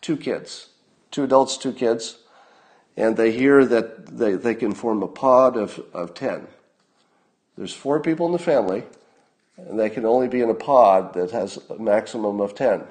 two 0.00 0.16
kids, 0.16 0.70
two 1.10 1.24
adults, 1.24 1.58
two 1.58 1.74
kids, 1.74 2.16
and 2.96 3.14
they 3.14 3.30
hear 3.30 3.66
that 3.66 4.16
they, 4.16 4.36
they 4.36 4.54
can 4.54 4.72
form 4.72 5.02
a 5.02 5.06
pod 5.06 5.58
of, 5.58 5.84
of 5.92 6.14
10. 6.14 6.46
There's 7.58 7.74
four 7.74 8.00
people 8.00 8.24
in 8.24 8.32
the 8.32 8.38
family, 8.38 8.84
and 9.58 9.78
they 9.78 9.90
can 9.90 10.06
only 10.06 10.26
be 10.26 10.40
in 10.40 10.48
a 10.48 10.54
pod 10.54 11.12
that 11.12 11.30
has 11.30 11.58
a 11.68 11.78
maximum 11.78 12.40
of 12.40 12.54
10. 12.54 12.84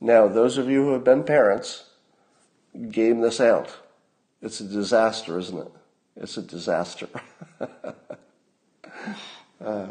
Now, 0.00 0.28
those 0.28 0.58
of 0.58 0.70
you 0.70 0.84
who 0.84 0.92
have 0.92 1.02
been 1.02 1.24
parents, 1.24 1.90
game 2.88 3.20
this 3.20 3.40
out. 3.40 3.78
It's 4.40 4.60
a 4.60 4.64
disaster, 4.64 5.40
isn't 5.40 5.58
it? 5.58 5.72
It's 6.18 6.36
a 6.36 6.42
disaster. 6.42 7.08
Uh, 9.64 9.86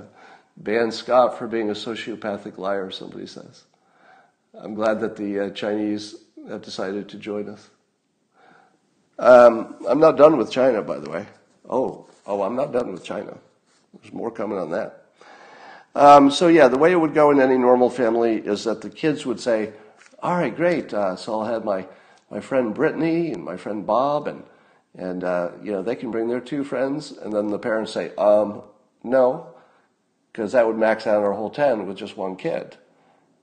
ban 0.57 0.91
Scott 0.91 1.37
for 1.37 1.47
being 1.47 1.69
a 1.69 1.73
sociopathic 1.73 2.57
liar, 2.57 2.91
somebody 2.91 3.25
says. 3.25 3.63
I'm 4.53 4.75
glad 4.75 4.99
that 5.01 5.15
the 5.15 5.39
uh, 5.39 5.49
Chinese 5.49 6.15
have 6.47 6.61
decided 6.61 7.09
to 7.09 7.17
join 7.17 7.49
us. 7.49 7.69
Um, 9.19 9.75
I'm 9.87 9.99
not 9.99 10.17
done 10.17 10.37
with 10.37 10.51
China, 10.51 10.81
by 10.81 10.99
the 10.99 11.09
way. 11.09 11.25
Oh, 11.69 12.07
oh, 12.25 12.43
I'm 12.43 12.55
not 12.55 12.71
done 12.71 12.91
with 12.91 13.03
China. 13.03 13.37
There's 13.93 14.13
more 14.13 14.31
coming 14.31 14.57
on 14.57 14.71
that. 14.71 15.05
Um, 15.95 16.31
so 16.31 16.47
yeah, 16.47 16.67
the 16.67 16.77
way 16.77 16.91
it 16.91 16.99
would 16.99 17.13
go 17.13 17.31
in 17.31 17.39
any 17.39 17.57
normal 17.57 17.89
family 17.89 18.37
is 18.37 18.63
that 18.63 18.81
the 18.81 18.89
kids 18.89 19.25
would 19.25 19.39
say, 19.39 19.73
"All 20.21 20.35
right, 20.35 20.55
great. 20.55 20.93
Uh, 20.93 21.15
so 21.15 21.39
I'll 21.39 21.45
have 21.45 21.63
my 21.63 21.85
my 22.31 22.39
friend 22.39 22.73
Brittany 22.73 23.31
and 23.31 23.43
my 23.43 23.57
friend 23.57 23.85
Bob, 23.85 24.27
and 24.27 24.43
and 24.97 25.23
uh, 25.23 25.51
you 25.61 25.71
know 25.71 25.83
they 25.83 25.95
can 25.95 26.09
bring 26.09 26.27
their 26.27 26.41
two 26.41 26.63
friends." 26.63 27.11
And 27.11 27.31
then 27.31 27.47
the 27.47 27.59
parents 27.59 27.93
say, 27.93 28.13
"Um, 28.15 28.63
no, 29.03 29.47
because 30.31 30.53
that 30.53 30.65
would 30.65 30.77
max 30.77 31.05
out 31.05 31.23
our 31.23 31.33
whole 31.33 31.49
10 31.49 31.85
with 31.85 31.97
just 31.97 32.17
one 32.17 32.35
kid. 32.35 32.77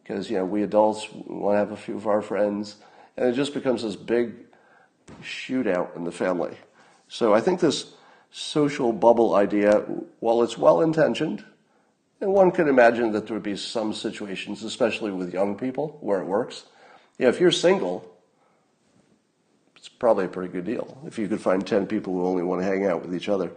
Because, 0.02 0.28
you 0.30 0.38
know, 0.38 0.44
we 0.44 0.62
adults 0.62 1.06
want 1.12 1.54
to 1.54 1.58
have 1.58 1.70
a 1.70 1.76
few 1.76 1.96
of 1.96 2.06
our 2.06 2.22
friends, 2.22 2.76
and 3.16 3.28
it 3.28 3.34
just 3.34 3.54
becomes 3.54 3.82
this 3.82 3.96
big 3.96 4.34
shootout 5.22 5.94
in 5.96 6.04
the 6.04 6.12
family. 6.12 6.56
So 7.08 7.32
I 7.34 7.40
think 7.40 7.60
this 7.60 7.92
social 8.30 8.92
bubble 8.92 9.34
idea, 9.34 9.84
while 10.20 10.42
it's 10.42 10.58
well 10.58 10.80
intentioned, 10.80 11.44
and 12.20 12.32
one 12.32 12.50
could 12.50 12.68
imagine 12.68 13.12
that 13.12 13.26
there 13.26 13.34
would 13.34 13.42
be 13.42 13.56
some 13.56 13.92
situations, 13.92 14.62
especially 14.62 15.10
with 15.10 15.32
young 15.32 15.56
people, 15.56 15.98
where 16.00 16.20
it 16.20 16.26
works. 16.26 16.64
Yeah, 17.18 17.28
if 17.28 17.40
you're 17.40 17.50
single, 17.50 18.10
it's 19.76 19.88
probably 19.88 20.26
a 20.26 20.28
pretty 20.28 20.52
good 20.52 20.64
deal. 20.64 20.98
If 21.06 21.18
you 21.18 21.28
could 21.28 21.40
find 21.40 21.66
10 21.66 21.86
people 21.86 22.12
who 22.12 22.26
only 22.26 22.42
want 22.42 22.60
to 22.62 22.66
hang 22.66 22.86
out 22.86 23.02
with 23.02 23.14
each 23.14 23.28
other. 23.28 23.52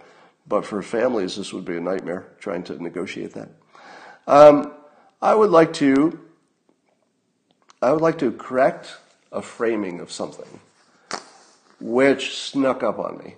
But 0.47 0.65
for 0.65 0.81
families, 0.81 1.35
this 1.35 1.53
would 1.53 1.65
be 1.65 1.77
a 1.77 1.81
nightmare 1.81 2.27
trying 2.39 2.63
to 2.63 2.81
negotiate 2.81 3.33
that. 3.33 3.49
Um, 4.27 4.73
I 5.21 5.35
would 5.35 5.51
like 5.51 5.73
to. 5.73 6.19
I 7.81 7.91
would 7.91 8.01
like 8.01 8.19
to 8.19 8.31
correct 8.31 8.95
a 9.31 9.41
framing 9.41 9.99
of 9.99 10.11
something. 10.11 10.59
which 11.79 12.37
snuck 12.37 12.81
up 12.81 12.97
on 12.97 13.17
me. 13.17 13.35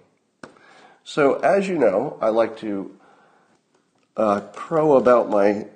So, 1.03 1.35
as 1.39 1.67
you 1.67 1.77
know, 1.77 2.17
I 2.21 2.29
like 2.29 2.57
to 2.59 2.95
uh, 4.17 4.41
crow 4.53 4.97
about 4.97 5.29
my 5.29 5.67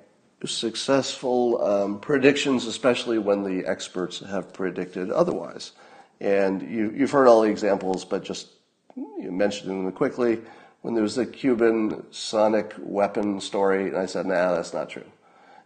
successful 0.44 1.62
um, 1.62 2.00
predictions, 2.00 2.66
especially 2.66 3.18
when 3.18 3.42
the 3.42 3.66
experts 3.68 4.20
have 4.20 4.52
predicted 4.52 5.10
otherwise. 5.10 5.72
And 6.20 6.62
you, 6.62 6.90
have 6.90 7.10
heard 7.10 7.26
all 7.26 7.42
the 7.42 7.50
examples, 7.50 8.04
but 8.04 8.24
just 8.24 8.48
you 8.96 9.30
mentioning 9.32 9.84
them 9.84 9.92
quickly. 9.92 10.40
When 10.82 10.94
there 10.94 11.02
was 11.02 11.16
the 11.16 11.26
Cuban 11.26 12.04
sonic 12.10 12.74
weapon 12.78 13.40
story, 13.40 13.88
and 13.88 13.98
I 13.98 14.06
said, 14.06 14.26
nah, 14.26 14.54
that's 14.54 14.72
not 14.72 14.88
true. 14.88 15.04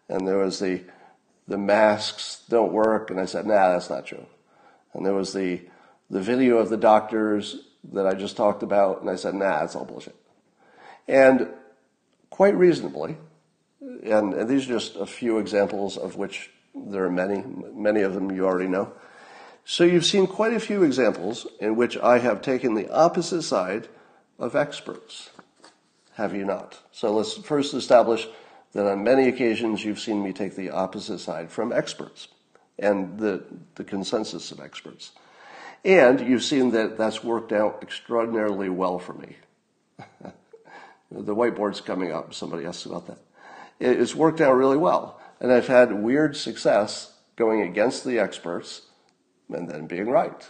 And 0.09 0.27
there 0.27 0.39
was 0.39 0.59
the 0.59 0.83
the 1.47 1.59
masks 1.59 2.43
don't 2.49 2.73
work, 2.73 3.11
and 3.11 3.21
I 3.21 3.27
said, 3.27 3.47
nah, 3.47 3.73
that's 3.73 3.91
not 3.91 4.07
true. 4.07 4.27
And 4.93 5.05
there 5.05 5.15
was 5.15 5.33
the 5.33 5.61
the 6.11 6.21
video 6.21 6.59
of 6.59 6.69
the 6.69 6.77
doctors 6.77 7.69
that 7.93 8.07
I 8.07 8.15
just 8.15 8.37
talked 8.37 8.62
about, 8.62 9.01
and 9.01 9.11
I 9.11 9.17
said, 9.17 9.35
nah, 9.35 9.61
that's 9.61 9.75
all 9.75 9.85
bullshit. 9.85 10.17
And 11.07 11.49
quite 12.31 12.57
reasonably, 12.57 13.17
and, 13.81 14.35
and 14.35 14.49
these 14.49 14.65
are 14.65 14.75
just 14.75 14.97
a 14.97 15.07
few 15.07 15.39
examples 15.39 15.97
of 15.97 16.17
which 16.17 16.51
there 16.75 17.05
are 17.05 17.11
many, 17.11 17.45
many 17.73 18.01
of 18.01 18.15
them 18.15 18.33
you 18.33 18.47
already 18.47 18.69
know. 18.69 18.93
So 19.65 19.85
you've 19.85 20.05
seen 20.05 20.27
quite 20.27 20.53
a 20.53 20.61
few 20.61 20.83
examples 20.83 21.47
in 21.61 21.77
which 21.77 21.97
I 21.99 22.19
have 22.19 22.43
taken 22.43 22.75
the 22.75 22.91
opposite 22.93 23.43
side 23.43 23.89
of 24.39 24.57
experts. 24.57 25.30
Have 26.14 26.35
you 26.35 26.45
not? 26.45 26.78
So 26.93 27.12
let's 27.12 27.35
first 27.35 27.74
establish 27.74 28.26
that 28.72 28.91
on 28.91 29.05
many 29.05 29.28
occasions 29.28 29.85
you've 29.85 30.01
seen 30.01 30.22
me 30.22 30.32
take 30.32 30.57
the 30.57 30.70
opposite 30.70 31.18
side 31.18 31.51
from 31.51 31.72
experts 31.72 32.28
and 32.78 33.18
the, 33.18 33.43
the 33.76 33.85
consensus 33.85 34.51
of 34.51 34.61
experts. 34.61 35.12
And 35.85 36.20
you've 36.20 36.43
seen 36.43 36.70
that 36.72 36.97
that's 36.97 37.22
worked 37.22 37.53
out 37.53 37.80
extraordinarily 37.82 38.68
well 38.68 38.99
for 38.99 39.12
me. 39.12 39.37
the 41.11 41.35
whiteboard's 41.35 41.80
coming 41.80 42.11
up. 42.11 42.32
Somebody 42.32 42.64
asked 42.64 42.87
about 42.87 43.07
that. 43.07 43.18
It's 43.80 44.14
worked 44.14 44.41
out 44.41 44.55
really 44.55 44.76
well. 44.76 45.20
And 45.41 45.53
I've 45.53 45.66
had 45.66 45.93
weird 45.93 46.37
success 46.37 47.12
going 47.37 47.61
against 47.61 48.05
the 48.05 48.18
experts 48.18 48.82
and 49.49 49.68
then 49.68 49.87
being 49.87 50.09
right. 50.09 50.49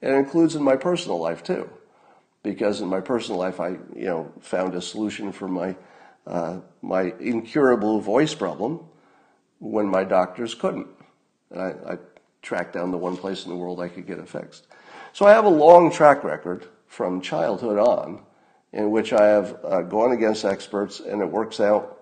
It 0.00 0.10
includes 0.10 0.54
in 0.54 0.62
my 0.62 0.76
personal 0.76 1.18
life 1.18 1.42
too. 1.42 1.68
Because 2.46 2.80
in 2.80 2.86
my 2.86 3.00
personal 3.00 3.40
life, 3.40 3.58
I, 3.58 3.70
you 3.70 4.06
know, 4.06 4.32
found 4.40 4.76
a 4.76 4.80
solution 4.80 5.32
for 5.32 5.48
my, 5.48 5.74
uh, 6.28 6.60
my 6.80 7.12
incurable 7.18 8.00
voice 8.00 8.36
problem 8.36 8.86
when 9.58 9.88
my 9.88 10.04
doctors 10.04 10.54
couldn't. 10.54 10.86
And 11.50 11.60
I, 11.60 11.94
I 11.94 11.98
tracked 12.42 12.74
down 12.74 12.92
the 12.92 12.98
one 12.98 13.16
place 13.16 13.44
in 13.44 13.50
the 13.50 13.56
world 13.56 13.80
I 13.80 13.88
could 13.88 14.06
get 14.06 14.20
it 14.20 14.28
fixed. 14.28 14.68
So 15.12 15.26
I 15.26 15.32
have 15.32 15.44
a 15.44 15.48
long 15.48 15.90
track 15.90 16.22
record 16.22 16.68
from 16.86 17.20
childhood 17.20 17.80
on 17.80 18.20
in 18.72 18.92
which 18.92 19.12
I 19.12 19.26
have 19.26 19.58
uh, 19.64 19.82
gone 19.82 20.12
against 20.12 20.44
experts 20.44 21.00
and 21.00 21.20
it 21.20 21.28
works 21.28 21.58
out 21.58 22.00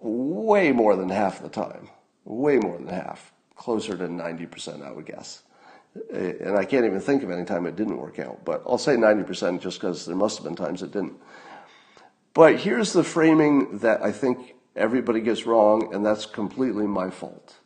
way 0.00 0.72
more 0.72 0.96
than 0.96 1.10
half 1.10 1.42
the 1.42 1.50
time. 1.50 1.90
Way 2.24 2.56
more 2.56 2.78
than 2.78 2.88
half. 2.88 3.34
Closer 3.56 3.94
to 3.94 4.08
90%, 4.08 4.82
I 4.82 4.90
would 4.90 5.04
guess. 5.04 5.42
And 6.12 6.56
I 6.56 6.64
can't 6.64 6.84
even 6.84 7.00
think 7.00 7.22
of 7.22 7.30
any 7.30 7.44
time 7.44 7.66
it 7.66 7.76
didn't 7.76 7.98
work 7.98 8.18
out, 8.18 8.44
but 8.44 8.62
I'll 8.66 8.78
say 8.78 8.96
90% 8.96 9.60
just 9.60 9.80
because 9.80 10.06
there 10.06 10.16
must 10.16 10.38
have 10.38 10.44
been 10.44 10.56
times 10.56 10.82
it 10.82 10.92
didn't. 10.92 11.14
But 12.34 12.60
here's 12.60 12.92
the 12.92 13.04
framing 13.04 13.78
that 13.78 14.02
I 14.02 14.12
think 14.12 14.54
everybody 14.76 15.20
gets 15.20 15.46
wrong, 15.46 15.92
and 15.94 16.04
that's 16.04 16.26
completely 16.26 16.86
my 16.86 17.10
fault. 17.10 17.56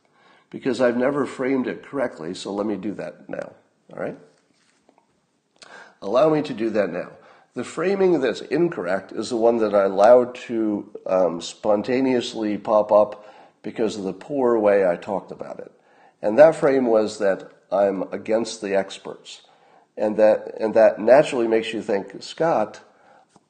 Because 0.50 0.80
I've 0.80 0.96
never 0.96 1.26
framed 1.26 1.66
it 1.66 1.82
correctly, 1.82 2.34
so 2.34 2.52
let 2.52 2.66
me 2.66 2.76
do 2.76 2.92
that 2.94 3.28
now. 3.28 3.52
All 3.92 3.98
right? 3.98 4.18
Allow 6.00 6.30
me 6.30 6.42
to 6.42 6.54
do 6.54 6.70
that 6.70 6.90
now. 6.90 7.12
The 7.54 7.64
framing 7.64 8.20
that's 8.20 8.40
incorrect 8.40 9.12
is 9.12 9.28
the 9.28 9.36
one 9.36 9.58
that 9.58 9.74
I 9.74 9.84
allowed 9.84 10.34
to 10.46 10.90
um, 11.06 11.40
spontaneously 11.40 12.56
pop 12.56 12.90
up 12.90 13.26
because 13.62 13.96
of 13.96 14.04
the 14.04 14.12
poor 14.12 14.58
way 14.58 14.88
I 14.88 14.96
talked 14.96 15.30
about 15.30 15.60
it. 15.60 15.70
And 16.22 16.38
that 16.38 16.56
frame 16.56 16.86
was 16.86 17.18
that 17.18 17.50
I'm 17.72 18.02
against 18.12 18.60
the 18.60 18.76
experts. 18.76 19.42
And 19.96 20.16
that, 20.16 20.54
and 20.60 20.74
that 20.74 20.98
naturally 20.98 21.48
makes 21.48 21.72
you 21.72 21.82
think, 21.82 22.22
Scott, 22.22 22.80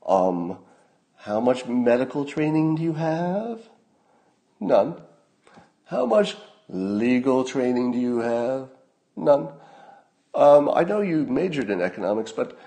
um, 0.06 0.58
how 1.16 1.40
much 1.40 1.66
medical 1.66 2.24
training 2.24 2.76
do 2.76 2.82
you 2.82 2.94
have? 2.94 3.60
None. 4.58 5.00
How 5.84 6.06
much 6.06 6.36
legal 6.68 7.44
training 7.44 7.92
do 7.92 7.98
you 7.98 8.18
have? 8.18 8.68
None. 9.16 9.48
Um, 10.34 10.70
I 10.70 10.84
know 10.84 11.00
you 11.00 11.26
majored 11.26 11.70
in 11.70 11.80
economics, 11.80 12.32
but 12.32 12.58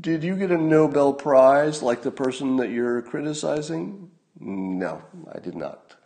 did 0.00 0.22
you 0.22 0.36
get 0.36 0.50
a 0.50 0.58
Nobel 0.58 1.14
Prize 1.14 1.82
like 1.82 2.02
the 2.02 2.10
person 2.10 2.56
that 2.56 2.70
you're 2.70 3.00
criticizing? 3.02 4.10
No, 4.38 5.02
I 5.32 5.38
did 5.38 5.54
not. 5.54 5.96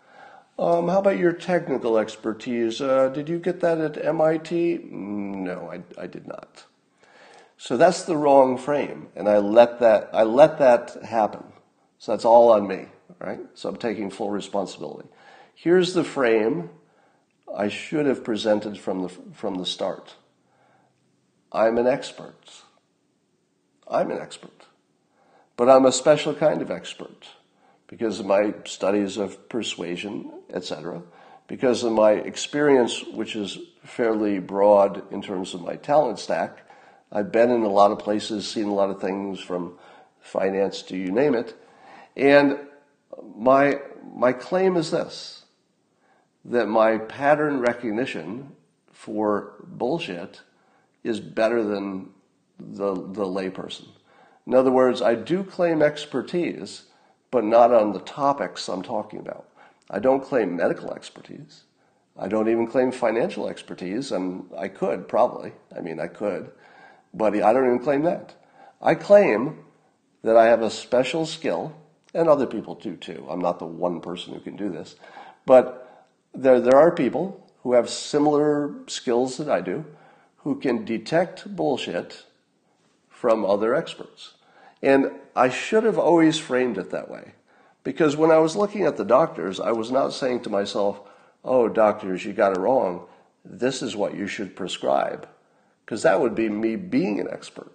Um, 0.56 0.88
how 0.88 1.00
about 1.00 1.18
your 1.18 1.32
technical 1.32 1.98
expertise? 1.98 2.80
Uh, 2.80 3.08
did 3.08 3.28
you 3.28 3.38
get 3.38 3.60
that 3.60 3.78
at 3.78 4.04
MIT? 4.04 4.84
No, 4.84 5.70
I, 5.72 6.02
I 6.02 6.06
did 6.06 6.28
not. 6.28 6.64
So 7.56 7.76
that's 7.76 8.04
the 8.04 8.16
wrong 8.16 8.56
frame, 8.56 9.08
and 9.16 9.28
I 9.28 9.38
let 9.38 9.80
that 9.80 10.10
I 10.12 10.22
let 10.22 10.58
that 10.58 10.96
happen. 11.02 11.44
So 11.98 12.12
that's 12.12 12.24
all 12.24 12.52
on 12.52 12.68
me, 12.68 12.86
right? 13.18 13.40
So 13.54 13.68
I'm 13.68 13.76
taking 13.76 14.10
full 14.10 14.30
responsibility. 14.30 15.08
Here's 15.54 15.94
the 15.94 16.04
frame 16.04 16.70
I 17.56 17.68
should 17.68 18.06
have 18.06 18.22
presented 18.22 18.78
from 18.78 19.02
the 19.02 19.08
from 19.08 19.56
the 19.56 19.66
start. 19.66 20.14
I'm 21.52 21.78
an 21.78 21.86
expert. 21.86 22.62
I'm 23.88 24.10
an 24.10 24.18
expert. 24.18 24.66
But 25.56 25.68
I'm 25.68 25.86
a 25.86 25.92
special 25.92 26.34
kind 26.34 26.62
of 26.62 26.70
expert 26.70 27.28
because 27.94 28.18
of 28.18 28.26
my 28.26 28.52
studies 28.64 29.18
of 29.18 29.48
persuasion, 29.48 30.28
etc., 30.52 31.00
because 31.46 31.84
of 31.84 31.92
my 31.92 32.10
experience, 32.10 33.04
which 33.04 33.36
is 33.36 33.56
fairly 33.84 34.40
broad 34.40 35.04
in 35.12 35.22
terms 35.22 35.54
of 35.54 35.62
my 35.62 35.76
talent 35.76 36.18
stack. 36.18 36.68
I've 37.12 37.30
been 37.30 37.52
in 37.52 37.62
a 37.62 37.68
lot 37.68 37.92
of 37.92 38.00
places, 38.00 38.50
seen 38.50 38.66
a 38.66 38.74
lot 38.74 38.90
of 38.90 39.00
things 39.00 39.38
from 39.38 39.78
finance 40.18 40.82
to 40.82 40.96
you 40.96 41.12
name 41.12 41.36
it. 41.36 41.54
And 42.16 42.58
my, 43.36 43.78
my 44.12 44.32
claim 44.32 44.76
is 44.76 44.90
this 44.90 45.44
that 46.44 46.66
my 46.66 46.98
pattern 46.98 47.60
recognition 47.60 48.56
for 48.90 49.54
bullshit 49.62 50.40
is 51.04 51.20
better 51.20 51.62
than 51.62 52.10
the, 52.58 52.92
the 52.92 53.24
layperson. 53.24 53.86
In 54.48 54.54
other 54.54 54.72
words, 54.72 55.00
I 55.00 55.14
do 55.14 55.44
claim 55.44 55.80
expertise, 55.80 56.86
but 57.34 57.42
not 57.42 57.74
on 57.74 57.92
the 57.92 57.98
topics 57.98 58.68
I'm 58.68 58.82
talking 58.82 59.18
about. 59.18 59.48
I 59.90 59.98
don't 59.98 60.22
claim 60.22 60.54
medical 60.54 60.94
expertise. 60.94 61.64
I 62.16 62.28
don't 62.28 62.48
even 62.48 62.68
claim 62.68 62.92
financial 62.92 63.48
expertise, 63.48 64.12
and 64.12 64.48
I 64.56 64.68
could 64.68 65.08
probably. 65.08 65.50
I 65.76 65.80
mean, 65.80 65.98
I 65.98 66.06
could, 66.06 66.52
but 67.12 67.34
I 67.34 67.52
don't 67.52 67.66
even 67.66 67.80
claim 67.80 68.02
that. 68.02 68.36
I 68.80 68.94
claim 68.94 69.64
that 70.22 70.36
I 70.36 70.44
have 70.44 70.62
a 70.62 70.70
special 70.70 71.26
skill, 71.26 71.74
and 72.14 72.28
other 72.28 72.46
people 72.46 72.76
do 72.76 72.94
too. 72.94 73.26
I'm 73.28 73.40
not 73.40 73.58
the 73.58 73.66
one 73.66 74.00
person 74.00 74.32
who 74.32 74.38
can 74.38 74.54
do 74.54 74.68
this, 74.68 74.94
but 75.44 76.06
there, 76.32 76.60
there 76.60 76.76
are 76.76 76.92
people 76.92 77.44
who 77.64 77.72
have 77.72 77.90
similar 77.90 78.76
skills 78.86 79.38
that 79.38 79.50
I 79.50 79.60
do 79.60 79.84
who 80.44 80.60
can 80.60 80.84
detect 80.84 81.56
bullshit 81.56 82.26
from 83.08 83.44
other 83.44 83.74
experts. 83.74 84.33
And 84.84 85.12
I 85.34 85.48
should 85.48 85.84
have 85.84 85.98
always 85.98 86.38
framed 86.38 86.76
it 86.76 86.90
that 86.90 87.10
way. 87.10 87.32
Because 87.84 88.18
when 88.18 88.30
I 88.30 88.36
was 88.36 88.54
looking 88.54 88.82
at 88.82 88.98
the 88.98 89.04
doctors, 89.04 89.58
I 89.58 89.72
was 89.72 89.90
not 89.90 90.12
saying 90.12 90.42
to 90.42 90.50
myself, 90.50 91.00
oh, 91.42 91.70
doctors, 91.70 92.22
you 92.24 92.34
got 92.34 92.54
it 92.54 92.60
wrong. 92.60 93.06
This 93.46 93.80
is 93.80 93.96
what 93.96 94.14
you 94.14 94.26
should 94.26 94.54
prescribe. 94.54 95.26
Because 95.84 96.02
that 96.02 96.20
would 96.20 96.34
be 96.34 96.50
me 96.50 96.76
being 96.76 97.18
an 97.18 97.28
expert. 97.30 97.72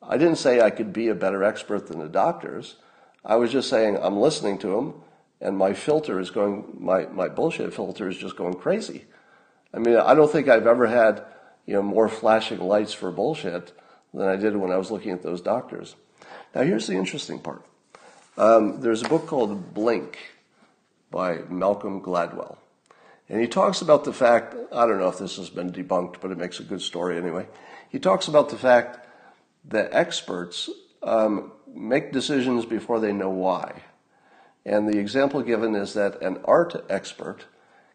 I 0.00 0.18
didn't 0.18 0.36
say 0.36 0.60
I 0.60 0.70
could 0.70 0.92
be 0.92 1.08
a 1.08 1.16
better 1.16 1.42
expert 1.42 1.88
than 1.88 1.98
the 1.98 2.08
doctors. 2.08 2.76
I 3.24 3.34
was 3.34 3.50
just 3.50 3.68
saying 3.68 3.98
I'm 4.00 4.20
listening 4.20 4.58
to 4.58 4.68
them 4.68 4.94
and 5.40 5.58
my 5.58 5.72
filter 5.72 6.20
is 6.20 6.30
going, 6.30 6.76
my, 6.78 7.06
my 7.06 7.28
bullshit 7.28 7.74
filter 7.74 8.08
is 8.08 8.16
just 8.16 8.36
going 8.36 8.54
crazy. 8.54 9.06
I 9.74 9.78
mean, 9.78 9.96
I 9.96 10.14
don't 10.14 10.30
think 10.30 10.46
I've 10.46 10.68
ever 10.68 10.86
had, 10.86 11.24
you 11.66 11.74
know, 11.74 11.82
more 11.82 12.08
flashing 12.08 12.60
lights 12.60 12.92
for 12.92 13.10
bullshit 13.10 13.72
than 14.14 14.28
I 14.28 14.36
did 14.36 14.56
when 14.56 14.70
I 14.70 14.76
was 14.76 14.92
looking 14.92 15.10
at 15.10 15.24
those 15.24 15.40
doctors. 15.40 15.96
Now, 16.54 16.62
here's 16.62 16.86
the 16.86 16.94
interesting 16.94 17.38
part. 17.38 17.64
Um, 18.36 18.80
there's 18.80 19.02
a 19.02 19.08
book 19.08 19.26
called 19.26 19.72
Blink 19.72 20.18
by 21.10 21.38
Malcolm 21.48 22.00
Gladwell. 22.00 22.56
And 23.28 23.40
he 23.40 23.46
talks 23.46 23.80
about 23.80 24.04
the 24.04 24.12
fact, 24.12 24.56
I 24.72 24.86
don't 24.86 24.98
know 24.98 25.08
if 25.08 25.18
this 25.18 25.36
has 25.36 25.50
been 25.50 25.72
debunked, 25.72 26.16
but 26.20 26.32
it 26.32 26.38
makes 26.38 26.58
a 26.58 26.64
good 26.64 26.82
story 26.82 27.16
anyway. 27.16 27.46
He 27.88 28.00
talks 28.00 28.26
about 28.26 28.48
the 28.48 28.56
fact 28.56 29.06
that 29.66 29.90
experts 29.92 30.68
um, 31.02 31.52
make 31.72 32.12
decisions 32.12 32.64
before 32.64 32.98
they 32.98 33.12
know 33.12 33.30
why. 33.30 33.82
And 34.64 34.88
the 34.88 34.98
example 34.98 35.42
given 35.42 35.76
is 35.76 35.94
that 35.94 36.20
an 36.20 36.40
art 36.44 36.84
expert 36.90 37.44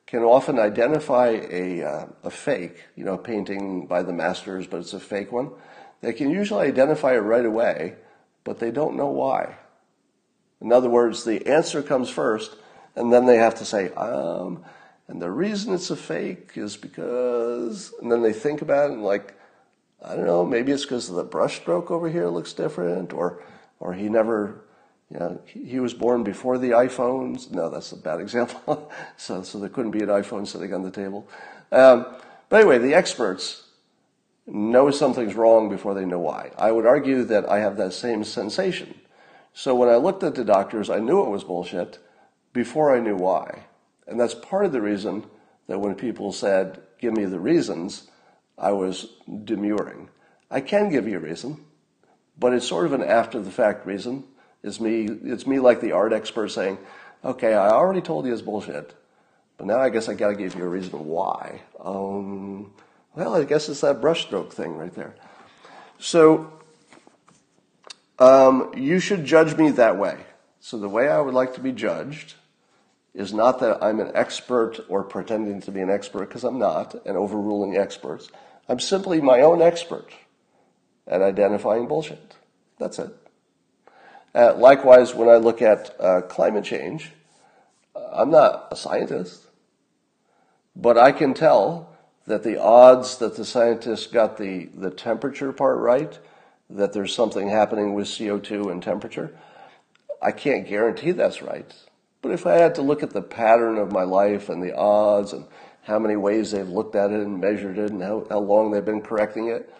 can 0.07 0.21
often 0.21 0.59
identify 0.59 1.27
a, 1.29 1.83
uh, 1.83 2.05
a 2.23 2.29
fake, 2.29 2.85
you 2.95 3.03
know, 3.03 3.17
painting 3.17 3.87
by 3.87 4.03
the 4.03 4.13
masters, 4.13 4.67
but 4.67 4.79
it's 4.79 4.93
a 4.93 4.99
fake 4.99 5.31
one. 5.31 5.51
They 6.01 6.13
can 6.13 6.29
usually 6.29 6.67
identify 6.67 7.15
it 7.15 7.19
right 7.19 7.45
away, 7.45 7.95
but 8.45 8.59
they 8.59 8.71
don't 8.71 8.95
know 8.95 9.09
why. 9.09 9.57
In 10.61 10.71
other 10.71 10.89
words, 10.89 11.25
the 11.25 11.45
answer 11.47 11.83
comes 11.83 12.09
first, 12.09 12.55
and 12.95 13.11
then 13.11 13.25
they 13.25 13.35
have 13.35 13.55
to 13.55 13.65
say, 13.65 13.89
um, 13.95 14.63
and 15.09 15.21
the 15.21 15.29
reason 15.29 15.73
it's 15.73 15.89
a 15.89 15.97
fake 15.97 16.51
is 16.55 16.77
because, 16.77 17.93
and 18.01 18.09
then 18.09 18.21
they 18.21 18.31
think 18.31 18.61
about 18.61 18.89
it 18.89 18.93
and 18.93 19.03
like, 19.03 19.37
I 20.03 20.15
don't 20.15 20.25
know, 20.25 20.45
maybe 20.45 20.71
it's 20.71 20.83
because 20.83 21.09
the 21.09 21.25
brushstroke 21.25 21.91
over 21.91 22.09
here 22.09 22.27
looks 22.27 22.53
different, 22.53 23.11
or, 23.11 23.43
or 23.79 23.93
he 23.93 24.07
never, 24.07 24.61
you 25.11 25.19
know, 25.19 25.41
he 25.45 25.79
was 25.79 25.93
born 25.93 26.23
before 26.23 26.57
the 26.57 26.69
iPhones. 26.69 27.51
No, 27.51 27.69
that's 27.69 27.91
a 27.91 27.97
bad 27.97 28.19
example. 28.21 28.91
so, 29.17 29.41
so 29.41 29.59
there 29.59 29.69
couldn't 29.69 29.91
be 29.91 30.01
an 30.01 30.09
iPhone 30.09 30.47
sitting 30.47 30.73
on 30.73 30.83
the 30.83 30.91
table. 30.91 31.27
Um, 31.71 32.05
but 32.49 32.61
anyway, 32.61 32.77
the 32.77 32.93
experts 32.93 33.64
know 34.47 34.91
something's 34.91 35.35
wrong 35.35 35.69
before 35.69 35.93
they 35.93 36.05
know 36.05 36.19
why. 36.19 36.51
I 36.57 36.71
would 36.71 36.85
argue 36.85 37.23
that 37.25 37.49
I 37.49 37.59
have 37.59 37.77
that 37.77 37.93
same 37.93 38.23
sensation. 38.23 38.95
So 39.53 39.73
when 39.73 39.89
I 39.89 39.95
looked 39.95 40.23
at 40.23 40.35
the 40.35 40.43
doctors, 40.43 40.89
I 40.89 40.99
knew 40.99 41.23
it 41.23 41.29
was 41.29 41.43
bullshit 41.43 41.99
before 42.53 42.95
I 42.95 42.99
knew 42.99 43.15
why. 43.15 43.65
And 44.07 44.19
that's 44.19 44.35
part 44.35 44.65
of 44.65 44.71
the 44.71 44.81
reason 44.81 45.25
that 45.67 45.79
when 45.79 45.95
people 45.95 46.31
said, 46.31 46.81
give 46.99 47.13
me 47.13 47.25
the 47.25 47.39
reasons, 47.39 48.09
I 48.57 48.71
was 48.71 49.07
demurring. 49.43 50.09
I 50.51 50.61
can 50.61 50.89
give 50.89 51.07
you 51.07 51.17
a 51.17 51.21
reason, 51.21 51.65
but 52.37 52.53
it's 52.53 52.67
sort 52.67 52.85
of 52.85 52.93
an 52.93 53.03
after 53.03 53.39
the 53.39 53.51
fact 53.51 53.85
reason. 53.85 54.25
It's 54.63 54.79
me, 54.79 55.05
it's 55.05 55.47
me 55.47 55.59
like 55.59 55.81
the 55.81 55.91
art 55.91 56.13
expert 56.13 56.49
saying, 56.49 56.77
okay, 57.23 57.53
I 57.53 57.69
already 57.69 58.01
told 58.01 58.25
you 58.25 58.33
it's 58.33 58.41
bullshit, 58.41 58.93
but 59.57 59.67
now 59.67 59.79
I 59.79 59.89
guess 59.89 60.07
I 60.07 60.13
gotta 60.13 60.35
give 60.35 60.55
you 60.55 60.63
a 60.63 60.69
reason 60.69 61.05
why. 61.05 61.61
Um, 61.79 62.73
well, 63.15 63.35
I 63.35 63.43
guess 63.43 63.69
it's 63.69 63.81
that 63.81 64.01
brushstroke 64.01 64.51
thing 64.51 64.75
right 64.75 64.93
there. 64.93 65.15
So, 65.99 66.51
um, 68.19 68.71
you 68.75 68.99
should 68.99 69.25
judge 69.25 69.55
me 69.57 69.71
that 69.71 69.97
way. 69.97 70.17
So 70.59 70.77
the 70.77 70.89
way 70.89 71.07
I 71.07 71.19
would 71.19 71.33
like 71.33 71.53
to 71.55 71.61
be 71.61 71.71
judged 71.71 72.35
is 73.13 73.33
not 73.33 73.59
that 73.59 73.81
I'm 73.81 73.99
an 73.99 74.11
expert 74.13 74.79
or 74.89 75.03
pretending 75.03 75.61
to 75.61 75.71
be 75.71 75.79
an 75.79 75.89
expert, 75.89 76.27
because 76.27 76.43
I'm 76.43 76.59
not, 76.59 76.95
and 77.05 77.15
overruling 77.15 77.77
experts. 77.77 78.29
I'm 78.67 78.79
simply 78.79 79.21
my 79.21 79.41
own 79.41 79.61
expert 79.61 80.09
at 81.07 81.21
identifying 81.21 81.87
bullshit. 81.87 82.35
That's 82.77 82.99
it. 82.99 83.15
Uh, 84.33 84.55
likewise, 84.55 85.15
when 85.15 85.29
I 85.29 85.37
look 85.37 85.61
at 85.61 85.95
uh, 85.99 86.21
climate 86.21 86.65
change, 86.65 87.11
I'm 87.95 88.31
not 88.31 88.67
a 88.71 88.75
scientist, 88.75 89.45
but 90.75 90.97
I 90.97 91.13
can 91.13 91.33
tell 91.33 91.94
that 92.27 92.43
the 92.43 92.59
odds 92.59 93.17
that 93.17 93.35
the 93.35 93.45
scientists 93.45 94.07
got 94.07 94.37
the, 94.37 94.65
the 94.75 94.89
temperature 94.89 95.51
part 95.51 95.79
right, 95.79 96.17
that 96.69 96.93
there's 96.93 97.13
something 97.13 97.49
happening 97.49 97.93
with 97.93 98.07
CO2 98.07 98.71
and 98.71 98.81
temperature, 98.81 99.37
I 100.21 100.31
can't 100.31 100.67
guarantee 100.67 101.11
that's 101.11 101.41
right. 101.41 101.71
But 102.21 102.31
if 102.31 102.47
I 102.47 102.53
had 102.53 102.73
to 102.75 102.81
look 102.81 103.03
at 103.03 103.11
the 103.11 103.21
pattern 103.21 103.77
of 103.77 103.91
my 103.91 104.03
life 104.03 104.49
and 104.49 104.63
the 104.63 104.75
odds 104.75 105.33
and 105.33 105.45
how 105.83 105.99
many 105.99 106.15
ways 106.15 106.49
they've 106.49 106.67
looked 106.67 106.95
at 106.95 107.11
it 107.11 107.19
and 107.19 107.39
measured 107.39 107.77
it 107.77 107.91
and 107.91 108.01
how, 108.01 108.25
how 108.29 108.39
long 108.39 108.71
they've 108.71 108.83
been 108.83 109.01
correcting 109.01 109.49
it, 109.49 109.71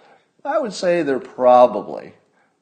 I 0.43 0.59
would 0.59 0.73
say 0.73 1.01
they're 1.01 1.19
probably, 1.19 2.13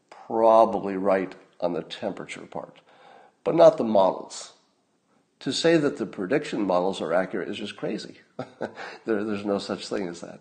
probably 0.10 0.96
right 0.96 1.36
on 1.60 1.74
the 1.74 1.82
temperature 1.82 2.46
part, 2.46 2.80
but 3.44 3.56
not 3.56 3.78
the 3.78 3.84
models. 3.84 4.53
To 5.44 5.52
say 5.52 5.76
that 5.76 5.98
the 5.98 6.06
prediction 6.06 6.62
models 6.66 7.02
are 7.02 7.14
accurate 7.14 7.50
is 7.50 7.58
just 7.58 7.76
crazy. 7.76 8.20
there, 9.06 9.26
there's 9.26 9.44
no 9.44 9.58
such 9.58 9.90
thing 9.90 10.08
as 10.08 10.22
that. 10.22 10.40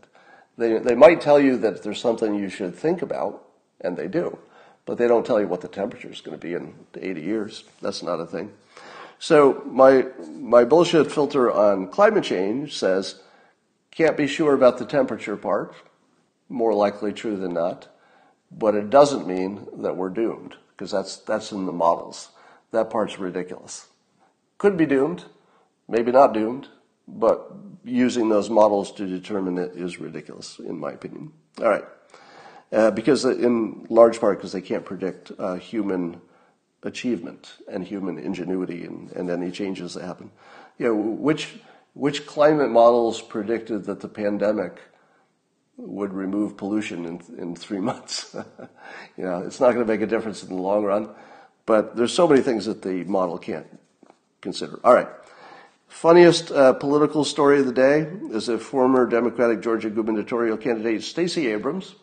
They, 0.57 0.79
they 0.79 0.95
might 0.95 1.21
tell 1.21 1.41
you 1.41 1.57
that 1.59 1.83
there's 1.83 2.01
something 2.01 2.37
you 2.37 2.49
should 2.49 2.77
think 2.77 3.03
about, 3.03 3.45
and 3.81 3.97
they 3.97 4.07
do, 4.07 4.39
but 4.87 4.99
they 4.99 5.09
don't 5.09 5.27
tell 5.27 5.41
you 5.41 5.49
what 5.49 5.61
the 5.61 5.67
temperature 5.67 6.09
is 6.09 6.21
going 6.21 6.39
to 6.39 6.47
be 6.47 6.55
in 6.55 6.75
80 6.95 7.21
years. 7.21 7.65
That's 7.81 8.05
not 8.05 8.21
a 8.21 8.27
thing. 8.27 8.53
So 9.19 9.65
my 9.67 10.07
my 10.37 10.65
bullshit 10.65 11.11
filter 11.11 11.51
on 11.51 11.89
climate 11.89 12.23
change 12.23 12.79
says 12.79 13.21
can't 13.91 14.17
be 14.17 14.29
sure 14.29 14.55
about 14.55 14.79
the 14.79 14.87
temperature 14.87 15.37
part, 15.37 15.75
more 16.49 16.75
likely 16.75 17.13
true 17.13 17.37
than 17.37 17.55
not, 17.55 17.89
but 18.53 18.77
it 18.77 18.89
doesn't 18.89 19.27
mean 19.27 19.67
that 19.79 19.97
we're 19.97 20.11
doomed 20.11 20.55
because 20.71 20.93
that's 20.93 21.17
that's 21.17 21.51
in 21.51 21.67
the 21.67 21.73
models. 21.73 22.31
That 22.71 22.89
part's 22.91 23.19
ridiculous. 23.19 23.89
Could 24.63 24.77
be 24.77 24.87
doomed, 24.87 25.25
maybe 25.89 26.13
not 26.13 26.33
doomed, 26.33 26.69
but 27.09 27.53
using 27.83 28.29
those 28.29 28.49
models 28.49 28.93
to 28.93 29.09
determine 29.09 29.59
it 29.59 29.73
is 29.75 29.99
ridiculous, 29.99 30.61
in 30.61 30.79
my 30.79 30.93
opinion. 30.93 31.33
All 31.59 31.69
right, 31.69 31.85
uh, 32.71 32.93
because 32.93 33.25
in 33.25 33.89
large 33.91 34.21
part 34.21 34.39
because 34.39 34.53
they 34.53 34.61
can't 34.61 34.85
predict 34.85 35.33
uh, 35.37 35.57
human 35.57 36.21
achievement 36.85 37.55
and 37.67 37.83
human 37.83 38.19
ingenuity 38.19 38.85
and, 38.85 39.11
and 39.11 39.31
any 39.31 39.51
changes 39.51 39.95
that 39.95 40.05
happen. 40.05 40.31
You 40.79 40.87
know, 40.87 40.95
which, 40.95 41.57
which 41.95 42.25
climate 42.25 42.71
models 42.71 43.21
predicted 43.21 43.87
that 43.87 43.99
the 43.99 44.09
pandemic 44.09 44.81
would 45.77 46.13
remove 46.13 46.57
pollution 46.57 47.05
in, 47.05 47.21
in 47.37 47.57
three 47.57 47.81
months? 47.91 48.33
you 49.17 49.25
know, 49.25 49.39
it's 49.39 49.59
not 49.59 49.73
going 49.75 49.85
to 49.85 49.93
make 49.93 50.03
a 50.03 50.07
difference 50.07 50.45
in 50.45 50.51
the 50.51 50.63
long 50.63 50.85
run, 50.85 51.09
but 51.67 51.97
there's 51.97 52.15
so 52.15 52.29
many 52.29 52.43
things 52.43 52.67
that 52.67 52.83
the 52.83 53.03
model 53.03 53.39
can't 53.39 53.67
consider. 54.43 54.79
All 54.85 54.93
right. 54.93 55.09
Funniest 55.89 56.51
uh, 56.51 56.73
political 56.75 57.25
story 57.25 57.61
of 57.61 57.67
the 57.67 57.73
day 57.73 58.01
is 58.31 58.47
that 58.47 58.59
former 58.59 59.07
Democratic 59.07 59.63
Georgia 59.63 59.89
gubernatorial 59.89 60.57
candidate 60.57 61.03
Stacey 61.03 61.49
Abrams 61.49 61.95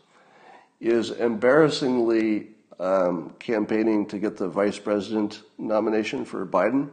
is 0.80 1.12
embarrassingly 1.12 2.48
um, 2.80 3.34
campaigning 3.40 4.06
to 4.08 4.18
get 4.18 4.38
the 4.38 4.48
vice 4.48 4.80
president 4.80 5.42
nomination 5.58 6.24
for 6.24 6.46
Biden. 6.46 6.90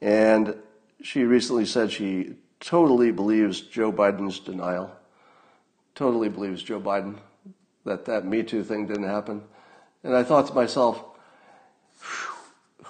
And 0.00 0.56
she 1.02 1.24
recently 1.24 1.64
said 1.64 1.90
she 1.90 2.34
totally 2.60 3.10
believes 3.10 3.62
Joe 3.62 3.92
Biden's 3.92 4.38
denial, 4.38 4.94
totally 5.94 6.28
believes 6.28 6.62
Joe 6.62 6.80
Biden, 6.80 7.18
that 7.84 8.04
that 8.04 8.26
Me 8.26 8.42
Too 8.42 8.62
thing 8.62 8.86
didn't 8.86 9.04
happen. 9.04 9.42
And 10.04 10.14
I 10.14 10.22
thought 10.22 10.48
to 10.48 10.54
myself, 10.54 11.04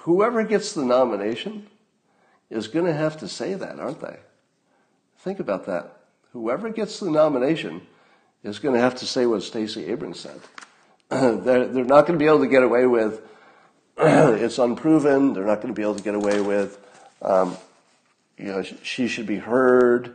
whoever 0.00 0.44
gets 0.44 0.72
the 0.72 0.84
nomination 0.84 1.66
is 2.50 2.68
going 2.68 2.86
to 2.86 2.94
have 2.94 3.18
to 3.18 3.28
say 3.28 3.54
that, 3.54 3.78
aren't 3.78 4.00
they? 4.00 4.18
Think 5.18 5.40
about 5.40 5.66
that. 5.66 5.96
Whoever 6.32 6.70
gets 6.70 7.00
the 7.00 7.10
nomination 7.10 7.82
is 8.42 8.58
going 8.58 8.74
to 8.74 8.80
have 8.80 8.96
to 8.96 9.06
say 9.06 9.26
what 9.26 9.42
Stacey 9.42 9.86
Abrams 9.86 10.20
said. 10.20 10.40
they're, 11.10 11.66
they're 11.66 11.84
not 11.84 12.06
going 12.06 12.18
to 12.18 12.22
be 12.22 12.26
able 12.26 12.40
to 12.40 12.46
get 12.46 12.62
away 12.62 12.86
with 12.86 13.20
it's 14.02 14.58
unproven. 14.58 15.34
They're 15.34 15.44
not 15.44 15.56
going 15.60 15.74
to 15.74 15.78
be 15.78 15.82
able 15.82 15.96
to 15.96 16.02
get 16.02 16.14
away 16.14 16.40
with, 16.40 16.78
um, 17.20 17.54
you 18.38 18.46
know, 18.46 18.62
she 18.62 19.08
should 19.08 19.26
be 19.26 19.36
heard. 19.36 20.14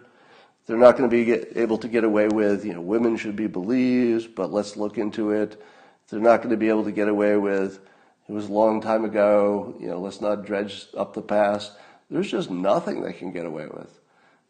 They're 0.66 0.76
not 0.76 0.98
going 0.98 1.08
to 1.08 1.16
be 1.16 1.24
get, 1.24 1.56
able 1.56 1.78
to 1.78 1.88
get 1.88 2.04
away 2.04 2.28
with, 2.28 2.66
you 2.66 2.74
know, 2.74 2.82
women 2.82 3.16
should 3.16 3.36
be 3.36 3.46
believed, 3.46 4.34
but 4.34 4.52
let's 4.52 4.76
look 4.76 4.98
into 4.98 5.30
it. 5.30 5.62
They're 6.10 6.20
not 6.20 6.38
going 6.38 6.50
to 6.50 6.58
be 6.58 6.70
able 6.70 6.86
to 6.86 6.92
get 6.92 7.08
away 7.08 7.38
with, 7.38 7.80
it 8.28 8.32
was 8.32 8.50
a 8.50 8.54
long 8.54 8.82
time 8.82 9.06
ago, 9.06 9.76
you 9.80 9.88
know, 9.88 10.00
let's 10.00 10.22
not 10.22 10.46
dredge 10.46 10.88
up 10.98 11.14
the 11.14 11.22
past. 11.22 11.74
There's 12.10 12.32
just 12.32 12.50
nothing 12.50 13.02
they 13.02 13.14
can 13.14 13.32
get 13.32 13.46
away 13.46 13.68
with. 13.68 14.00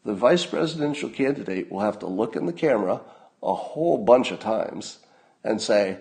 The 0.04 0.14
vice 0.14 0.46
presidential 0.46 1.10
candidate 1.10 1.70
will 1.70 1.80
have 1.80 1.98
to 2.00 2.06
look 2.06 2.36
in 2.36 2.46
the 2.46 2.52
camera 2.52 3.00
a 3.42 3.54
whole 3.54 3.98
bunch 3.98 4.30
of 4.30 4.40
times 4.40 4.98
and 5.44 5.60
say, 5.60 5.98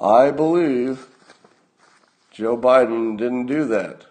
I 0.00 0.30
believe 0.30 1.06
Joe 2.30 2.56
Biden 2.56 3.18
didn't 3.18 3.46
do 3.46 3.64
that. 3.66 4.06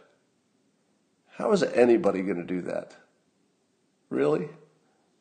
How 1.35 1.51
is 1.51 1.63
anybody 1.63 2.21
going 2.21 2.37
to 2.37 2.43
do 2.43 2.61
that? 2.61 2.95
Really? 4.09 4.49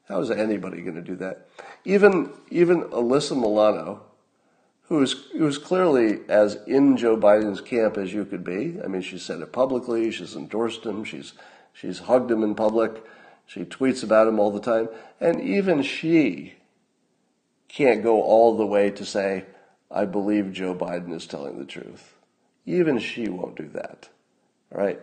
How 0.08 0.20
is 0.20 0.30
anybody 0.30 0.82
going 0.82 0.96
to 0.96 1.02
do 1.02 1.16
that? 1.16 1.48
Even 1.84 2.30
even 2.50 2.82
Alyssa 2.82 3.34
Milano, 3.34 4.02
who 4.92 5.00
is 5.00 5.14
who 5.32 5.46
is 5.46 5.56
clearly 5.56 6.20
as 6.28 6.56
in 6.66 6.98
Joe 6.98 7.16
Biden's 7.16 7.62
camp 7.62 7.96
as 7.96 8.12
you 8.12 8.26
could 8.26 8.44
be. 8.44 8.76
I 8.84 8.88
mean, 8.88 9.00
she 9.00 9.16
said 9.16 9.40
it 9.40 9.50
publicly. 9.50 10.10
She's 10.10 10.36
endorsed 10.36 10.84
him. 10.84 11.02
She's 11.02 11.32
she's 11.72 12.00
hugged 12.00 12.30
him 12.30 12.42
in 12.42 12.54
public. 12.54 13.02
She 13.46 13.64
tweets 13.64 14.04
about 14.04 14.28
him 14.28 14.38
all 14.38 14.50
the 14.50 14.60
time, 14.60 14.90
and 15.18 15.40
even 15.40 15.82
she 15.82 16.56
can't 17.68 18.02
go 18.02 18.20
all 18.20 18.54
the 18.54 18.66
way 18.66 18.90
to 18.90 19.06
say, 19.06 19.46
I 19.90 20.04
believe 20.04 20.52
Joe 20.52 20.74
Biden 20.74 21.14
is 21.14 21.26
telling 21.26 21.58
the 21.58 21.64
truth. 21.64 22.14
Even 22.66 22.98
she 22.98 23.30
won't 23.30 23.56
do 23.56 23.68
that. 23.68 24.10
Right? 24.70 25.00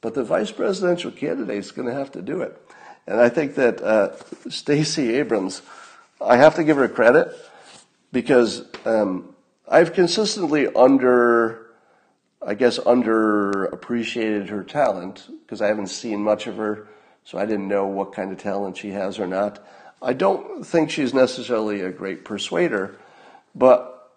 But 0.00 0.14
the 0.14 0.24
vice 0.24 0.50
presidential 0.50 1.10
candidate 1.10 1.58
is 1.58 1.72
going 1.72 1.88
to 1.88 1.94
have 1.94 2.12
to 2.12 2.22
do 2.22 2.40
it. 2.40 2.58
And 3.06 3.20
I 3.20 3.28
think 3.28 3.54
that 3.56 3.82
uh, 3.82 4.16
Stacey 4.48 5.14
Abrams, 5.16 5.60
I 6.22 6.38
have 6.38 6.54
to 6.54 6.64
give 6.64 6.78
her 6.78 6.88
credit 6.88 7.36
because 8.12 8.64
um, 8.84 9.34
I've 9.68 9.92
consistently 9.92 10.68
under, 10.74 11.66
I 12.40 12.54
guess, 12.54 12.78
underappreciated 12.78 14.48
her 14.48 14.64
talent 14.64 15.28
because 15.44 15.60
I 15.60 15.66
haven't 15.66 15.88
seen 15.88 16.22
much 16.22 16.46
of 16.46 16.56
her 16.56 16.88
so 17.26 17.38
I 17.38 17.44
didn't 17.44 17.66
know 17.66 17.86
what 17.86 18.12
kind 18.12 18.30
of 18.30 18.38
talent 18.38 18.76
she 18.76 18.90
has 18.90 19.18
or 19.18 19.26
not. 19.26 19.58
I 20.00 20.12
don't 20.12 20.64
think 20.64 20.90
she's 20.90 21.12
necessarily 21.12 21.80
a 21.80 21.90
great 21.90 22.24
persuader, 22.24 22.96
but 23.52 24.12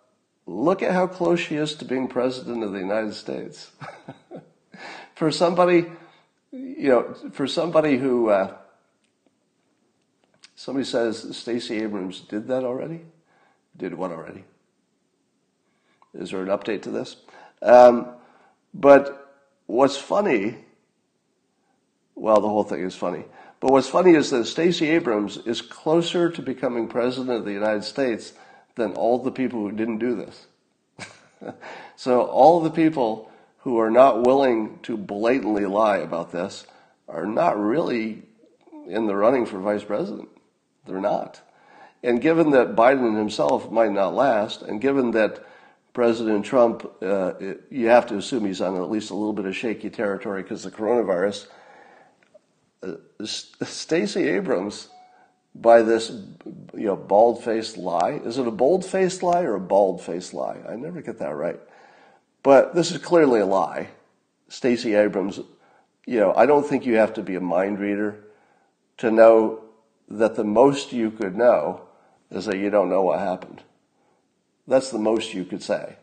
look 0.46 0.84
at 0.84 0.92
how 0.92 1.08
close 1.08 1.40
she 1.40 1.56
is 1.56 1.74
to 1.76 1.86
being 1.86 2.08
president 2.08 2.64
of 2.64 2.72
the 2.72 2.78
United 2.78 3.16
States. 3.16 3.72
for 5.16 5.32
somebody, 5.32 5.88
you 6.52 6.90
know, 6.90 7.16
for 7.32 7.48
somebody 7.48 7.98
who, 7.98 8.30
uh, 8.30 8.56
somebody 10.56 10.86
says 10.86 11.36
Stacey 11.36 11.82
Abrams 11.82 12.22
did 12.22 12.48
that 12.50 12.64
already? 12.64 13.02
Did 13.78 13.94
one 13.94 14.12
already? 14.12 14.44
Is 16.14 16.32
there 16.32 16.42
an 16.42 16.48
update 16.48 16.84
to 16.84 16.92
this? 16.92 17.16
Um, 17.62 18.08
but 18.74 19.44
what's 19.68 19.98
funny, 19.98 20.58
well, 22.16 22.42
the 22.42 22.50
whole 22.50 22.64
thing 22.64 22.82
is 22.82 22.96
funny. 22.96 23.26
But 23.60 23.72
what's 23.72 23.90
funny 23.90 24.16
is 24.16 24.30
that 24.30 24.46
Stacey 24.46 24.90
Abrams 24.90 25.38
is 25.38 25.62
closer 25.62 26.30
to 26.30 26.42
becoming 26.42 26.88
president 26.88 27.32
of 27.32 27.46
the 27.46 27.52
United 27.52 27.84
States 27.84 28.34
than 28.76 28.94
all 28.94 29.20
the 29.20 29.32
people 29.32 29.60
who 29.60 29.72
didn't 29.72 30.00
do 30.00 30.16
this. 30.16 30.48
so 31.96 32.22
all 32.24 32.62
the 32.62 32.72
people 32.72 33.30
who 33.60 33.80
are 33.80 33.92
not 33.92 34.26
willing 34.26 34.80
to 34.84 34.96
blatantly 34.96 35.66
lie 35.66 35.98
about 35.98 36.32
this 36.32 36.66
are 37.08 37.26
not 37.26 37.60
really 37.60 38.24
in 38.88 39.06
the 39.06 39.16
running 39.16 39.46
for 39.46 39.60
vice 39.60 39.84
president. 39.84 40.30
They're 40.86 41.02
not. 41.02 41.42
And 42.04 42.22
given 42.22 42.52
that 42.52 42.76
Biden 42.76 43.18
himself 43.18 43.70
might 43.70 43.92
not 43.92 44.14
last, 44.14 44.62
and 44.62 44.80
given 44.80 45.12
that 45.12 45.46
President 45.94 46.46
Trump, 46.46 46.90
uh, 47.02 47.34
you 47.70 47.88
have 47.88 48.06
to 48.08 48.16
assume 48.16 48.46
he's 48.46 48.62
on 48.62 48.76
at 48.76 48.90
least 48.90 49.10
a 49.10 49.16
little 49.16 49.34
bit 49.34 49.46
of 49.46 49.56
shaky 49.56 49.90
territory 49.90 50.44
because 50.44 50.64
the 50.64 50.72
coronavirus. 50.72 51.48
Uh, 52.82 52.94
Stacey 53.26 54.30
Abrams, 54.30 54.88
by 55.54 55.82
this, 55.82 56.10
you 56.74 56.86
know, 56.86 56.96
bald-faced 56.96 57.76
lie. 57.78 58.22
Is 58.24 58.38
it 58.38 58.48
a 58.48 58.52
bold-faced 58.52 59.22
lie 59.22 59.42
or 59.42 59.56
a 59.56 59.60
bald-faced 59.60 60.34
lie? 60.34 60.60
I 60.68 60.76
never 60.76 61.02
get 61.02 61.20
that 61.20 61.36
right. 61.36 61.60
But 62.44 62.76
this 62.76 62.92
is 62.92 63.00
clearly 63.00 63.42
a 63.42 63.46
lie. 63.46 63.90
Stacey 64.48 64.96
Abrams, 64.96 65.40
you 66.06 66.20
know, 66.20 66.34
I 66.34 66.46
don't 66.46 66.66
think 66.66 66.86
you 66.86 66.96
have 66.96 67.14
to 67.16 67.24
be 67.24 67.36
a 67.36 67.42
mind 67.42 67.80
reader 67.80 68.24
to 68.98 69.12
know 69.12 69.64
that 70.08 70.36
the 70.36 70.46
most 70.46 70.94
you 70.94 71.12
could 71.12 71.36
know 71.36 71.89
is 72.32 72.46
that 72.46 72.58
you 72.58 72.70
don't 72.70 72.90
know 72.90 73.02
what 73.02 73.20
happened. 73.20 73.64
That's 74.68 74.92
the 74.92 75.00
most 75.00 75.34
you 75.34 75.46
could 75.46 75.64
say. 75.64 75.98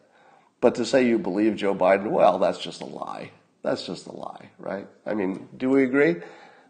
But 0.60 0.74
to 0.76 0.84
say 0.84 1.06
you 1.06 1.18
believe 1.18 1.56
Joe 1.56 1.74
Biden, 1.74 2.10
well, 2.10 2.38
that's 2.38 2.58
just 2.58 2.80
a 2.80 2.86
lie. 2.86 3.30
That's 3.62 3.86
just 3.86 4.06
a 4.06 4.12
lie, 4.12 4.50
right? 4.58 4.86
I 5.04 5.14
mean, 5.14 5.48
do 5.56 5.70
we 5.70 5.84
agree? 5.84 6.16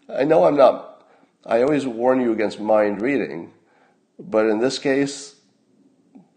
I 0.09 0.24
know 0.24 0.44
I'm 0.44 0.57
not, 0.57 1.07
I 1.44 1.62
always 1.62 1.86
warn 1.86 2.20
you 2.20 2.32
against 2.32 2.61
mind 2.61 3.00
reading, 3.00 3.52
but 4.18 4.46
in 4.46 4.59
this 4.59 4.78
case, 4.78 5.34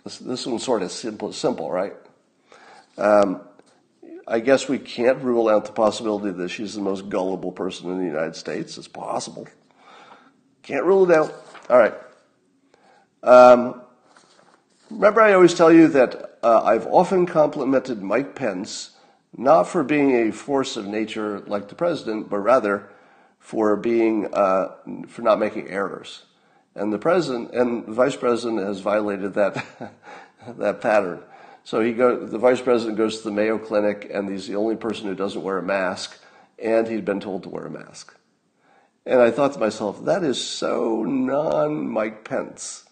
this, 0.03 0.17
this 0.19 0.45
one's 0.45 0.63
sort 0.63 0.81
of 0.81 0.91
simple, 0.91 1.33
simple 1.33 1.71
right? 1.71 1.93
Um, 2.97 3.41
I 4.27 4.39
guess 4.39 4.69
we 4.69 4.77
can't 4.77 5.21
rule 5.23 5.49
out 5.49 5.65
the 5.65 5.71
possibility 5.71 6.31
that 6.31 6.49
she's 6.49 6.75
the 6.75 6.81
most 6.81 7.09
gullible 7.09 7.51
person 7.51 7.89
in 7.89 7.97
the 7.97 8.05
United 8.05 8.35
States. 8.35 8.77
It's 8.77 8.87
possible. 8.87 9.47
Can't 10.61 10.85
rule 10.85 11.09
it 11.09 11.17
out. 11.17 11.33
All 11.69 11.77
right. 11.77 11.95
Um, 13.23 13.81
Remember, 14.89 15.21
I 15.21 15.33
always 15.33 15.53
tell 15.53 15.71
you 15.71 15.87
that 15.89 16.39
uh, 16.41 16.63
I've 16.63 16.87
often 16.87 17.27
complimented 17.27 18.01
Mike 18.01 18.33
Pence 18.33 18.91
not 19.37 19.63
for 19.63 19.83
being 19.83 20.27
a 20.27 20.31
force 20.31 20.75
of 20.77 20.87
nature 20.87 21.41
like 21.41 21.69
the 21.69 21.75
president, 21.75 22.27
but 22.27 22.39
rather 22.39 22.89
for 23.37 23.75
being 23.75 24.33
uh, 24.33 24.69
for 25.07 25.21
not 25.21 25.37
making 25.37 25.67
errors. 25.67 26.23
And 26.73 26.91
the 26.91 26.97
president 26.97 27.53
and 27.53 27.85
the 27.85 27.91
vice 27.91 28.15
president 28.15 28.65
has 28.65 28.79
violated 28.79 29.35
that 29.35 29.63
that 30.57 30.81
pattern. 30.81 31.21
So 31.63 31.81
he 31.81 31.93
go, 31.93 32.25
the 32.25 32.39
vice 32.39 32.61
president 32.61 32.97
goes 32.97 33.19
to 33.19 33.25
the 33.25 33.31
Mayo 33.31 33.59
Clinic, 33.59 34.09
and 34.11 34.27
he's 34.27 34.47
the 34.47 34.55
only 34.55 34.75
person 34.75 35.05
who 35.05 35.13
doesn't 35.13 35.43
wear 35.43 35.59
a 35.59 35.63
mask, 35.63 36.19
and 36.57 36.87
he'd 36.87 37.05
been 37.05 37.19
told 37.19 37.43
to 37.43 37.49
wear 37.49 37.67
a 37.67 37.69
mask. 37.69 38.15
And 39.05 39.21
I 39.21 39.29
thought 39.29 39.53
to 39.53 39.59
myself, 39.59 40.03
that 40.05 40.23
is 40.23 40.43
so 40.43 41.03
non 41.03 41.87
Mike 41.87 42.25
Pence. 42.25 42.85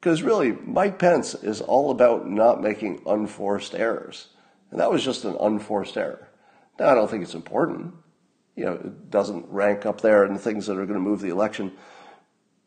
Because 0.00 0.22
really, 0.22 0.52
Mike 0.52 0.98
Pence 0.98 1.34
is 1.34 1.60
all 1.60 1.90
about 1.90 2.28
not 2.28 2.62
making 2.62 3.02
unforced 3.06 3.74
errors. 3.74 4.28
And 4.70 4.80
that 4.80 4.90
was 4.90 5.04
just 5.04 5.24
an 5.24 5.36
unforced 5.40 5.96
error. 5.96 6.28
Now, 6.78 6.90
I 6.90 6.94
don't 6.94 7.10
think 7.10 7.24
it's 7.24 7.34
important. 7.34 7.94
You 8.54 8.66
know, 8.66 8.72
it 8.74 9.10
doesn't 9.10 9.46
rank 9.48 9.86
up 9.86 10.00
there 10.00 10.24
in 10.24 10.34
the 10.34 10.38
things 10.38 10.66
that 10.66 10.78
are 10.78 10.86
going 10.86 10.98
to 10.98 11.00
move 11.00 11.20
the 11.20 11.30
election. 11.30 11.72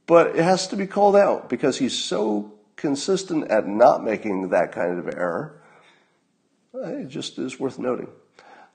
But 0.08 0.36
it 0.36 0.44
has 0.44 0.68
to 0.70 0.76
be 0.76 0.88
called 0.88 1.16
out 1.16 1.50
because 1.50 1.78
he's 1.78 1.98
so 1.98 2.54
consistent 2.76 3.50
at 3.50 3.68
not 3.68 4.04
making 4.04 4.50
that 4.50 4.74
kind 4.74 5.00
of 5.00 5.08
error. 5.08 5.62
It 6.74 7.08
just 7.08 7.38
is 7.38 7.60
worth 7.60 7.80
noting. 7.80 8.10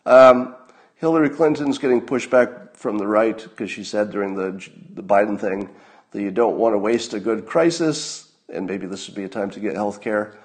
Um, 0.06 0.54
Hillary 0.94 1.28
Clinton's 1.28 1.78
getting 1.78 2.00
pushback 2.00 2.74
from 2.74 2.96
the 2.96 3.06
right 3.06 3.36
because 3.36 3.70
she 3.70 3.84
said 3.84 4.10
during 4.10 4.34
the, 4.34 4.66
the 4.94 5.02
Biden 5.02 5.38
thing 5.38 5.68
that 6.12 6.22
you 6.22 6.30
don't 6.30 6.56
want 6.56 6.72
to 6.74 6.78
waste 6.78 7.12
a 7.12 7.20
good 7.20 7.44
crisis 7.44 8.25
and 8.52 8.66
maybe 8.66 8.86
this 8.86 9.06
would 9.06 9.16
be 9.16 9.24
a 9.24 9.28
time 9.28 9.50
to 9.50 9.60
get 9.60 9.74
health 9.74 10.00
care. 10.00 10.38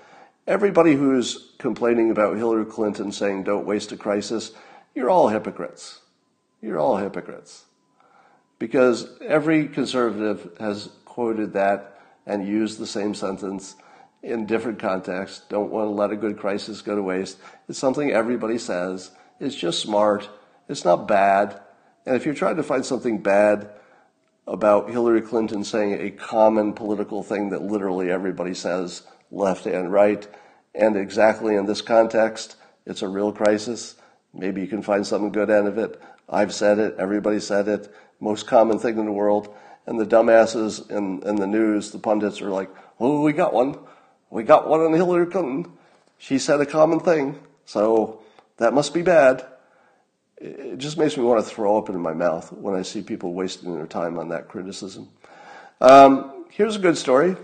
Everybody 0.48 0.96
who's 0.96 1.54
complaining 1.60 2.12
about 2.12 2.38
Hillary 2.38 2.66
Clinton 2.66 3.12
saying 3.12 3.44
don't 3.44 3.66
waste 3.66 3.92
a 3.92 3.98
crisis, 3.98 4.52
you're 4.96 5.10
all 5.10 5.30
hypocrites. 5.30 6.00
You're 6.62 6.80
all 6.80 6.98
hypocrites. 6.98 7.66
Because 8.60 9.08
every 9.22 9.68
conservative 9.68 10.52
has 10.60 10.90
quoted 11.06 11.54
that 11.54 12.00
and 12.26 12.48
used 12.48 12.78
the 12.78 12.88
same 12.88 13.14
sentence 13.14 13.76
in 14.24 14.46
different 14.46 14.80
contexts. 14.80 15.42
Don't 15.50 15.72
want 15.72 15.88
to 15.88 15.92
let 15.92 16.12
a 16.12 16.16
good 16.16 16.38
crisis 16.38 16.82
go 16.82 16.96
to 16.96 17.02
waste. 17.02 17.38
It's 17.68 17.80
something 17.80 18.12
everybody 18.12 18.58
says. 18.58 19.12
It's 19.40 19.56
just 19.56 19.80
smart. 19.80 20.30
It's 20.70 20.86
not 20.86 21.08
bad. 21.08 21.60
And 22.06 22.16
if 22.16 22.26
you're 22.26 22.36
trying 22.36 22.58
to 22.58 22.64
find 22.64 22.86
something 22.86 23.20
bad, 23.20 23.70
about 24.48 24.90
Hillary 24.90 25.22
Clinton 25.22 25.64
saying 25.64 25.94
a 25.94 26.12
common 26.12 26.74
political 26.74 27.24
thing 27.24 27.50
that 27.50 27.62
literally 27.62 28.12
everybody 28.12 28.54
says, 28.54 29.04
left 29.30 29.66
and 29.66 29.92
right. 29.92 30.28
And 30.74 30.96
exactly 30.98 31.56
in 31.56 31.66
this 31.66 31.82
context, 31.82 32.56
it's 32.86 33.02
a 33.02 33.08
real 33.08 33.32
crisis. 33.32 33.96
Maybe 34.34 34.62
you 34.62 34.68
can 34.68 34.82
find 34.82 35.06
something 35.06 35.32
good 35.32 35.52
out 35.52 35.68
of 35.68 35.78
it. 35.78 36.02
I've 36.30 36.54
said 36.54 36.80
it, 36.80 36.96
everybody 36.98 37.40
said 37.40 37.68
it, 37.68 37.94
most 38.20 38.48
common 38.48 38.80
thing 38.80 38.98
in 38.98 39.06
the 39.06 39.12
world. 39.12 39.54
And 39.86 40.00
the 40.00 40.06
dumbasses 40.06 40.90
in, 40.90 41.22
in 41.24 41.36
the 41.36 41.48
news, 41.48 41.92
the 41.92 42.00
pundits 42.00 42.42
are 42.42 42.50
like, 42.50 42.70
oh, 43.00 43.22
we 43.22 43.34
got 43.34 43.54
one. 43.54 43.78
We 44.30 44.44
got 44.44 44.70
one 44.70 44.82
on 44.82 44.94
Hillary 44.94 45.26
Clinton. 45.26 45.74
She 46.18 46.38
said 46.40 46.62
a 46.62 46.66
common 46.66 47.00
thing, 47.00 47.40
so 47.66 48.22
that 48.58 48.74
must 48.74 48.94
be 48.94 49.02
bad 49.02 49.46
it 50.42 50.78
just 50.78 50.98
makes 50.98 51.16
me 51.18 51.24
want 51.24 51.44
to 51.46 51.50
throw 51.50 51.78
up 51.78 51.90
in 51.90 52.00
my 52.00 52.14
mouth 52.14 52.52
when 52.52 52.76
I 52.76 52.82
see 52.82 53.02
people 53.02 53.34
wasting 53.34 53.76
their 53.76 53.86
time 53.86 54.18
on 54.18 54.30
that 54.30 54.48
criticism. 54.48 55.10
Um, 55.80 56.46
here's 56.50 56.76
a 56.76 56.80
good 56.80 56.98
story. 56.98 57.36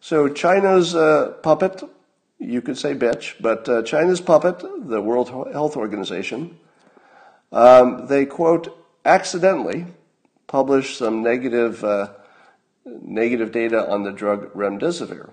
So 0.00 0.28
China's 0.28 0.94
uh, 0.94 1.34
puppet, 1.42 1.82
you 2.38 2.60
could 2.60 2.76
say 2.76 2.94
bitch, 2.94 3.34
but 3.40 3.68
uh, 3.68 3.82
China's 3.82 4.20
puppet, 4.20 4.58
the 4.60 5.00
World 5.00 5.30
Health 5.30 5.76
Organization, 5.76 6.58
um, 7.52 8.06
they 8.06 8.26
quote 8.26 8.76
accidentally 9.04 9.86
published 10.46 10.98
some 10.98 11.22
negative 11.22 11.82
uh, 11.82 12.10
negative 12.84 13.50
data 13.50 13.88
on 13.90 14.02
the 14.02 14.12
drug 14.12 14.52
remdesivir. 14.52 15.30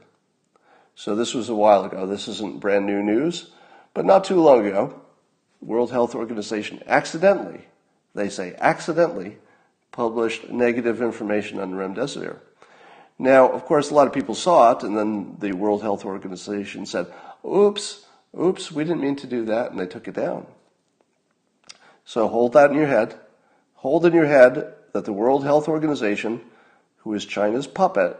So 0.95 1.15
this 1.15 1.33
was 1.33 1.49
a 1.49 1.55
while 1.55 1.83
ago. 1.83 2.07
This 2.07 2.27
isn't 2.27 2.59
brand 2.59 2.85
new 2.85 3.03
news, 3.03 3.51
but 3.93 4.05
not 4.05 4.23
too 4.23 4.41
long 4.41 4.65
ago. 4.65 5.01
World 5.63 5.91
Health 5.91 6.13
Organization 6.15 6.83
accidentally, 6.87 7.65
they 8.13 8.29
say 8.29 8.55
accidentally, 8.59 9.37
published 9.91 10.49
negative 10.49 11.01
information 11.01 11.59
on 11.59 11.73
remdesivir. 11.73 12.39
Now, 13.19 13.49
of 13.49 13.65
course, 13.65 13.89
a 13.89 13.93
lot 13.93 14.07
of 14.07 14.13
people 14.13 14.35
saw 14.35 14.71
it, 14.71 14.83
and 14.83 14.97
then 14.97 15.37
the 15.39 15.53
World 15.53 15.81
Health 15.81 16.03
Organization 16.03 16.85
said, 16.85 17.07
oops, 17.45 18.05
oops, 18.37 18.71
we 18.71 18.83
didn't 18.83 19.01
mean 19.01 19.15
to 19.17 19.27
do 19.27 19.45
that, 19.45 19.71
and 19.71 19.79
they 19.79 19.85
took 19.85 20.07
it 20.07 20.15
down. 20.15 20.47
So 22.05 22.27
hold 22.27 22.53
that 22.53 22.71
in 22.71 22.77
your 22.77 22.87
head. 22.87 23.15
Hold 23.75 24.05
in 24.05 24.13
your 24.13 24.25
head 24.25 24.73
that 24.93 25.05
the 25.05 25.13
World 25.13 25.43
Health 25.43 25.67
Organization, 25.67 26.41
who 26.97 27.13
is 27.13 27.25
China's 27.25 27.67
puppet, 27.67 28.17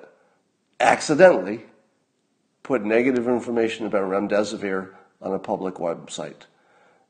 accidentally 0.79 1.63
put 2.61 2.83
negative 2.83 3.27
information 3.27 3.85
about 3.85 4.09
remdesivir 4.09 4.91
on 5.21 5.33
a 5.33 5.39
public 5.39 5.75
website. 5.75 6.45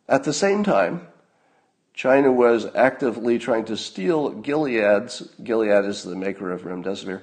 At 0.08 0.26
the 0.26 0.34
same 0.34 0.64
time, 0.64 1.08
China 1.94 2.32
was 2.32 2.68
actively 2.76 3.40
trying 3.40 3.66
to 3.66 3.78
steal 3.78 4.32
Gilead's, 4.32 5.22
Gilead 5.44 5.86
is 5.86 6.04
the 6.04 6.16
maker 6.16 6.52
of 6.52 6.64
remdesivir, 6.64 7.22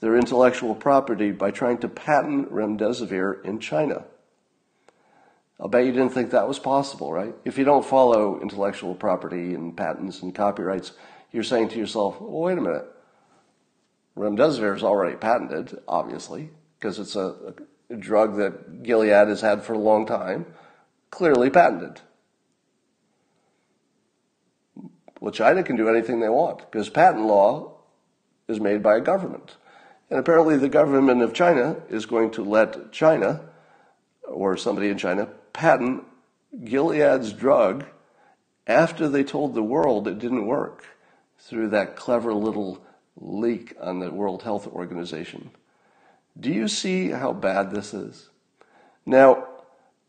their 0.00 0.16
intellectual 0.16 0.74
property 0.74 1.30
by 1.30 1.50
trying 1.50 1.78
to 1.78 1.88
patent 1.88 2.50
remdesivir 2.52 3.44
in 3.44 3.58
China. 3.58 4.04
I'll 5.60 5.68
bet 5.68 5.84
you 5.84 5.92
didn't 5.92 6.10
think 6.10 6.30
that 6.30 6.48
was 6.48 6.58
possible, 6.58 7.12
right? 7.12 7.34
If 7.44 7.58
you 7.58 7.64
don't 7.64 7.84
follow 7.84 8.40
intellectual 8.40 8.94
property 8.94 9.54
and 9.54 9.76
patents 9.76 10.22
and 10.22 10.34
copyrights, 10.34 10.92
you're 11.30 11.44
saying 11.44 11.68
to 11.70 11.78
yourself, 11.78 12.20
well, 12.20 12.42
wait 12.42 12.58
a 12.58 12.60
minute. 12.60 12.86
Remdesivir 14.16 14.74
is 14.76 14.82
already 14.82 15.16
patented, 15.16 15.78
obviously, 15.86 16.50
because 16.78 16.98
it's 16.98 17.16
a, 17.16 17.54
a 17.90 17.96
drug 17.96 18.36
that 18.38 18.82
Gilead 18.82 19.28
has 19.28 19.40
had 19.40 19.62
for 19.62 19.74
a 19.74 19.78
long 19.78 20.06
time, 20.06 20.46
clearly 21.10 21.48
patented. 21.48 22.00
Well, 25.22 25.30
China 25.30 25.62
can 25.62 25.76
do 25.76 25.88
anything 25.88 26.18
they 26.18 26.28
want 26.28 26.68
because 26.68 26.88
patent 26.88 27.26
law 27.26 27.74
is 28.48 28.58
made 28.58 28.82
by 28.82 28.96
a 28.96 29.00
government. 29.00 29.54
And 30.10 30.18
apparently, 30.18 30.56
the 30.56 30.68
government 30.68 31.22
of 31.22 31.32
China 31.32 31.76
is 31.88 32.06
going 32.06 32.32
to 32.32 32.42
let 32.42 32.90
China 32.90 33.40
or 34.24 34.56
somebody 34.56 34.88
in 34.88 34.98
China 34.98 35.28
patent 35.52 36.02
Gilead's 36.64 37.32
drug 37.32 37.84
after 38.66 39.08
they 39.08 39.22
told 39.22 39.54
the 39.54 39.62
world 39.62 40.08
it 40.08 40.18
didn't 40.18 40.44
work 40.44 40.86
through 41.38 41.68
that 41.68 41.94
clever 41.94 42.34
little 42.34 42.84
leak 43.16 43.76
on 43.80 44.00
the 44.00 44.10
World 44.10 44.42
Health 44.42 44.66
Organization. 44.66 45.52
Do 46.38 46.50
you 46.50 46.66
see 46.66 47.10
how 47.10 47.32
bad 47.32 47.70
this 47.70 47.94
is? 47.94 48.28
Now, 49.06 49.46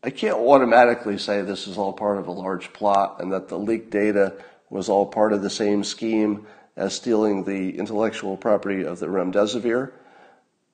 I 0.02 0.10
can't 0.10 0.38
automatically 0.38 1.18
say 1.18 1.40
this 1.40 1.68
is 1.68 1.78
all 1.78 1.92
part 1.92 2.18
of 2.18 2.26
a 2.26 2.32
large 2.32 2.72
plot 2.72 3.20
and 3.20 3.30
that 3.32 3.46
the 3.46 3.58
leaked 3.60 3.90
data 3.90 4.34
was 4.74 4.88
all 4.88 5.06
part 5.06 5.32
of 5.32 5.40
the 5.40 5.48
same 5.48 5.84
scheme 5.84 6.44
as 6.74 6.92
stealing 6.92 7.44
the 7.44 7.78
intellectual 7.78 8.36
property 8.36 8.84
of 8.84 8.98
the 8.98 9.06
remdesivir. 9.06 9.92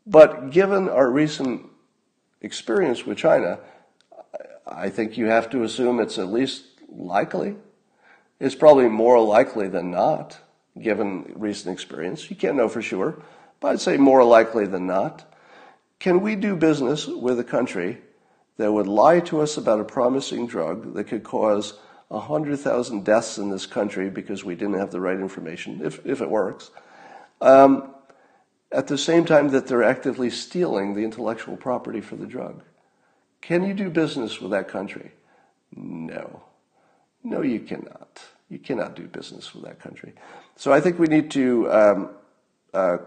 But 0.07 0.51
given 0.51 0.89
our 0.89 1.11
recent 1.11 1.67
experience 2.41 3.05
with 3.05 3.19
China, 3.19 3.59
I 4.67 4.89
think 4.89 5.19
you 5.19 5.27
have 5.27 5.51
to 5.51 5.65
assume 5.65 6.01
it's 6.01 6.19
at 6.19 6.33
least 6.33 6.65
likely. 6.89 7.57
It's 8.41 8.55
probably 8.55 8.89
more 8.89 9.21
likely 9.21 9.69
than 9.69 9.91
not, 9.91 10.39
given 10.81 11.35
recent 11.37 11.71
experience. 11.71 12.31
You 12.31 12.37
can't 12.37 12.57
know 12.57 12.71
for 12.71 12.81
sure, 12.81 13.23
but 13.61 13.69
I'd 13.69 13.81
say 13.83 13.99
more 13.99 14.25
likely 14.25 14.67
than 14.67 14.87
not. 14.87 15.31
Can 15.99 16.23
we 16.23 16.37
do 16.37 16.57
business 16.57 17.07
with 17.07 17.39
a 17.39 17.45
country 17.45 17.99
that 18.57 18.73
would 18.73 18.89
lie 18.89 19.21
to 19.21 19.43
us 19.43 19.59
about 19.59 19.81
a 19.81 19.85
promising 19.85 20.47
drug 20.47 20.95
that 20.95 21.05
could 21.05 21.23
cause 21.23 21.75
100,000 22.11 23.05
deaths 23.05 23.39
in 23.39 23.51
this 23.51 23.67
country 23.67 24.11
because 24.11 24.45
we 24.45 24.57
didn't 24.57 24.79
have 24.79 24.91
the 24.91 25.01
right 25.01 25.19
information, 25.19 25.81
if, 25.85 26.05
if 26.05 26.21
it 26.21 26.29
works, 26.29 26.71
um, 27.41 27.95
at 28.73 28.89
the 28.89 28.99
same 28.99 29.25
time 29.25 29.49
that 29.51 29.69
they're 29.69 29.85
actively 29.85 30.29
stealing 30.29 30.95
the 30.95 31.05
intellectual 31.05 31.57
property 31.57 32.01
for 32.01 32.17
the 32.17 32.27
drug? 32.27 32.63
Can 33.41 33.65
you 33.65 33.75
do 33.75 33.89
business 33.91 34.41
with 34.41 34.51
that 34.51 34.69
country? 34.69 35.13
No. 35.75 36.43
No, 37.23 37.43
you 37.43 37.61
cannot. 37.61 38.21
You 38.49 38.59
cannot 38.59 38.97
do 38.97 39.07
business 39.07 39.55
with 39.55 39.65
that 39.65 39.79
country. 39.79 40.13
So 40.57 40.73
I 40.73 40.81
think 40.81 40.99
we 40.99 41.07
need 41.07 41.31
to 41.33 41.73
um, 41.73 42.11
uh, 42.75 42.99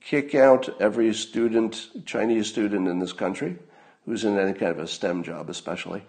kick 0.00 0.36
out 0.36 0.68
every 0.80 1.12
student, 1.14 1.88
Chinese 2.06 2.46
student 2.46 2.86
in 2.86 3.00
this 3.00 3.12
country, 3.12 3.56
who's 4.04 4.24
in 4.24 4.38
any 4.38 4.52
kind 4.52 4.70
of 4.70 4.78
a 4.78 4.86
STEM 4.86 5.24
job, 5.24 5.50
especially, 5.50 6.04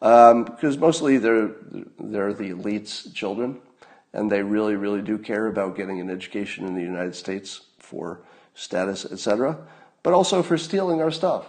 um, 0.00 0.44
because 0.44 0.78
mostly 0.78 1.18
they're 1.18 1.50
they're 1.98 2.32
the 2.32 2.50
elites' 2.50 3.12
children, 3.12 3.60
and 4.12 4.30
they 4.30 4.42
really, 4.42 4.76
really 4.76 5.02
do 5.02 5.18
care 5.18 5.46
about 5.46 5.76
getting 5.76 6.00
an 6.00 6.10
education 6.10 6.66
in 6.66 6.74
the 6.74 6.82
United 6.82 7.14
States 7.14 7.62
for 7.78 8.20
status, 8.54 9.04
etc., 9.04 9.58
but 10.02 10.12
also 10.12 10.42
for 10.42 10.56
stealing 10.56 11.00
our 11.00 11.10
stuff. 11.10 11.46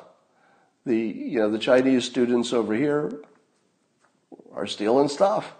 The 0.85 0.97
you 0.97 1.39
know 1.39 1.49
the 1.49 1.59
Chinese 1.59 2.05
students 2.05 2.53
over 2.53 2.73
here 2.73 3.11
are 4.53 4.65
stealing 4.65 5.07
stuff. 5.07 5.53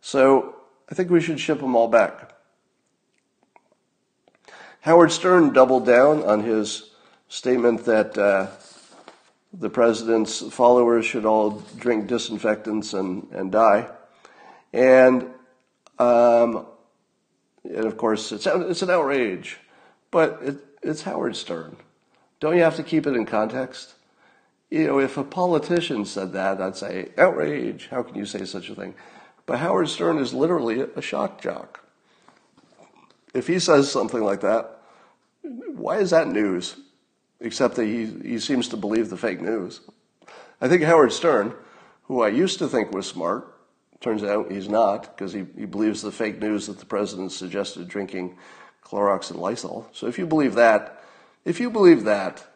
So 0.00 0.56
I 0.90 0.94
think 0.94 1.10
we 1.10 1.20
should 1.20 1.38
ship 1.38 1.60
them 1.60 1.76
all 1.76 1.88
back. 1.88 2.34
Howard 4.80 5.12
Stern 5.12 5.52
doubled 5.52 5.84
down 5.84 6.22
on 6.22 6.42
his 6.42 6.90
statement 7.28 7.84
that 7.84 8.16
uh, 8.16 8.48
the 9.52 9.70
president's 9.70 10.40
followers 10.52 11.04
should 11.04 11.24
all 11.24 11.62
drink 11.76 12.06
disinfectants 12.06 12.92
and, 12.94 13.28
and 13.32 13.50
die. 13.50 13.88
And, 14.72 15.22
um, 15.98 16.66
and 17.64 17.84
of 17.84 17.96
course, 17.96 18.32
it's, 18.32 18.46
it's 18.46 18.82
an 18.82 18.90
outrage, 18.90 19.58
but 20.10 20.38
it, 20.42 20.56
it's 20.82 21.02
Howard 21.02 21.36
Stern. 21.36 21.76
Don't 22.38 22.56
you 22.56 22.62
have 22.62 22.76
to 22.76 22.82
keep 22.82 23.06
it 23.06 23.14
in 23.14 23.26
context? 23.26 23.94
You 24.70 24.86
know, 24.86 25.00
if 25.00 25.16
a 25.16 25.24
politician 25.24 26.04
said 26.04 26.32
that, 26.32 26.60
I'd 26.60 26.76
say, 26.76 27.10
outrage. 27.18 27.88
How 27.90 28.02
can 28.02 28.14
you 28.14 28.24
say 28.24 28.44
such 28.44 28.70
a 28.70 28.74
thing? 28.74 28.94
But 29.46 29.58
Howard 29.58 29.88
Stern 29.88 30.18
is 30.18 30.32
literally 30.32 30.80
a 30.80 31.02
shock 31.02 31.42
jock. 31.42 31.84
If 33.34 33.48
he 33.48 33.58
says 33.58 33.90
something 33.90 34.22
like 34.22 34.40
that, 34.42 34.78
why 35.42 35.98
is 35.98 36.10
that 36.10 36.28
news? 36.28 36.76
Except 37.40 37.76
that 37.76 37.86
he, 37.86 38.06
he 38.22 38.38
seems 38.38 38.68
to 38.68 38.76
believe 38.76 39.08
the 39.08 39.16
fake 39.16 39.40
news. 39.40 39.80
I 40.60 40.68
think 40.68 40.82
Howard 40.82 41.12
Stern, 41.12 41.54
who 42.04 42.22
I 42.22 42.28
used 42.28 42.58
to 42.58 42.68
think 42.68 42.92
was 42.92 43.06
smart, 43.06 43.54
turns 44.00 44.22
out 44.22 44.50
he's 44.50 44.68
not 44.68 45.16
because 45.16 45.32
he, 45.32 45.46
he 45.56 45.66
believes 45.66 46.02
the 46.02 46.12
fake 46.12 46.40
news 46.40 46.66
that 46.66 46.78
the 46.78 46.86
president 46.86 47.32
suggested 47.32 47.88
drinking 47.88 48.36
Clorox 48.84 49.30
and 49.30 49.38
Lysol. 49.38 49.88
So 49.92 50.06
if 50.06 50.18
you 50.18 50.26
believe 50.26 50.54
that, 50.54 51.02
if 51.44 51.60
you 51.60 51.70
believe 51.70 52.04
that, 52.04 52.46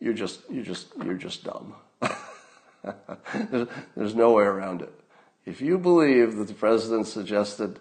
you're 0.00 0.14
just 0.14 0.40
you're 0.50 0.64
just 0.64 0.88
you're 1.04 1.14
just 1.14 1.44
dumb. 1.44 1.74
there's, 3.50 3.68
there's 3.96 4.14
no 4.14 4.32
way 4.32 4.44
around 4.44 4.82
it. 4.82 4.92
If 5.46 5.60
you 5.60 5.78
believe 5.78 6.36
that 6.36 6.48
the 6.48 6.54
president 6.54 7.06
suggested 7.06 7.78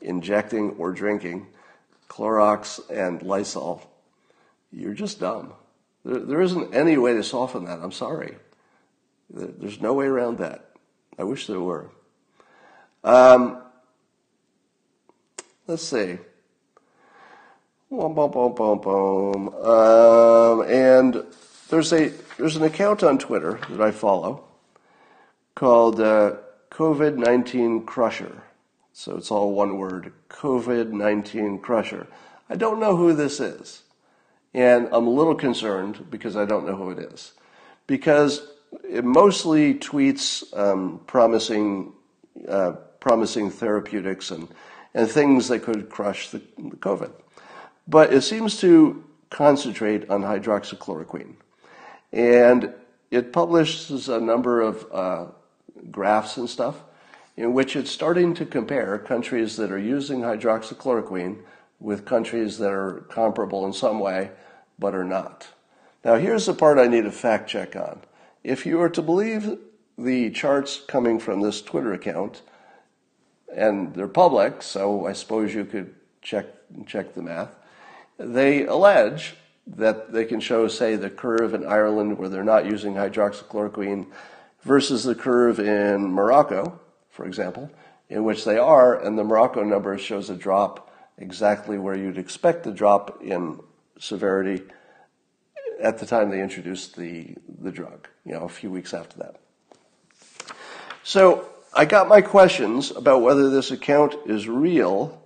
injecting 0.00 0.70
or 0.78 0.92
drinking 0.92 1.46
Clorox 2.08 2.80
and 2.90 3.22
Lysol, 3.22 3.90
you're 4.74 4.94
just 4.94 5.20
dumb. 5.20 5.52
There, 6.04 6.18
there 6.18 6.40
isn't 6.40 6.74
any 6.74 6.96
way 6.98 7.14
to 7.14 7.22
soften 7.22 7.64
that. 7.66 7.80
I'm 7.80 7.92
sorry. 7.92 8.36
There's 9.30 9.80
no 9.80 9.94
way 9.94 10.06
around 10.06 10.38
that. 10.38 10.70
I 11.18 11.24
wish 11.24 11.46
there 11.46 11.60
were. 11.60 11.90
Um, 13.02 13.62
let's 15.66 15.82
see. 15.82 16.18
Boom, 17.90 18.14
boom, 18.14 18.30
boom, 18.30 18.54
boom, 18.54 18.78
boom. 18.78 19.48
Um, 19.54 20.62
and 20.62 21.24
there's 21.68 21.92
a 21.92 22.12
there's 22.38 22.56
an 22.56 22.64
account 22.64 23.02
on 23.02 23.18
Twitter 23.18 23.60
that 23.70 23.80
I 23.80 23.92
follow 23.92 24.44
called 25.54 26.00
uh, 26.00 26.36
COVID 26.70 27.16
19 27.16 27.86
Crusher. 27.86 28.42
So 28.92 29.16
it's 29.16 29.30
all 29.30 29.52
one 29.52 29.78
word 29.78 30.12
COVID 30.28 30.90
19 30.90 31.60
Crusher. 31.60 32.08
I 32.50 32.56
don't 32.56 32.80
know 32.80 32.96
who 32.96 33.12
this 33.12 33.38
is. 33.38 33.83
And 34.54 34.88
I'm 34.92 35.06
a 35.06 35.10
little 35.10 35.34
concerned 35.34 36.06
because 36.10 36.36
I 36.36 36.44
don't 36.44 36.64
know 36.64 36.76
who 36.76 36.90
it 36.90 36.98
is. 37.00 37.32
Because 37.86 38.46
it 38.88 39.04
mostly 39.04 39.74
tweets 39.74 40.56
um, 40.56 41.00
promising, 41.06 41.92
uh, 42.48 42.72
promising 43.00 43.50
therapeutics 43.50 44.30
and, 44.30 44.48
and 44.94 45.10
things 45.10 45.48
that 45.48 45.60
could 45.60 45.90
crush 45.90 46.30
the, 46.30 46.38
the 46.56 46.76
COVID. 46.76 47.10
But 47.88 48.12
it 48.12 48.22
seems 48.22 48.60
to 48.60 49.04
concentrate 49.30 50.08
on 50.08 50.22
hydroxychloroquine. 50.22 51.34
And 52.12 52.72
it 53.10 53.32
publishes 53.32 54.08
a 54.08 54.20
number 54.20 54.60
of 54.60 54.86
uh, 54.92 55.26
graphs 55.90 56.36
and 56.36 56.48
stuff 56.48 56.76
in 57.36 57.52
which 57.52 57.74
it's 57.74 57.90
starting 57.90 58.34
to 58.34 58.46
compare 58.46 58.96
countries 58.98 59.56
that 59.56 59.72
are 59.72 59.78
using 59.78 60.20
hydroxychloroquine 60.20 61.40
with 61.80 62.04
countries 62.04 62.58
that 62.58 62.70
are 62.70 63.04
comparable 63.10 63.66
in 63.66 63.72
some 63.72 63.98
way 63.98 64.30
but 64.78 64.94
are 64.94 65.04
not. 65.04 65.48
Now, 66.04 66.16
here's 66.16 66.46
the 66.46 66.54
part 66.54 66.78
I 66.78 66.86
need 66.86 67.06
a 67.06 67.12
fact 67.12 67.48
check 67.48 67.76
on. 67.76 68.00
If 68.42 68.66
you 68.66 68.80
are 68.82 68.90
to 68.90 69.02
believe 69.02 69.58
the 69.96 70.30
charts 70.30 70.80
coming 70.86 71.18
from 71.18 71.40
this 71.40 71.62
Twitter 71.62 71.92
account, 71.92 72.42
and 73.54 73.94
they're 73.94 74.08
public, 74.08 74.62
so 74.62 75.06
I 75.06 75.12
suppose 75.12 75.54
you 75.54 75.64
could 75.64 75.94
check 76.20 76.46
check 76.86 77.14
the 77.14 77.22
math. 77.22 77.54
They 78.18 78.66
allege 78.66 79.36
that 79.66 80.12
they 80.12 80.24
can 80.24 80.40
show, 80.40 80.68
say, 80.68 80.96
the 80.96 81.10
curve 81.10 81.54
in 81.54 81.66
Ireland 81.66 82.18
where 82.18 82.28
they're 82.28 82.44
not 82.44 82.66
using 82.66 82.94
hydroxychloroquine 82.94 84.06
versus 84.62 85.04
the 85.04 85.14
curve 85.14 85.58
in 85.58 86.12
Morocco, 86.12 86.80
for 87.10 87.26
example, 87.26 87.70
in 88.08 88.24
which 88.24 88.44
they 88.44 88.58
are, 88.58 88.98
and 89.00 89.18
the 89.18 89.24
Morocco 89.24 89.62
number 89.62 89.96
shows 89.96 90.30
a 90.30 90.34
drop 90.34 90.92
exactly 91.16 91.78
where 91.78 91.96
you'd 91.96 92.18
expect 92.18 92.64
the 92.64 92.72
drop 92.72 93.22
in 93.22 93.60
severity 93.98 94.62
at 95.80 95.98
the 95.98 96.06
time 96.06 96.30
they 96.30 96.42
introduced 96.42 96.96
the, 96.96 97.34
the 97.60 97.70
drug, 97.70 98.08
you 98.24 98.32
know, 98.32 98.42
a 98.42 98.48
few 98.48 98.70
weeks 98.70 98.94
after 98.94 99.18
that. 99.18 99.36
So 101.02 101.48
I 101.72 101.84
got 101.84 102.08
my 102.08 102.20
questions 102.22 102.90
about 102.90 103.22
whether 103.22 103.50
this 103.50 103.70
account 103.70 104.14
is 104.26 104.48
real 104.48 105.20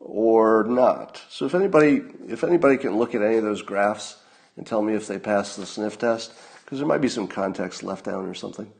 or 0.00 0.64
not. 0.64 1.22
So 1.28 1.46
if 1.46 1.54
anybody, 1.54 2.02
if 2.28 2.44
anybody 2.44 2.76
can 2.76 2.96
look 2.96 3.14
at 3.14 3.22
any 3.22 3.36
of 3.36 3.44
those 3.44 3.62
graphs 3.62 4.16
and 4.56 4.66
tell 4.66 4.82
me 4.82 4.94
if 4.94 5.06
they 5.06 5.18
pass 5.18 5.56
the 5.56 5.66
sniff 5.66 5.98
test, 5.98 6.32
because 6.64 6.78
there 6.78 6.88
might 6.88 7.00
be 7.00 7.08
some 7.08 7.28
context 7.28 7.82
left 7.82 8.08
out 8.08 8.24
or 8.24 8.34
something. 8.34 8.70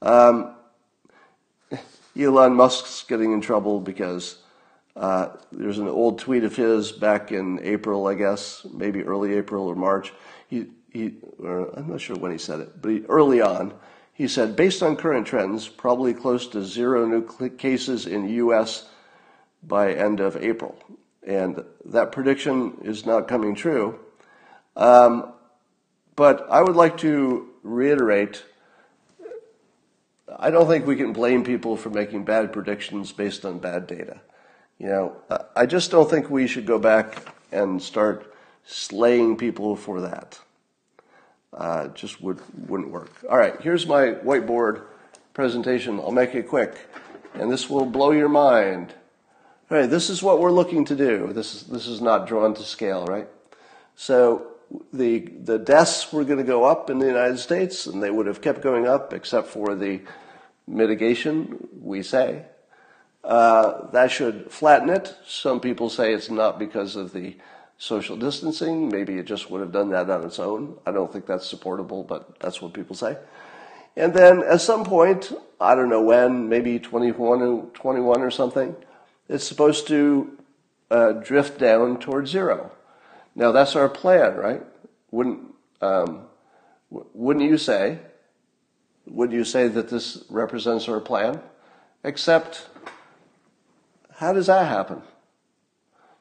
Um, 0.00 0.54
Elon 2.18 2.54
Musk's 2.54 3.04
getting 3.04 3.32
in 3.32 3.40
trouble 3.40 3.80
because 3.80 4.38
Uh, 4.96 5.28
there's 5.52 5.78
an 5.78 5.88
old 5.88 6.18
tweet 6.18 6.44
of 6.44 6.56
his 6.56 6.92
back 6.92 7.32
in 7.32 7.60
April, 7.62 8.06
I 8.06 8.14
guess, 8.14 8.66
maybe 8.72 9.02
early 9.02 9.34
April 9.34 9.66
or 9.66 9.74
March. 9.74 10.12
He, 10.48 10.66
he, 10.92 11.14
I'm 11.42 11.88
not 11.88 12.00
sure 12.00 12.16
when 12.16 12.32
he 12.32 12.38
said 12.38 12.60
it, 12.60 12.82
but 12.82 12.90
he, 12.90 13.04
early 13.08 13.40
on, 13.40 13.72
he 14.12 14.28
said, 14.28 14.56
based 14.56 14.82
on 14.82 14.96
current 14.96 15.26
trends, 15.26 15.68
probably 15.68 16.12
close 16.12 16.46
to 16.48 16.64
zero 16.64 17.06
new 17.06 17.50
cases 17.56 18.06
in 18.06 18.28
U.S. 18.28 18.88
by 19.62 19.94
end 19.94 20.20
of 20.20 20.36
April. 20.36 20.76
And 21.26 21.64
that 21.86 22.12
prediction 22.12 22.78
is 22.82 23.06
not 23.06 23.28
coming 23.28 23.54
true. 23.54 23.98
Um, 24.76 25.32
but 26.16 26.50
I 26.50 26.60
would 26.62 26.76
like 26.76 26.98
to 26.98 27.48
reiterate 27.62 28.44
I 30.38 30.50
don't 30.50 30.68
think 30.68 30.86
we 30.86 30.96
can 30.96 31.12
blame 31.12 31.44
people 31.44 31.76
for 31.76 31.90
making 31.90 32.24
bad 32.24 32.52
predictions 32.52 33.12
based 33.12 33.44
on 33.44 33.58
bad 33.58 33.86
data. 33.86 34.20
You 34.80 34.86
know, 34.86 35.16
I 35.54 35.66
just 35.66 35.90
don't 35.90 36.08
think 36.08 36.30
we 36.30 36.46
should 36.46 36.64
go 36.64 36.78
back 36.78 37.34
and 37.52 37.82
start 37.82 38.34
slaying 38.64 39.36
people 39.36 39.76
for 39.76 40.00
that. 40.00 40.38
Uh, 41.52 41.88
just 41.88 42.22
would 42.22 42.40
wouldn't 42.66 42.90
work. 42.90 43.10
All 43.28 43.36
right, 43.36 43.60
here's 43.60 43.86
my 43.86 44.12
whiteboard 44.12 44.82
presentation. 45.34 46.00
I'll 46.00 46.12
make 46.12 46.34
it 46.34 46.48
quick, 46.48 46.78
and 47.34 47.52
this 47.52 47.68
will 47.68 47.84
blow 47.84 48.12
your 48.12 48.30
mind. 48.30 48.94
All 49.70 49.76
right, 49.76 49.90
this 49.90 50.08
is 50.08 50.22
what 50.22 50.40
we're 50.40 50.50
looking 50.50 50.86
to 50.86 50.96
do. 50.96 51.30
This 51.34 51.56
is 51.56 51.62
this 51.64 51.86
is 51.86 52.00
not 52.00 52.26
drawn 52.26 52.54
to 52.54 52.62
scale, 52.62 53.04
right? 53.04 53.28
So 53.96 54.46
the 54.94 55.18
the 55.18 55.58
deaths 55.58 56.10
were 56.10 56.24
going 56.24 56.38
to 56.38 56.44
go 56.44 56.64
up 56.64 56.88
in 56.88 57.00
the 57.00 57.06
United 57.06 57.38
States, 57.38 57.86
and 57.86 58.02
they 58.02 58.10
would 58.10 58.26
have 58.26 58.40
kept 58.40 58.62
going 58.62 58.86
up, 58.86 59.12
except 59.12 59.48
for 59.48 59.74
the 59.74 60.00
mitigation. 60.66 61.68
We 61.82 62.02
say 62.02 62.46
uh, 63.24 63.90
that 63.90 64.10
should 64.10 64.50
flatten 64.50 64.90
it. 64.90 65.14
Some 65.26 65.60
people 65.60 65.90
say 65.90 66.12
it's 66.12 66.30
not 66.30 66.58
because 66.58 66.96
of 66.96 67.12
the 67.12 67.36
social 67.78 68.16
distancing. 68.16 68.88
Maybe 68.88 69.18
it 69.18 69.26
just 69.26 69.50
would 69.50 69.60
have 69.60 69.72
done 69.72 69.90
that 69.90 70.10
on 70.10 70.24
its 70.24 70.38
own. 70.38 70.78
I 70.86 70.92
don't 70.92 71.12
think 71.12 71.26
that's 71.26 71.48
supportable, 71.48 72.02
but 72.02 72.38
that's 72.40 72.60
what 72.60 72.72
people 72.72 72.96
say. 72.96 73.16
And 73.96 74.14
then 74.14 74.42
at 74.42 74.60
some 74.60 74.84
point, 74.84 75.32
I 75.60 75.74
don't 75.74 75.88
know 75.88 76.02
when, 76.02 76.48
maybe 76.48 76.78
21, 76.78 77.70
21 77.74 78.22
or 78.22 78.30
something, 78.30 78.76
it's 79.28 79.44
supposed 79.44 79.86
to 79.88 80.38
uh, 80.90 81.12
drift 81.12 81.58
down 81.58 81.98
towards 81.98 82.30
zero. 82.30 82.72
Now 83.34 83.52
that's 83.52 83.76
our 83.76 83.88
plan, 83.88 84.36
right? 84.36 84.62
Wouldn't 85.10 85.54
um, 85.80 86.26
wouldn't 86.90 87.48
you 87.48 87.56
say? 87.56 87.98
Would 89.06 89.32
you 89.32 89.44
say 89.44 89.68
that 89.68 89.88
this 89.88 90.24
represents 90.28 90.88
our 90.88 91.00
plan? 91.00 91.40
Except, 92.04 92.68
how 94.20 94.34
does 94.34 94.48
that 94.48 94.68
happen? 94.68 95.00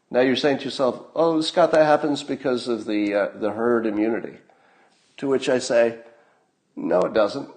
Now 0.09 0.21
you're 0.21 0.37
saying 0.37 0.59
to 0.59 0.63
yourself, 0.63 1.01
oh, 1.17 1.41
Scott, 1.41 1.73
that 1.73 1.85
happens 1.85 2.23
because 2.23 2.69
of 2.69 2.85
the, 2.85 3.13
uh, 3.13 3.37
the 3.37 3.51
herd 3.51 3.85
immunity. 3.85 4.37
To 5.17 5.27
which 5.27 5.49
I 5.49 5.59
say, 5.59 5.99
no, 6.77 7.01
it 7.01 7.13
doesn't. 7.13 7.49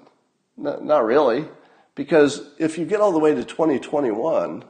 No, 0.56 0.80
not 0.80 1.04
really. 1.04 1.44
Because 1.94 2.50
if 2.58 2.76
you 2.76 2.84
get 2.84 3.00
all 3.00 3.12
the 3.12 3.20
way 3.20 3.32
to 3.36 3.44
2021, 3.44 4.64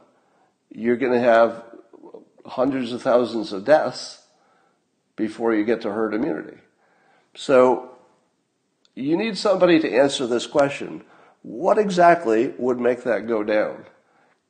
you're 0.69 0.95
going 0.95 1.11
to 1.11 1.19
have 1.19 1.63
hundreds 2.45 2.93
of 2.93 3.01
thousands 3.01 3.51
of 3.51 3.65
deaths 3.65 4.21
before 5.15 5.55
you 5.55 5.65
get 5.65 5.81
to 5.81 5.91
herd 5.91 6.13
immunity. 6.13 6.57
So 7.33 7.97
you 8.93 9.17
need 9.17 9.39
somebody 9.39 9.79
to 9.79 9.91
answer 9.91 10.27
this 10.27 10.45
question. 10.45 11.03
What 11.41 11.79
exactly 11.79 12.53
would 12.59 12.79
make 12.79 13.05
that 13.05 13.27
go 13.27 13.43
down? 13.43 13.87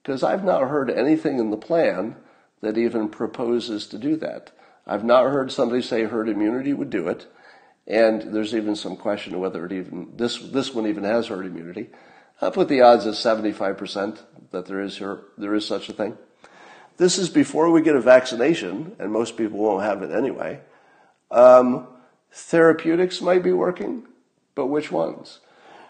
Because 0.03 0.21
I've 0.21 0.43
not 0.43 0.69
heard 0.69 0.89
anything 0.89 1.39
in 1.39 1.49
the 1.49 1.57
plan 1.57 2.17
that 2.61 2.77
even 2.77 3.07
proposes 3.07 3.87
to 3.87 3.97
do 3.97 4.17
that. 4.17 4.51
I've 4.85 5.05
not 5.05 5.31
heard 5.31 5.51
somebody 5.51 5.81
say 5.81 6.03
herd 6.03 6.27
immunity 6.27 6.73
would 6.73 6.89
do 6.89 7.07
it, 7.07 7.25
and 7.87 8.21
there's 8.33 8.53
even 8.53 8.75
some 8.75 8.97
question 8.97 9.33
of 9.33 9.39
whether 9.39 9.65
it 9.65 9.71
even 9.71 10.09
this 10.15 10.39
this 10.39 10.73
one 10.73 10.87
even 10.87 11.05
has 11.05 11.27
herd 11.27 11.45
immunity. 11.45 11.89
I 12.41 12.49
put 12.49 12.67
the 12.67 12.81
odds 12.81 13.05
at 13.05 13.13
75% 13.13 14.19
that 14.51 14.65
there 14.65 14.81
is 14.81 15.01
there 15.37 15.55
is 15.55 15.65
such 15.65 15.87
a 15.87 15.93
thing. 15.93 16.17
This 16.97 17.17
is 17.17 17.29
before 17.29 17.71
we 17.71 17.81
get 17.81 17.95
a 17.95 18.01
vaccination, 18.01 18.95
and 18.99 19.11
most 19.11 19.37
people 19.37 19.59
won't 19.59 19.83
have 19.83 20.03
it 20.03 20.11
anyway. 20.11 20.59
Um, 21.31 21.87
therapeutics 22.31 23.21
might 23.21 23.41
be 23.41 23.53
working, 23.53 24.05
but 24.53 24.67
which 24.67 24.91
ones? 24.91 25.39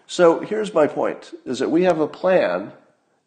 So 0.06 0.40
here's 0.40 0.72
my 0.72 0.86
point: 0.86 1.34
is 1.44 1.58
that 1.58 1.70
we 1.70 1.82
have 1.82 1.98
a 1.98 2.06
plan 2.06 2.72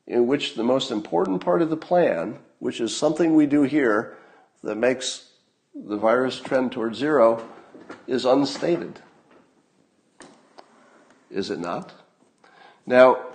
in 0.08 0.26
which 0.26 0.56
the 0.56 0.64
most 0.64 0.90
important 0.90 1.44
part 1.44 1.62
of 1.62 1.70
the 1.70 1.78
plan 1.78 2.40
which 2.60 2.82
is 2.82 2.96
something 2.96 3.36
we 3.36 3.46
do 3.46 3.64
here 3.64 4.18
that 4.64 4.76
makes 4.76 5.32
the 5.76 5.98
virus 5.98 6.40
trend 6.40 6.72
towards 6.72 6.98
zero, 6.98 7.48
is 8.08 8.26
unstated. 8.26 9.00
Is 11.30 11.50
it 11.50 11.60
not? 11.60 11.94
Now, 12.86 13.26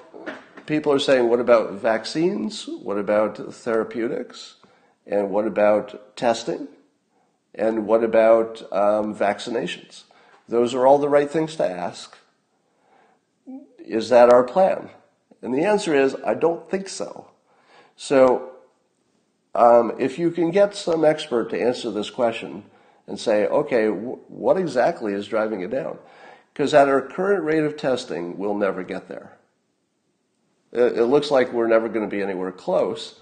people 0.66 0.92
are 0.92 0.98
saying, 0.98 1.28
what 1.28 1.40
about 1.40 1.72
vaccines? 1.74 2.66
What 2.66 2.98
about 2.98 3.54
therapeutics? 3.54 4.56
And 5.06 5.30
what 5.30 5.46
about 5.46 6.16
testing? 6.16 6.68
And 7.54 7.86
what 7.86 8.02
about 8.02 8.62
um, 8.72 9.14
vaccinations? 9.14 10.04
Those 10.48 10.74
are 10.74 10.86
all 10.86 10.98
the 10.98 11.08
right 11.08 11.30
things 11.30 11.54
to 11.56 11.68
ask. 11.68 12.16
Is 13.78 14.08
that 14.08 14.32
our 14.32 14.42
plan? 14.42 14.90
And 15.42 15.52
the 15.52 15.64
answer 15.64 15.94
is, 15.94 16.16
I 16.24 16.34
don't 16.34 16.70
think 16.70 16.88
so. 16.88 17.30
So 17.96 18.52
um, 19.54 19.92
if 19.98 20.18
you 20.18 20.30
can 20.30 20.50
get 20.50 20.74
some 20.74 21.04
expert 21.04 21.50
to 21.50 21.60
answer 21.60 21.90
this 21.90 22.10
question 22.10 22.64
and 23.06 23.18
say, 23.18 23.46
okay, 23.46 23.86
w- 23.86 24.20
what 24.28 24.56
exactly 24.56 25.12
is 25.12 25.26
driving 25.26 25.60
it 25.60 25.70
down? 25.70 25.98
Because 26.52 26.72
at 26.74 26.88
our 26.88 27.00
current 27.00 27.44
rate 27.44 27.64
of 27.64 27.76
testing, 27.76 28.38
we'll 28.38 28.54
never 28.54 28.82
get 28.82 29.08
there. 29.08 29.36
It, 30.70 30.98
it 30.98 31.04
looks 31.06 31.30
like 31.30 31.52
we're 31.52 31.66
never 31.66 31.88
going 31.88 32.08
to 32.08 32.16
be 32.16 32.22
anywhere 32.22 32.52
close 32.52 33.20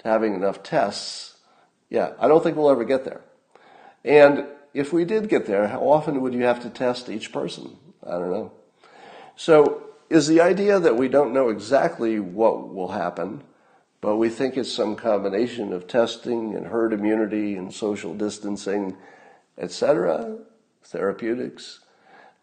to 0.00 0.08
having 0.08 0.34
enough 0.34 0.62
tests. 0.62 1.36
Yeah, 1.90 2.12
I 2.18 2.28
don't 2.28 2.42
think 2.42 2.56
we'll 2.56 2.70
ever 2.70 2.84
get 2.84 3.04
there. 3.04 3.22
And 4.04 4.46
if 4.74 4.92
we 4.92 5.04
did 5.04 5.28
get 5.28 5.46
there, 5.46 5.68
how 5.68 5.80
often 5.80 6.20
would 6.20 6.34
you 6.34 6.42
have 6.42 6.60
to 6.62 6.70
test 6.70 7.08
each 7.08 7.32
person? 7.32 7.76
I 8.04 8.12
don't 8.12 8.30
know. 8.30 8.52
So, 9.36 9.91
is 10.12 10.26
the 10.26 10.40
idea 10.40 10.78
that 10.78 10.96
we 10.96 11.08
don't 11.08 11.32
know 11.32 11.48
exactly 11.48 12.20
what 12.20 12.72
will 12.72 12.88
happen 12.88 13.42
but 14.02 14.16
we 14.16 14.28
think 14.28 14.56
it's 14.56 14.70
some 14.70 14.96
combination 14.96 15.72
of 15.72 15.86
testing 15.86 16.54
and 16.56 16.66
herd 16.66 16.92
immunity 16.92 17.56
and 17.56 17.72
social 17.72 18.12
distancing, 18.12 18.96
etc., 19.56 20.38
therapeutics. 20.82 21.78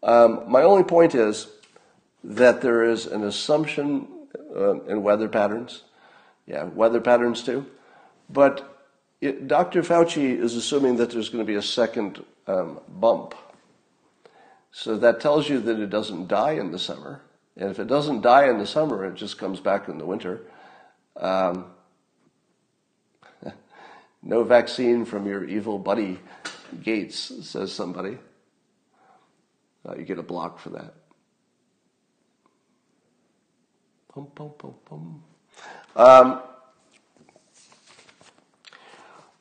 Um, 0.02 0.46
my 0.48 0.64
only 0.64 0.86
point 0.86 1.14
is 1.14 1.50
that 2.24 2.62
there 2.62 2.86
is 2.86 3.06
an 3.06 3.24
assumption 3.24 4.08
uh, 4.56 4.82
in 4.84 5.04
weather 5.04 5.28
patterns. 5.28 5.84
Yeah, 6.48 6.64
weather 6.64 7.02
patterns 7.02 7.44
too. 7.44 7.66
But 8.30 8.88
it, 9.20 9.50
Dr. 9.50 9.82
Fauci 9.82 10.40
is 10.40 10.56
assuming 10.56 10.96
that 10.96 11.12
there's 11.12 11.28
going 11.28 11.44
to 11.46 11.52
be 11.52 11.58
a 11.58 11.62
second 11.62 12.24
um, 12.48 12.80
bump. 12.88 13.36
So 14.72 14.96
that 14.98 15.20
tells 15.20 15.50
you 15.50 15.60
that 15.60 15.78
it 15.78 15.90
doesn't 15.90 16.30
die 16.30 16.52
in 16.52 16.72
the 16.72 16.80
summer. 16.80 17.22
And 17.60 17.70
if 17.70 17.78
it 17.78 17.88
doesn't 17.88 18.22
die 18.22 18.48
in 18.48 18.58
the 18.58 18.66
summer, 18.66 19.06
it 19.06 19.16
just 19.16 19.38
comes 19.38 19.60
back 19.60 19.90
in 19.90 19.98
the 19.98 20.06
winter. 20.06 20.42
Um, 21.18 21.66
no 24.24 24.46
vaccine 24.46 25.04
from 25.04 25.28
your 25.28 25.44
evil 25.44 25.78
buddy 25.78 26.20
Gates, 26.82 27.34
says 27.42 27.74
somebody. 27.74 28.18
Uh, 29.88 29.96
you 29.98 30.06
get 30.06 30.20
a 30.20 30.24
block 30.24 30.60
for 30.60 30.70
that. 30.70 30.94
Pum, 34.14 34.28
pum, 34.34 34.52
pum, 34.58 34.76
pum. 34.86 35.24
Um, 35.98 36.42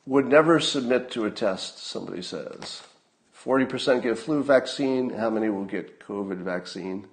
would 0.05 0.25
never 0.27 0.59
submit 0.59 1.09
to 1.11 1.23
a 1.23 1.31
test, 1.31 1.87
somebody 1.87 2.21
says. 2.21 2.83
40% 3.45 4.03
get 4.03 4.17
flu 4.17 4.43
vaccine. 4.43 5.11
How 5.11 5.29
many 5.29 5.49
will 5.49 5.63
get 5.63 6.01
COVID 6.01 6.39
vaccine? 6.39 7.07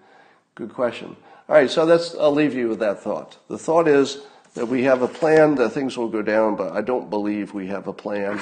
Good 0.56 0.74
question. 0.74 1.16
All 1.48 1.54
right, 1.54 1.70
so 1.70 1.86
that's, 1.86 2.16
I'll 2.16 2.32
leave 2.32 2.54
you 2.54 2.68
with 2.68 2.80
that 2.80 3.00
thought. 3.00 3.38
The 3.46 3.58
thought 3.58 3.86
is, 3.86 4.18
that 4.56 4.66
we 4.66 4.84
have 4.84 5.02
a 5.02 5.08
plan 5.08 5.54
that 5.56 5.70
things 5.70 5.98
will 5.98 6.08
go 6.08 6.22
down, 6.22 6.56
but 6.56 6.72
I 6.72 6.80
don't 6.80 7.10
believe 7.10 7.52
we 7.52 7.66
have 7.66 7.86
a 7.86 7.92
plan 7.92 8.40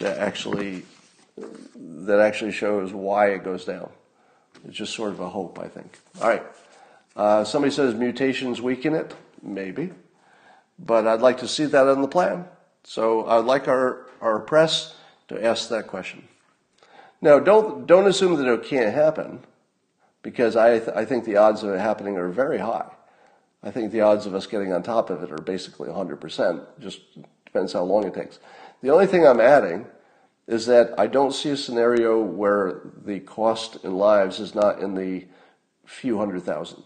that 0.00 0.18
actually 0.18 0.82
that 1.36 2.20
actually 2.20 2.52
shows 2.52 2.92
why 2.92 3.28
it 3.28 3.44
goes 3.44 3.64
down. 3.64 3.90
It's 4.66 4.76
just 4.76 4.94
sort 4.94 5.12
of 5.12 5.20
a 5.20 5.28
hope, 5.28 5.58
I 5.58 5.68
think. 5.68 5.98
All 6.20 6.28
right. 6.28 6.42
Uh, 7.14 7.44
somebody 7.44 7.72
says 7.72 7.94
mutations 7.94 8.60
weaken 8.60 8.94
it. 8.94 9.14
Maybe. 9.42 9.92
But 10.78 11.06
I'd 11.06 11.20
like 11.20 11.38
to 11.38 11.48
see 11.48 11.66
that 11.66 11.86
in 11.88 12.00
the 12.00 12.08
plan. 12.08 12.46
So 12.84 13.26
I'd 13.26 13.44
like 13.44 13.68
our, 13.68 14.06
our 14.20 14.40
press 14.40 14.94
to 15.28 15.42
ask 15.44 15.68
that 15.68 15.86
question. 15.86 16.26
Now, 17.20 17.38
don't, 17.38 17.86
don't 17.86 18.06
assume 18.06 18.36
that 18.36 18.52
it 18.52 18.64
can't 18.64 18.94
happen, 18.94 19.40
because 20.22 20.56
I, 20.56 20.78
th- 20.78 20.96
I 20.96 21.04
think 21.04 21.24
the 21.24 21.36
odds 21.36 21.62
of 21.62 21.70
it 21.70 21.78
happening 21.78 22.16
are 22.16 22.28
very 22.28 22.58
high. 22.58 22.90
I 23.62 23.70
think 23.70 23.92
the 23.92 24.00
odds 24.00 24.26
of 24.26 24.34
us 24.34 24.46
getting 24.46 24.72
on 24.72 24.82
top 24.82 25.10
of 25.10 25.22
it 25.22 25.30
are 25.30 25.38
basically 25.38 25.88
100%, 25.88 26.64
just 26.80 27.00
Depends 27.52 27.74
how 27.74 27.82
long 27.82 28.06
it 28.06 28.14
takes. 28.14 28.38
The 28.80 28.88
only 28.88 29.06
thing 29.06 29.26
I'm 29.26 29.40
adding 29.40 29.86
is 30.46 30.64
that 30.66 30.94
I 30.98 31.06
don't 31.06 31.34
see 31.34 31.50
a 31.50 31.56
scenario 31.56 32.18
where 32.18 32.80
the 33.04 33.20
cost 33.20 33.84
in 33.84 33.94
lives 33.94 34.40
is 34.40 34.54
not 34.54 34.80
in 34.80 34.94
the 34.94 35.26
few 35.84 36.16
hundred 36.16 36.42
thousand. 36.44 36.82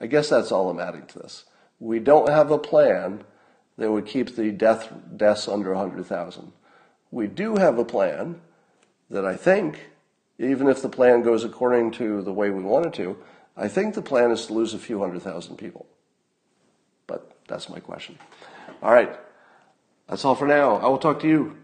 I 0.00 0.06
guess 0.06 0.28
that's 0.28 0.52
all 0.52 0.70
I'm 0.70 0.78
adding 0.78 1.06
to 1.06 1.18
this. 1.18 1.44
We 1.80 1.98
don't 1.98 2.28
have 2.28 2.52
a 2.52 2.58
plan 2.58 3.24
that 3.78 3.90
would 3.90 4.06
keep 4.06 4.36
the 4.36 4.52
death 4.52 4.92
deaths 5.16 5.48
under 5.48 5.74
100,000. 5.74 6.52
We 7.10 7.26
do 7.26 7.56
have 7.56 7.76
a 7.78 7.84
plan 7.84 8.40
that 9.10 9.24
I 9.24 9.34
think, 9.34 9.90
even 10.40 10.68
if 10.68 10.80
the 10.80 10.88
plan 10.88 11.22
goes 11.22 11.44
according 11.44 11.90
to 11.92 12.22
the 12.22 12.32
way 12.32 12.50
we 12.50 12.62
want 12.62 12.86
it 12.86 12.94
to, 12.94 13.16
I 13.56 13.68
think 13.68 13.94
the 13.94 14.02
plan 14.02 14.30
is 14.30 14.46
to 14.46 14.54
lose 14.54 14.72
a 14.72 14.78
few 14.78 14.98
hundred 14.98 15.22
thousand 15.22 15.56
people. 15.56 15.86
But 17.06 17.36
that's 17.46 17.68
my 17.68 17.78
question. 17.78 18.18
All 18.82 18.92
right. 18.92 19.14
That's 20.08 20.24
all 20.24 20.34
for 20.34 20.48
now. 20.48 20.76
I 20.76 20.88
will 20.88 20.98
talk 20.98 21.20
to 21.20 21.28
you 21.28 21.58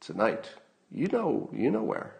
tonight. 0.00 0.48
You 0.90 1.08
know, 1.08 1.50
you 1.52 1.70
know 1.70 1.82
where. 1.82 2.15